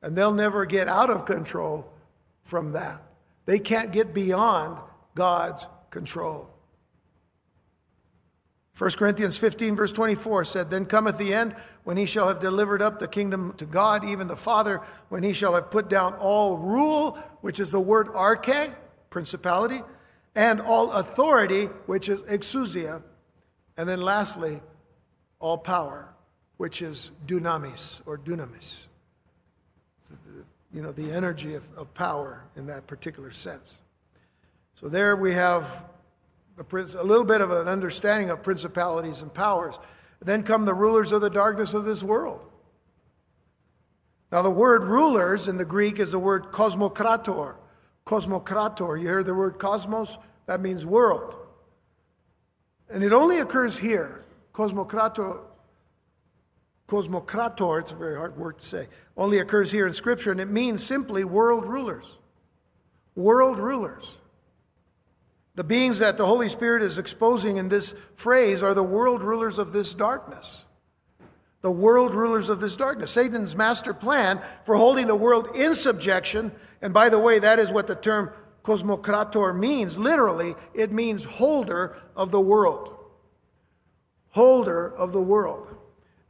And 0.00 0.16
they'll 0.16 0.32
never 0.32 0.64
get 0.64 0.88
out 0.88 1.10
of 1.10 1.24
control 1.24 1.90
from 2.44 2.72
that. 2.72 3.02
They 3.46 3.58
can't 3.58 3.90
get 3.90 4.14
beyond 4.14 4.78
God's 5.14 5.66
control. 5.90 6.48
1 8.78 8.90
Corinthians 8.92 9.36
15, 9.36 9.74
verse 9.74 9.92
24 9.92 10.44
said, 10.44 10.70
Then 10.70 10.86
cometh 10.86 11.18
the 11.18 11.34
end 11.34 11.56
when 11.82 11.96
he 11.96 12.06
shall 12.06 12.28
have 12.28 12.40
delivered 12.40 12.80
up 12.80 12.98
the 12.98 13.08
kingdom 13.08 13.52
to 13.54 13.66
God, 13.66 14.04
even 14.04 14.28
the 14.28 14.36
Father, 14.36 14.80
when 15.08 15.24
he 15.24 15.32
shall 15.32 15.54
have 15.54 15.70
put 15.70 15.88
down 15.88 16.14
all 16.14 16.56
rule, 16.56 17.18
which 17.40 17.58
is 17.58 17.70
the 17.70 17.80
word 17.80 18.06
arche, 18.08 18.72
principality, 19.10 19.82
and 20.34 20.60
all 20.60 20.92
authority, 20.92 21.64
which 21.86 22.08
is 22.08 22.20
exousia, 22.20 23.02
and 23.76 23.88
then 23.88 24.00
lastly, 24.00 24.60
all 25.40 25.58
power, 25.58 26.14
which 26.56 26.80
is 26.80 27.10
dunamis 27.26 28.00
or 28.06 28.16
dunamis 28.16 28.84
you 30.72 30.82
know, 30.82 30.92
the 30.92 31.10
energy 31.10 31.54
of, 31.54 31.64
of 31.76 31.92
power 31.94 32.44
in 32.56 32.66
that 32.66 32.86
particular 32.86 33.30
sense. 33.30 33.78
So 34.80 34.88
there 34.88 35.16
we 35.16 35.32
have 35.32 35.84
a, 36.58 37.02
little 37.02 37.24
bit 37.24 37.40
of 37.40 37.50
an 37.50 37.68
understanding 37.68 38.30
of 38.30 38.42
principalities 38.42 39.22
and 39.22 39.32
powers. 39.32 39.78
Then 40.20 40.42
come 40.42 40.64
the 40.64 40.74
rulers 40.74 41.12
of 41.12 41.20
the 41.20 41.30
darkness 41.30 41.74
of 41.74 41.84
this 41.84 42.02
world. 42.02 42.40
Now, 44.30 44.42
the 44.42 44.50
word 44.50 44.84
rulers 44.84 45.48
in 45.48 45.56
the 45.56 45.64
Greek 45.64 45.98
is 45.98 46.12
the 46.12 46.18
word 46.18 46.46
kosmokrator. 46.52 47.56
Kosmokrator. 48.04 49.00
You 49.00 49.06
hear 49.06 49.22
the 49.22 49.34
word 49.34 49.58
cosmos? 49.58 50.18
That 50.46 50.60
means 50.60 50.84
world. 50.84 51.36
And 52.90 53.02
it 53.02 53.12
only 53.12 53.38
occurs 53.38 53.78
here. 53.78 54.24
Kosmokrator 54.52 55.48
Cosmokrator, 56.88 57.80
it's 57.80 57.92
a 57.92 57.94
very 57.94 58.16
hard 58.16 58.36
word 58.36 58.58
to 58.58 58.64
say, 58.64 58.88
only 59.16 59.38
occurs 59.38 59.70
here 59.70 59.86
in 59.86 59.92
Scripture, 59.92 60.32
and 60.32 60.40
it 60.40 60.48
means 60.48 60.82
simply 60.82 61.22
world 61.22 61.66
rulers. 61.66 62.06
World 63.14 63.58
rulers. 63.58 64.10
The 65.58 65.64
beings 65.64 65.98
that 65.98 66.16
the 66.16 66.24
Holy 66.24 66.48
Spirit 66.48 66.84
is 66.84 66.98
exposing 66.98 67.56
in 67.56 67.68
this 67.68 67.92
phrase 68.14 68.62
are 68.62 68.74
the 68.74 68.84
world 68.84 69.24
rulers 69.24 69.58
of 69.58 69.72
this 69.72 69.92
darkness. 69.92 70.64
The 71.62 71.70
world 71.72 72.14
rulers 72.14 72.48
of 72.48 72.60
this 72.60 72.76
darkness. 72.76 73.10
Satan's 73.10 73.56
master 73.56 73.92
plan 73.92 74.40
for 74.64 74.76
holding 74.76 75.08
the 75.08 75.16
world 75.16 75.56
in 75.56 75.74
subjection, 75.74 76.52
and 76.80 76.94
by 76.94 77.08
the 77.08 77.18
way, 77.18 77.40
that 77.40 77.58
is 77.58 77.72
what 77.72 77.88
the 77.88 77.96
term 77.96 78.30
cosmokrator 78.62 79.58
means. 79.58 79.98
Literally, 79.98 80.54
it 80.74 80.92
means 80.92 81.24
holder 81.24 81.96
of 82.14 82.30
the 82.30 82.40
world. 82.40 82.94
Holder 84.28 84.94
of 84.94 85.10
the 85.12 85.20
world. 85.20 85.74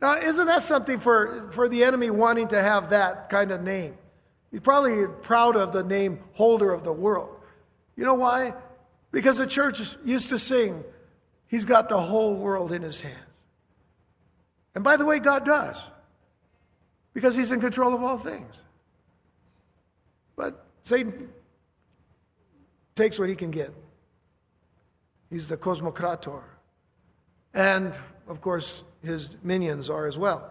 Now, 0.01 0.17
isn't 0.17 0.47
that 0.47 0.63
something 0.63 0.99
for, 0.99 1.51
for 1.53 1.69
the 1.69 1.85
enemy 1.85 2.09
wanting 2.09 2.49
to 2.49 2.63
have 2.63 2.89
that 2.89 3.29
kind 3.29 3.51
of 3.51 3.63
name? 3.63 3.99
He's 4.51 4.61
probably 4.61 5.07
proud 5.21 5.55
of 5.55 5.75
the 5.75 5.85
name 5.85 6.21
holder 6.33 6.73
of 6.73 6.83
the 6.83 6.95
world. 6.95 7.37
You 7.95 8.07
know 8.07 8.15
why? 8.15 8.55
Because 9.11 9.39
the 9.39 9.47
church 9.47 9.81
used 10.05 10.29
to 10.31 10.39
sing, 10.39 10.85
He's 11.47 11.65
got 11.65 11.89
the 11.89 11.99
whole 11.99 12.35
world 12.35 12.73
in 12.73 12.83
His 12.83 13.01
hands. 13.01 13.17
And 14.75 14.85
by 14.85 14.97
the 14.97 15.07
way, 15.07 15.19
God 15.19 15.45
does, 15.45 15.77
because 17.15 17.35
He's 17.35 17.53
in 17.53 17.61
control 17.61 17.95
of 17.95 18.03
all 18.03 18.19
things. 18.19 18.63
But 20.37 20.65
Satan 20.85 21.31
takes 22.99 23.19
what 23.19 23.29
he 23.29 23.37
can 23.37 23.51
get. 23.51 23.73
He's 25.31 25.49
the 25.49 25.57
cosmocrator. 25.57 26.43
And, 27.55 27.93
of 28.27 28.41
course, 28.41 28.83
his 29.03 29.37
minions 29.43 29.89
are 29.91 30.07
as 30.07 30.19
well. 30.19 30.51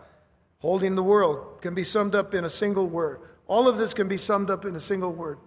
Holding 0.59 0.95
the 0.95 1.03
world 1.03 1.61
can 1.61 1.75
be 1.75 1.83
summed 1.83 2.15
up 2.15 2.33
in 2.33 2.45
a 2.45 2.49
single 2.49 2.87
word. 2.87 3.19
All 3.47 3.67
of 3.67 3.77
this 3.77 3.93
can 3.93 4.07
be 4.07 4.17
summed 4.17 4.49
up 4.49 4.65
in 4.65 4.75
a 4.75 4.79
single 4.79 5.11
word 5.11 5.37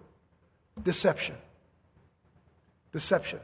deception. 0.81 1.35
Deception. 2.91 3.39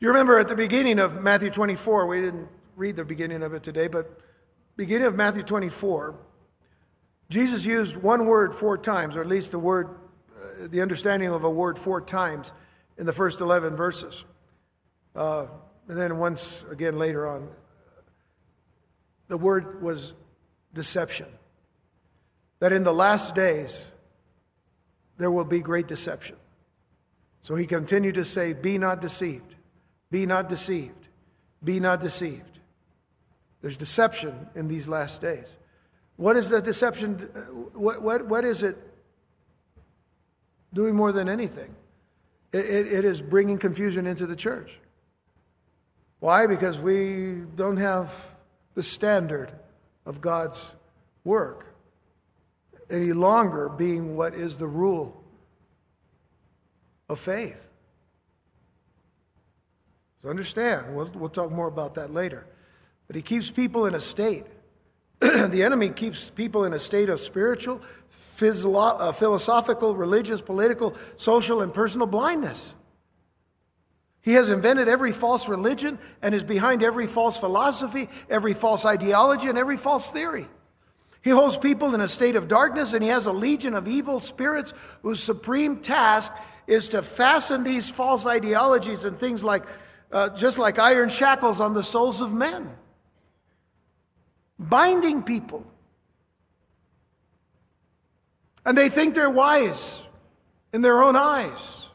You 0.00 0.08
remember 0.08 0.38
at 0.38 0.48
the 0.48 0.56
beginning 0.56 0.98
of 0.98 1.22
Matthew 1.22 1.50
24, 1.50 2.06
we 2.06 2.20
didn't 2.20 2.48
read 2.76 2.96
the 2.96 3.04
beginning 3.04 3.42
of 3.42 3.54
it 3.54 3.62
today, 3.62 3.86
but 3.86 4.20
beginning 4.76 5.06
of 5.06 5.14
Matthew 5.14 5.42
24, 5.42 6.14
Jesus 7.30 7.64
used 7.64 7.96
one 7.96 8.26
word 8.26 8.52
four 8.52 8.76
times, 8.76 9.16
or 9.16 9.20
at 9.20 9.28
least 9.28 9.52
the 9.52 9.58
word, 9.58 9.88
uh, 10.36 10.68
the 10.68 10.82
understanding 10.82 11.30
of 11.30 11.44
a 11.44 11.50
word 11.50 11.78
four 11.78 12.00
times 12.00 12.52
in 12.98 13.06
the 13.06 13.12
first 13.12 13.40
11 13.40 13.76
verses. 13.76 14.24
Uh, 15.14 15.46
and 15.88 15.96
then 15.96 16.18
once 16.18 16.64
again 16.70 16.98
later 16.98 17.26
on 17.26 17.48
the 19.28 19.38
word 19.38 19.82
was 19.82 20.12
deception. 20.72 21.26
That 22.60 22.72
in 22.72 22.84
the 22.84 22.92
last 22.92 23.34
days, 23.34 23.86
there 25.18 25.30
will 25.30 25.44
be 25.44 25.60
great 25.60 25.86
deception. 25.86 26.36
So 27.44 27.56
he 27.56 27.66
continued 27.66 28.14
to 28.14 28.24
say, 28.24 28.54
Be 28.54 28.78
not 28.78 29.02
deceived, 29.02 29.54
be 30.10 30.24
not 30.24 30.48
deceived, 30.48 31.08
be 31.62 31.78
not 31.78 32.00
deceived. 32.00 32.58
There's 33.60 33.76
deception 33.76 34.48
in 34.54 34.66
these 34.66 34.88
last 34.88 35.20
days. 35.20 35.44
What 36.16 36.38
is 36.38 36.48
the 36.48 36.62
deception? 36.62 37.16
What, 37.74 38.00
what, 38.00 38.26
what 38.28 38.46
is 38.46 38.62
it 38.62 38.78
doing 40.72 40.96
more 40.96 41.12
than 41.12 41.28
anything? 41.28 41.74
It, 42.50 42.64
it, 42.64 42.92
it 42.92 43.04
is 43.04 43.20
bringing 43.20 43.58
confusion 43.58 44.06
into 44.06 44.24
the 44.26 44.36
church. 44.36 44.78
Why? 46.20 46.46
Because 46.46 46.78
we 46.78 47.42
don't 47.56 47.76
have 47.76 48.34
the 48.74 48.82
standard 48.82 49.52
of 50.06 50.22
God's 50.22 50.74
work 51.24 51.74
any 52.88 53.12
longer 53.12 53.68
being 53.68 54.16
what 54.16 54.32
is 54.32 54.56
the 54.56 54.66
rule 54.66 55.23
of 57.08 57.18
faith. 57.18 57.60
So 60.22 60.30
understand, 60.30 60.96
we'll, 60.96 61.10
we'll 61.14 61.28
talk 61.28 61.50
more 61.50 61.68
about 61.68 61.96
that 61.96 62.12
later. 62.12 62.46
But 63.06 63.16
he 63.16 63.22
keeps 63.22 63.50
people 63.50 63.86
in 63.86 63.94
a 63.94 64.00
state. 64.00 64.44
the 65.20 65.62
enemy 65.62 65.90
keeps 65.90 66.30
people 66.30 66.64
in 66.64 66.72
a 66.72 66.78
state 66.78 67.10
of 67.10 67.20
spiritual, 67.20 67.82
physio- 68.08 68.74
uh, 68.74 69.12
philosophical, 69.12 69.94
religious, 69.94 70.40
political, 70.40 70.94
social, 71.16 71.60
and 71.60 71.74
personal 71.74 72.06
blindness. 72.06 72.72
He 74.22 74.32
has 74.32 74.48
invented 74.48 74.88
every 74.88 75.12
false 75.12 75.48
religion 75.50 75.98
and 76.22 76.34
is 76.34 76.42
behind 76.42 76.82
every 76.82 77.06
false 77.06 77.36
philosophy, 77.36 78.08
every 78.30 78.54
false 78.54 78.86
ideology, 78.86 79.48
and 79.48 79.58
every 79.58 79.76
false 79.76 80.10
theory. 80.10 80.48
He 81.20 81.28
holds 81.28 81.58
people 81.58 81.94
in 81.94 82.00
a 82.00 82.08
state 82.08 82.34
of 82.34 82.48
darkness, 82.48 82.94
and 82.94 83.02
he 83.02 83.10
has 83.10 83.26
a 83.26 83.32
legion 83.32 83.74
of 83.74 83.86
evil 83.86 84.20
spirits 84.20 84.72
whose 85.02 85.22
supreme 85.22 85.80
task 85.80 86.32
is 86.66 86.88
to 86.90 87.02
fasten 87.02 87.64
these 87.64 87.90
false 87.90 88.26
ideologies 88.26 89.04
and 89.04 89.18
things 89.18 89.44
like, 89.44 89.64
uh, 90.10 90.30
just 90.30 90.58
like 90.58 90.78
iron 90.78 91.08
shackles 91.08 91.60
on 91.60 91.74
the 91.74 91.82
souls 91.82 92.20
of 92.20 92.32
men, 92.32 92.70
binding 94.58 95.22
people. 95.22 95.64
And 98.64 98.78
they 98.78 98.88
think 98.88 99.14
they're 99.14 99.30
wise 99.30 100.04
in 100.72 100.80
their 100.80 101.02
own 101.02 101.16
eyes. 101.16 101.88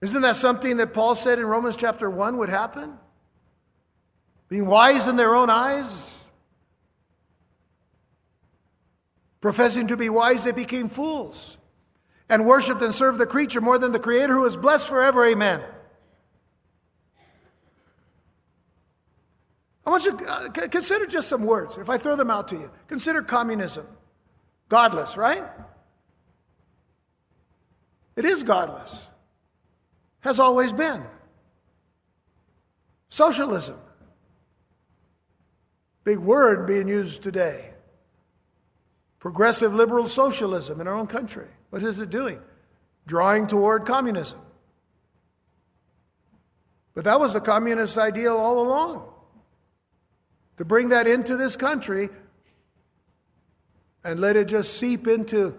Isn't 0.00 0.22
that 0.22 0.36
something 0.36 0.76
that 0.76 0.92
Paul 0.92 1.14
said 1.14 1.38
in 1.38 1.46
Romans 1.46 1.76
chapter 1.76 2.08
1 2.08 2.36
would 2.36 2.50
happen? 2.50 2.98
Being 4.48 4.66
wise 4.66 5.08
in 5.08 5.16
their 5.16 5.34
own 5.34 5.50
eyes? 5.50 6.12
Professing 9.40 9.88
to 9.88 9.96
be 9.96 10.08
wise, 10.08 10.44
they 10.44 10.52
became 10.52 10.88
fools 10.88 11.56
and 12.28 12.46
worshiped 12.46 12.82
and 12.82 12.94
served 12.94 13.18
the 13.18 13.26
creature 13.26 13.60
more 13.60 13.78
than 13.78 13.92
the 13.92 13.98
Creator 13.98 14.34
who 14.34 14.46
is 14.46 14.56
blessed 14.56 14.88
forever. 14.88 15.24
Amen. 15.26 15.60
I 19.86 19.90
want 19.90 20.04
you 20.06 20.16
to 20.16 20.26
uh, 20.26 20.48
consider 20.68 21.06
just 21.06 21.28
some 21.28 21.44
words. 21.44 21.76
If 21.76 21.90
I 21.90 21.98
throw 21.98 22.16
them 22.16 22.30
out 22.30 22.48
to 22.48 22.56
you, 22.56 22.70
consider 22.86 23.22
communism. 23.22 23.86
Godless, 24.68 25.16
right? 25.16 25.44
It 28.16 28.24
is 28.24 28.42
godless 28.42 29.08
has 30.20 30.38
always 30.38 30.72
been. 30.72 31.02
Socialism. 33.10 33.76
Big 36.02 36.18
word 36.18 36.66
being 36.66 36.88
used 36.88 37.22
today. 37.22 37.70
Progressive 39.18 39.74
liberal 39.74 40.08
socialism 40.08 40.80
in 40.80 40.88
our 40.88 40.94
own 40.94 41.06
country. 41.06 41.46
What 41.74 41.82
is 41.82 41.98
it 41.98 42.08
doing? 42.08 42.40
Drawing 43.04 43.48
toward 43.48 43.84
communism. 43.84 44.38
But 46.94 47.02
that 47.02 47.18
was 47.18 47.32
the 47.32 47.40
communist 47.40 47.98
ideal 47.98 48.36
all 48.36 48.64
along. 48.64 49.12
To 50.58 50.64
bring 50.64 50.90
that 50.90 51.08
into 51.08 51.36
this 51.36 51.56
country 51.56 52.10
and 54.04 54.20
let 54.20 54.36
it 54.36 54.46
just 54.46 54.74
seep 54.74 55.08
into 55.08 55.58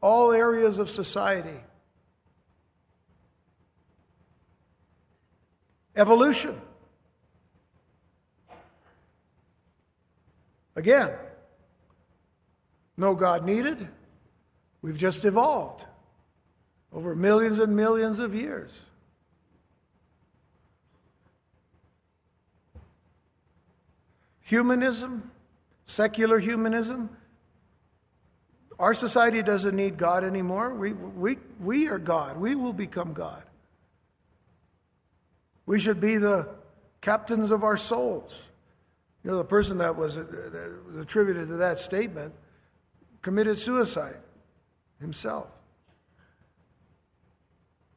all 0.00 0.30
areas 0.30 0.78
of 0.78 0.88
society. 0.88 1.58
Evolution. 5.96 6.60
Again, 10.76 11.10
no 12.96 13.16
God 13.16 13.44
needed. 13.44 13.88
We've 14.86 14.96
just 14.96 15.24
evolved 15.24 15.84
over 16.92 17.16
millions 17.16 17.58
and 17.58 17.74
millions 17.74 18.20
of 18.20 18.36
years. 18.36 18.70
Humanism, 24.42 25.32
secular 25.86 26.38
humanism. 26.38 27.10
Our 28.78 28.94
society 28.94 29.42
doesn't 29.42 29.74
need 29.74 29.96
God 29.96 30.22
anymore. 30.22 30.72
We, 30.72 30.92
we, 30.92 31.38
we 31.58 31.88
are 31.88 31.98
God. 31.98 32.36
We 32.36 32.54
will 32.54 32.72
become 32.72 33.12
God. 33.12 33.42
We 35.66 35.80
should 35.80 35.98
be 35.98 36.16
the 36.16 36.48
captains 37.00 37.50
of 37.50 37.64
our 37.64 37.76
souls. 37.76 38.38
You 39.24 39.32
know, 39.32 39.38
the 39.38 39.44
person 39.44 39.78
that 39.78 39.96
was, 39.96 40.16
attributed 40.16 41.48
to 41.48 41.56
that 41.56 41.80
statement 41.80 42.32
committed 43.20 43.58
suicide 43.58 44.18
himself. 45.00 45.48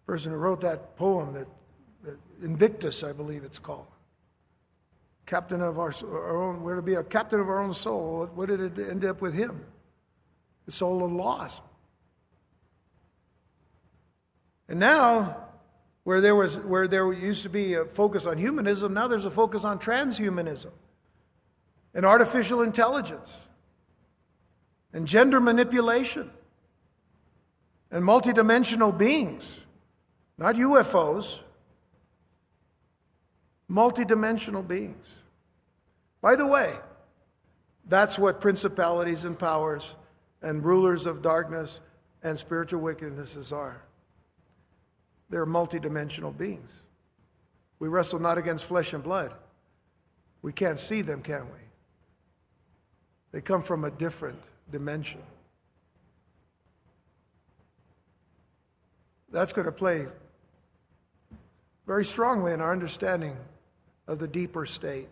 The 0.06 0.14
person 0.14 0.32
who 0.32 0.38
wrote 0.38 0.62
that 0.62 0.96
poem, 0.96 1.34
that, 1.34 1.48
that 2.04 2.18
Invictus, 2.44 3.04
I 3.04 3.14
believe 3.14 3.44
it's 3.44 3.60
called. 3.60 3.88
Captain 5.26 5.62
of 5.62 5.78
our, 5.78 5.94
our 6.04 6.42
own, 6.42 6.64
we're 6.64 6.76
to 6.76 6.82
be 6.82 6.96
a 6.96 7.04
captain 7.04 7.40
of 7.40 7.48
our 7.50 7.62
own 7.62 7.74
soul. 7.74 8.20
What, 8.20 8.34
what 8.34 8.50
did 8.50 8.78
it 8.78 8.90
end 8.90 9.06
up 9.06 9.22
with 9.22 9.34
him? 9.34 9.64
The 10.66 10.72
soul 10.72 11.04
of 11.04 11.12
loss. 11.12 11.62
And 14.68 14.80
now, 14.80 15.38
where 16.04 16.22
there, 16.22 16.36
was, 16.36 16.58
where 16.58 16.88
there 16.88 17.12
used 17.14 17.44
to 17.44 17.50
be 17.50 17.76
a 17.76 17.86
focus 17.86 18.26
on 18.26 18.38
humanism, 18.38 18.94
now 18.94 19.08
there's 19.08 19.26
a 19.26 19.32
focus 19.32 19.64
on 19.64 19.80
transhumanism 19.80 20.72
and 21.94 22.06
artificial 22.06 22.62
intelligence 22.62 23.46
and 24.94 25.08
gender 25.08 25.40
manipulation 25.40 26.32
and 27.92 28.04
multidimensional 28.04 28.96
beings, 28.96 29.62
not 30.38 30.56
UFOs, 30.56 31.40
multidimensional 33.70 34.68
beings. 34.68 35.20
By 36.22 36.36
the 36.36 36.46
way, 36.46 36.76
that's 37.88 38.20
what 38.20 38.42
principalities 38.42 39.26
and 39.26 39.38
powers 39.38 39.96
and 40.42 40.64
rulers 40.64 41.06
of 41.06 41.22
darkness 41.22 41.80
and 42.24 42.38
spiritual 42.38 42.82
wickednesses 42.82 43.52
are. 43.52 43.84
They're 45.30 45.46
multidimensional 45.46 46.36
beings. 46.36 46.82
We 47.80 47.88
wrestle 47.88 48.20
not 48.20 48.38
against 48.38 48.66
flesh 48.66 48.94
and 48.94 49.04
blood. 49.04 49.34
We 50.42 50.52
can't 50.54 50.80
see 50.80 51.02
them, 51.02 51.22
can 51.22 51.46
we? 51.46 51.60
They 53.32 53.42
come 53.42 53.62
from 53.62 53.86
a 53.86 53.92
different 53.92 54.42
dimension. 54.72 55.22
That's 59.32 59.54
going 59.54 59.66
to 59.66 59.72
play 59.72 60.08
very 61.86 62.06
strongly 62.06 62.54
in 62.54 62.62
our 62.62 62.72
understanding 62.72 63.36
of 64.08 64.20
the 64.20 64.28
deeper 64.28 64.66
state. 64.66 65.10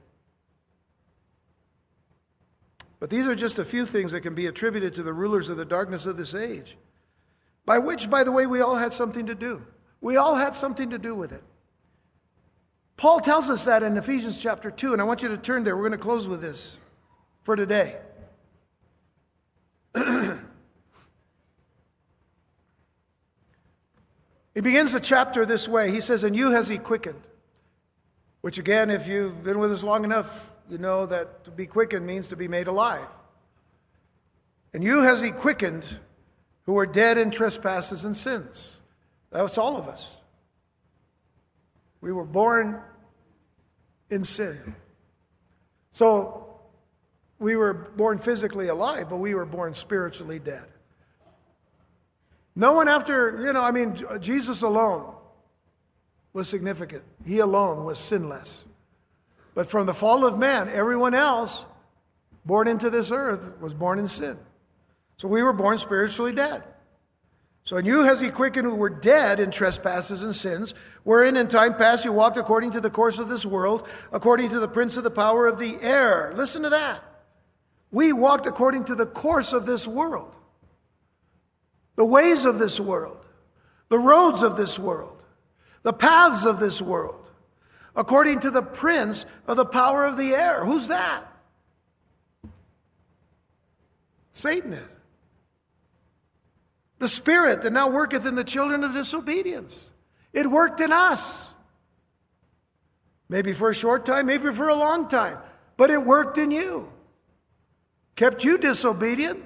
But 3.00 3.10
these 3.10 3.28
are 3.28 3.36
just 3.36 3.60
a 3.60 3.66
few 3.66 3.86
things 3.86 4.12
that 4.12 4.22
can 4.22 4.34
be 4.34 4.48
attributed 4.48 4.96
to 4.96 5.04
the 5.04 5.14
rulers 5.14 5.50
of 5.50 5.58
the 5.58 5.66
darkness 5.66 6.06
of 6.06 6.18
this 6.18 6.34
age, 6.34 6.78
by 7.66 7.78
which, 7.78 8.10
by 8.10 8.24
the 8.24 8.32
way, 8.32 8.48
we 8.48 8.62
all 8.62 8.76
had 8.76 8.92
something 8.92 9.28
to 9.28 9.36
do. 9.36 9.64
We 10.02 10.18
all 10.18 10.36
had 10.36 10.56
something 10.56 10.90
to 10.90 10.98
do 10.98 11.14
with 11.14 11.32
it. 11.32 11.44
Paul 12.96 13.20
tells 13.20 13.50
us 13.50 13.66
that 13.66 13.84
in 13.84 13.96
Ephesians 13.96 14.42
chapter 14.42 14.72
2, 14.72 14.94
and 14.94 15.02
I 15.02 15.06
want 15.06 15.22
you 15.22 15.30
to 15.30 15.38
turn 15.38 15.64
there. 15.64 15.76
We're 15.76 15.88
going 15.88 16.00
to 16.00 16.04
close 16.04 16.28
with 16.28 16.42
this 16.42 16.78
for 17.44 17.56
today. 17.56 17.98
he 24.58 24.62
begins 24.62 24.92
the 24.92 25.00
chapter 25.00 25.46
this 25.46 25.68
way. 25.68 25.92
He 25.92 26.02
says, 26.02 26.24
And 26.24 26.36
you 26.36 26.50
has 26.50 26.68
he 26.68 26.80
quickened. 26.80 27.22
Which, 28.42 28.58
again, 28.58 28.90
if 28.90 29.08
you've 29.08 29.44
been 29.44 29.60
with 29.60 29.72
us 29.72 29.84
long 29.84 30.04
enough, 30.04 30.52
you 30.68 30.80
know 30.80 31.06
that 31.06 31.44
to 31.44 31.52
be 31.52 31.68
quickened 31.68 32.08
means 32.08 32.30
to 32.30 32.36
be 32.36 32.48
made 32.48 32.66
alive. 32.66 33.06
And 34.74 34.84
you 34.84 35.04
has 35.04 35.22
he 35.22 35.30
quickened 35.30 35.86
who 36.64 36.74
were 36.74 36.88
dead 36.88 37.20
in 37.20 37.30
trespasses 37.30 38.04
and 38.04 38.18
sins. 38.18 38.80
That's 39.30 39.60
all 39.60 39.78
of 39.78 39.88
us. 39.88 40.10
We 42.02 42.12
were 42.12 42.26
born 42.26 42.82
in 44.10 44.24
sin. 44.24 44.76
So 45.92 46.62
we 47.38 47.56
were 47.56 47.76
born 47.76 48.18
physically 48.18 48.70
alive, 48.70 49.08
but 49.08 49.18
we 49.18 49.36
were 49.36 49.46
born 49.46 49.76
spiritually 49.76 50.40
dead. 50.40 50.66
No 52.58 52.74
one 52.74 52.88
after, 52.88 53.40
you 53.46 53.54
know, 53.54 53.62
I 53.62 53.70
mean, 53.70 54.02
Jesus 54.20 54.64
alone 54.64 55.14
was 56.34 56.50
significant. 56.50 57.04
He 57.24 57.38
alone 57.38 57.86
was 57.86 58.00
sinless. 58.00 58.66
But 59.54 59.70
from 59.70 59.86
the 59.86 59.94
fall 59.94 60.26
of 60.26 60.40
man, 60.40 60.68
everyone 60.68 61.14
else 61.14 61.66
born 62.46 62.68
into 62.68 62.90
this 62.90 63.12
earth 63.12 63.62
was 63.62 63.76
born 63.76 64.00
in 64.00 64.08
sin. 64.08 64.40
So 65.18 65.28
we 65.28 65.44
were 65.44 65.54
born 65.54 65.78
spiritually 65.78 66.34
dead. 66.34 66.64
So 67.64 67.78
in 67.78 67.86
you 67.86 68.06
has 68.06 68.22
he 68.22 68.30
quickened 68.30 68.66
who 68.66 68.74
were 68.74 68.90
dead 68.90 69.40
in 69.40 69.52
trespasses 69.52 70.24
and 70.24 70.34
sins, 70.34 70.74
wherein 71.04 71.38
in 71.38 71.50
time 71.50 71.76
past 71.76 72.06
you 72.06 72.12
walked 72.12 72.38
according 72.38 72.72
to 72.72 72.82
the 72.82 72.90
course 72.90 73.20
of 73.20 73.30
this 73.30 73.46
world, 73.46 73.88
according 74.12 74.50
to 74.50 74.60
the 74.60 74.68
prince 74.68 74.98
of 74.98 75.04
the 75.04 75.12
power 75.12 75.46
of 75.46 75.60
the 75.60 75.78
air. 75.82 76.34
Listen 76.36 76.64
to 76.64 76.70
that. 76.70 77.04
We 77.92 78.14
walked 78.14 78.48
according 78.48 78.86
to 78.86 78.96
the 78.96 79.06
course 79.06 79.54
of 79.54 79.68
this 79.68 79.86
world, 79.86 80.36
the 81.98 82.06
ways 82.06 82.46
of 82.46 82.60
this 82.60 82.80
world, 82.80 83.18
the 83.90 84.00
roads 84.00 84.42
of 84.42 84.56
this 84.56 84.80
world, 84.80 85.26
the 85.84 85.92
paths 85.92 86.46
of 86.46 86.60
this 86.60 86.82
world, 86.82 87.28
according 87.96 88.40
to 88.40 88.52
the 88.52 88.62
prince 88.62 89.26
of 89.48 89.58
the 89.58 89.66
power 89.66 90.06
of 90.06 90.16
the 90.16 90.34
air. 90.34 90.64
Who's 90.64 90.88
that? 90.88 91.26
Satan 94.32 94.74
is. 94.74 94.88
The 97.00 97.08
spirit 97.08 97.64
that 97.64 97.74
now 97.74 97.90
worketh 97.90 98.26
in 98.26 98.36
the 98.36 98.44
children 98.44 98.84
of 98.84 98.94
disobedience. 98.94 99.90
It 100.34 100.50
worked 100.50 100.80
in 100.80 100.92
us. 100.92 101.48
Maybe 103.30 103.54
for 103.54 103.70
a 103.70 103.76
short 103.76 104.06
time, 104.06 104.28
maybe 104.28 104.52
for 104.54 104.70
a 104.70 104.76
long 104.76 105.08
time, 105.08 105.38
but 105.76 105.90
it 105.92 106.04
worked 106.04 106.38
in 106.38 106.52
you. 106.52 106.92
Kept 108.16 108.44
you 108.44 108.58
disobedient. 108.58 109.44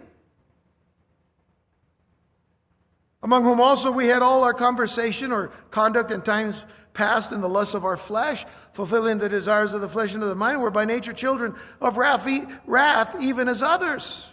Among 3.23 3.43
whom 3.43 3.61
also 3.61 3.91
we 3.91 4.07
had 4.07 4.21
all 4.21 4.43
our 4.43 4.53
conversation 4.53 5.31
or 5.31 5.49
conduct 5.69 6.11
in 6.11 6.21
times 6.21 6.63
past 6.93 7.31
in 7.31 7.41
the 7.41 7.49
lusts 7.49 7.73
of 7.73 7.85
our 7.85 7.97
flesh, 7.97 8.45
fulfilling 8.73 9.19
the 9.19 9.29
desires 9.29 9.73
of 9.73 9.81
the 9.81 9.89
flesh 9.89 10.13
and 10.13 10.23
of 10.23 10.29
the 10.29 10.35
mind, 10.35 10.61
were 10.61 10.71
by 10.71 10.85
nature 10.85 11.13
children 11.13 11.55
of 11.79 11.97
wrath, 11.97 12.27
wrath 12.65 13.15
even 13.21 13.47
as 13.47 13.61
others. 13.61 14.31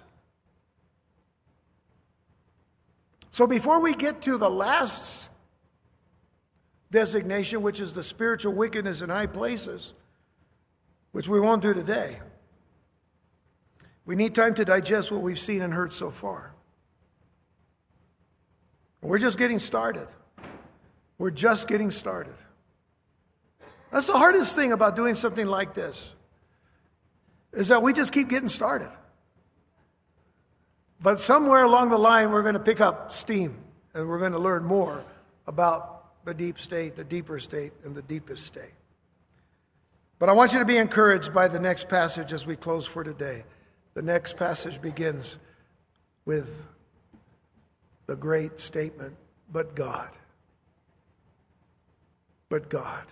So 3.30 3.46
before 3.46 3.80
we 3.80 3.94
get 3.94 4.22
to 4.22 4.38
the 4.38 4.50
last 4.50 5.30
designation, 6.90 7.62
which 7.62 7.78
is 7.78 7.94
the 7.94 8.02
spiritual 8.02 8.54
wickedness 8.54 9.02
in 9.02 9.10
high 9.10 9.26
places, 9.26 9.92
which 11.12 11.28
we 11.28 11.38
won't 11.38 11.62
do 11.62 11.74
today, 11.74 12.18
we 14.04 14.16
need 14.16 14.34
time 14.34 14.54
to 14.54 14.64
digest 14.64 15.12
what 15.12 15.20
we've 15.20 15.38
seen 15.38 15.62
and 15.62 15.74
heard 15.74 15.92
so 15.92 16.10
far. 16.10 16.54
We're 19.08 19.16
just 19.16 19.38
getting 19.38 19.58
started. 19.58 20.06
We're 21.16 21.30
just 21.30 21.66
getting 21.66 21.90
started. 21.90 22.34
That's 23.90 24.06
the 24.06 24.18
hardest 24.18 24.54
thing 24.54 24.70
about 24.70 24.96
doing 24.96 25.14
something 25.14 25.46
like 25.46 25.72
this 25.72 26.10
is 27.54 27.68
that 27.68 27.82
we 27.82 27.94
just 27.94 28.12
keep 28.12 28.28
getting 28.28 28.50
started. 28.50 28.90
But 31.00 31.20
somewhere 31.20 31.62
along 31.62 31.88
the 31.88 31.96
line, 31.96 32.30
we're 32.30 32.42
going 32.42 32.52
to 32.52 32.60
pick 32.60 32.82
up 32.82 33.10
steam 33.10 33.56
and 33.94 34.06
we're 34.06 34.18
going 34.18 34.32
to 34.32 34.38
learn 34.38 34.64
more 34.64 35.06
about 35.46 36.24
the 36.26 36.34
deep 36.34 36.58
state, 36.58 36.94
the 36.94 37.02
deeper 37.02 37.38
state, 37.38 37.72
and 37.84 37.94
the 37.94 38.02
deepest 38.02 38.44
state. 38.44 38.74
But 40.18 40.28
I 40.28 40.32
want 40.32 40.52
you 40.52 40.58
to 40.58 40.66
be 40.66 40.76
encouraged 40.76 41.32
by 41.32 41.48
the 41.48 41.58
next 41.58 41.88
passage 41.88 42.34
as 42.34 42.44
we 42.44 42.56
close 42.56 42.84
for 42.84 43.04
today. 43.04 43.44
The 43.94 44.02
next 44.02 44.36
passage 44.36 44.82
begins 44.82 45.38
with 46.26 46.66
the 48.08 48.16
great 48.16 48.58
statement, 48.58 49.14
but 49.52 49.76
God. 49.76 50.08
But 52.48 52.70
God, 52.70 53.04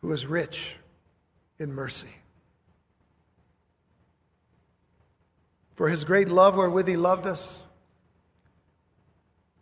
who 0.00 0.10
is 0.10 0.26
rich 0.26 0.74
in 1.58 1.72
mercy. 1.72 2.08
For 5.76 5.90
his 5.90 6.04
great 6.04 6.28
love 6.28 6.56
wherewith 6.56 6.88
he 6.88 6.96
loved 6.96 7.26
us, 7.26 7.66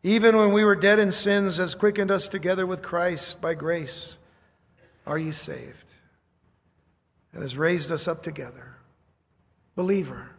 even 0.05 0.37
when 0.37 0.53
we 0.53 0.65
were 0.65 0.77
dead 0.77 1.01
in 1.01 1.11
sins, 1.11 1.57
has 1.57 1.75
quickened 1.75 2.13
us 2.13 2.29
together 2.29 2.65
with 2.65 2.81
Christ 2.81 3.41
by 3.41 3.55
grace. 3.55 4.19
Are 5.05 5.19
ye 5.19 5.33
saved? 5.33 5.95
And 7.33 7.43
has 7.43 7.57
raised 7.57 7.91
us 7.91 8.07
up 8.07 8.23
together. 8.23 8.77
Believer, 9.75 10.31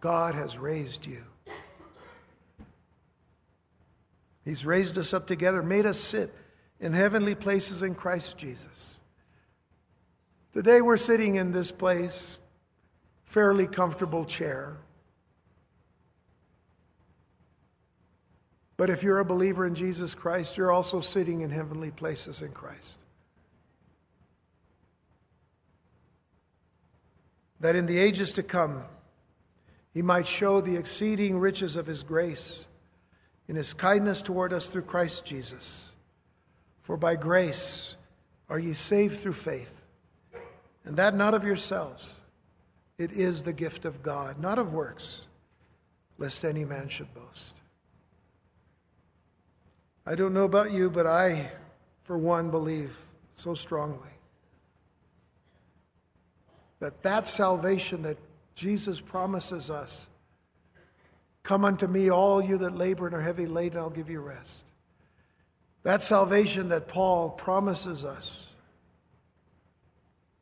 God 0.00 0.34
has 0.34 0.58
raised 0.58 1.06
you. 1.06 1.29
He's 4.50 4.66
raised 4.66 4.98
us 4.98 5.14
up 5.14 5.28
together, 5.28 5.62
made 5.62 5.86
us 5.86 5.96
sit 5.96 6.34
in 6.80 6.92
heavenly 6.92 7.36
places 7.36 7.84
in 7.84 7.94
Christ 7.94 8.36
Jesus. 8.36 8.98
Today 10.50 10.80
we're 10.80 10.96
sitting 10.96 11.36
in 11.36 11.52
this 11.52 11.70
place, 11.70 12.36
fairly 13.26 13.68
comfortable 13.68 14.24
chair. 14.24 14.78
But 18.76 18.90
if 18.90 19.04
you're 19.04 19.20
a 19.20 19.24
believer 19.24 19.64
in 19.64 19.76
Jesus 19.76 20.16
Christ, 20.16 20.56
you're 20.56 20.72
also 20.72 21.00
sitting 21.00 21.42
in 21.42 21.50
heavenly 21.50 21.92
places 21.92 22.42
in 22.42 22.50
Christ. 22.50 23.04
That 27.60 27.76
in 27.76 27.86
the 27.86 27.98
ages 27.98 28.32
to 28.32 28.42
come, 28.42 28.82
he 29.94 30.02
might 30.02 30.26
show 30.26 30.60
the 30.60 30.74
exceeding 30.74 31.38
riches 31.38 31.76
of 31.76 31.86
his 31.86 32.02
grace 32.02 32.66
in 33.50 33.56
his 33.56 33.74
kindness 33.74 34.22
toward 34.22 34.52
us 34.52 34.68
through 34.68 34.82
Christ 34.82 35.24
Jesus. 35.24 35.90
For 36.82 36.96
by 36.96 37.16
grace 37.16 37.96
are 38.48 38.60
ye 38.60 38.74
saved 38.74 39.18
through 39.18 39.32
faith, 39.32 39.84
and 40.84 40.96
that 40.96 41.16
not 41.16 41.34
of 41.34 41.42
yourselves. 41.42 42.20
It 42.96 43.10
is 43.10 43.42
the 43.42 43.52
gift 43.52 43.84
of 43.84 44.04
God, 44.04 44.38
not 44.38 44.60
of 44.60 44.72
works, 44.72 45.26
lest 46.16 46.44
any 46.44 46.64
man 46.64 46.88
should 46.88 47.12
boast. 47.12 47.56
I 50.06 50.14
don't 50.14 50.32
know 50.32 50.44
about 50.44 50.70
you, 50.70 50.88
but 50.88 51.08
I, 51.08 51.50
for 52.04 52.16
one, 52.16 52.52
believe 52.52 52.96
so 53.34 53.54
strongly 53.54 54.10
that 56.78 57.02
that 57.02 57.26
salvation 57.26 58.02
that 58.02 58.18
Jesus 58.54 59.00
promises 59.00 59.70
us 59.70 60.06
Come 61.42 61.64
unto 61.64 61.86
me, 61.86 62.10
all 62.10 62.42
you 62.42 62.58
that 62.58 62.76
labor 62.76 63.06
and 63.06 63.16
are 63.16 63.22
heavy 63.22 63.46
laden, 63.46 63.78
I'll 63.78 63.90
give 63.90 64.10
you 64.10 64.20
rest. 64.20 64.64
That 65.82 66.02
salvation 66.02 66.68
that 66.68 66.88
Paul 66.88 67.30
promises 67.30 68.04
us. 68.04 68.48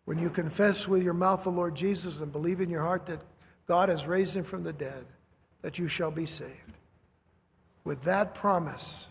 When 0.05 0.19
you 0.19 0.31
confess 0.31 0.89
with 0.89 1.03
your 1.03 1.15
mouth 1.15 1.45
the 1.45 1.51
Lord 1.51 1.75
Jesus 1.75 2.21
and 2.21 2.33
believe 2.33 2.61
in 2.61 2.71
your 2.71 2.83
heart 2.83 3.07
that 3.07 3.21
God 3.67 3.89
has 3.89 4.07
raised 4.07 4.35
him 4.35 4.45
from 4.45 4.65
the 4.65 4.73
dead, 4.73 5.05
that 5.63 5.79
you 5.79 5.87
shall 5.87 6.11
be 6.11 6.27
saved. 6.27 6.73
With 7.85 8.03
that 8.05 8.35
promise, 8.35 9.07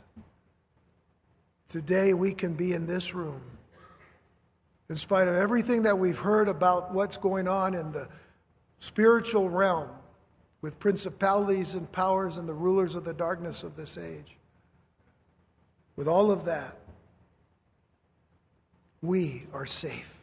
today 1.70 2.14
we 2.14 2.34
can 2.34 2.56
be 2.56 2.74
in 2.74 2.88
this 2.88 3.14
room. 3.14 3.42
In 4.90 4.96
spite 4.96 5.28
of 5.28 5.36
everything 5.36 5.84
that 5.84 6.00
we've 6.00 6.18
heard 6.18 6.48
about 6.48 6.94
what's 6.94 7.18
going 7.18 7.48
on 7.48 7.74
in 7.74 7.92
the 7.92 8.08
spiritual 8.80 9.50
realm, 9.50 9.90
with 10.68 10.80
principalities 10.80 11.76
and 11.76 11.90
powers 11.94 12.36
and 12.36 12.46
the 12.46 12.54
rulers 12.54 12.94
of 12.94 13.06
the 13.06 13.14
darkness 13.14 13.64
of 13.64 13.78
this 13.78 13.98
age. 13.98 14.36
With 15.96 16.10
all 16.10 16.30
of 16.30 16.44
that, 16.44 16.78
we 19.02 19.44
are 19.54 19.66
safe. 19.66 20.14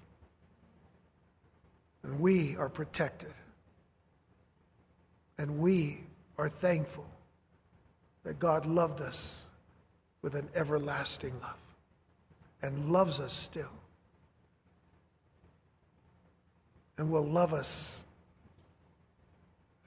And 2.03 2.21
we 2.21 2.57
are 2.57 2.69
protected. 2.69 3.33
And 5.39 5.61
we 5.61 6.01
are 6.37 6.51
thankful 6.51 7.07
that 8.25 8.39
God 8.39 8.67
loved 8.67 9.01
us 9.01 9.47
with 10.21 10.35
an 10.35 10.51
everlasting 10.55 11.41
love 11.41 11.57
and 12.61 12.93
loves 12.93 13.19
us 13.19 13.33
still. 13.33 13.73
And 16.99 17.11
will 17.11 17.27
love 17.27 17.55
us 17.55 18.04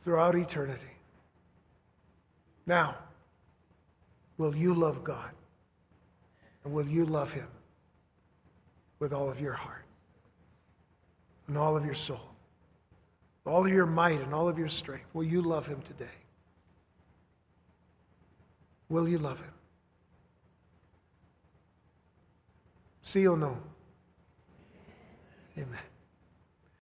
throughout 0.07 0.37
eternity. 0.37 0.95
Now, 2.65 2.95
will 4.37 4.55
you 4.55 4.73
love 4.73 5.03
God? 5.03 5.31
And 6.63 6.73
will 6.73 6.87
you 6.87 7.05
love 7.05 7.33
Him 7.33 7.49
with 8.99 9.11
all 9.11 9.29
of 9.29 9.41
your 9.41 9.51
heart 9.51 9.83
and 11.49 11.57
all 11.57 11.75
of 11.75 11.83
your 11.83 11.93
soul, 11.93 12.21
all 13.45 13.65
of 13.65 13.69
your 13.73 13.85
might 13.85 14.21
and 14.21 14.33
all 14.33 14.47
of 14.47 14.57
your 14.57 14.69
strength? 14.69 15.07
Will 15.11 15.25
you 15.25 15.41
love 15.41 15.67
Him 15.67 15.81
today? 15.81 16.17
Will 18.87 19.09
you 19.09 19.17
love 19.17 19.41
Him? 19.41 19.51
See 23.01 23.27
or 23.27 23.35
no? 23.35 23.57
Amen. 25.57 25.86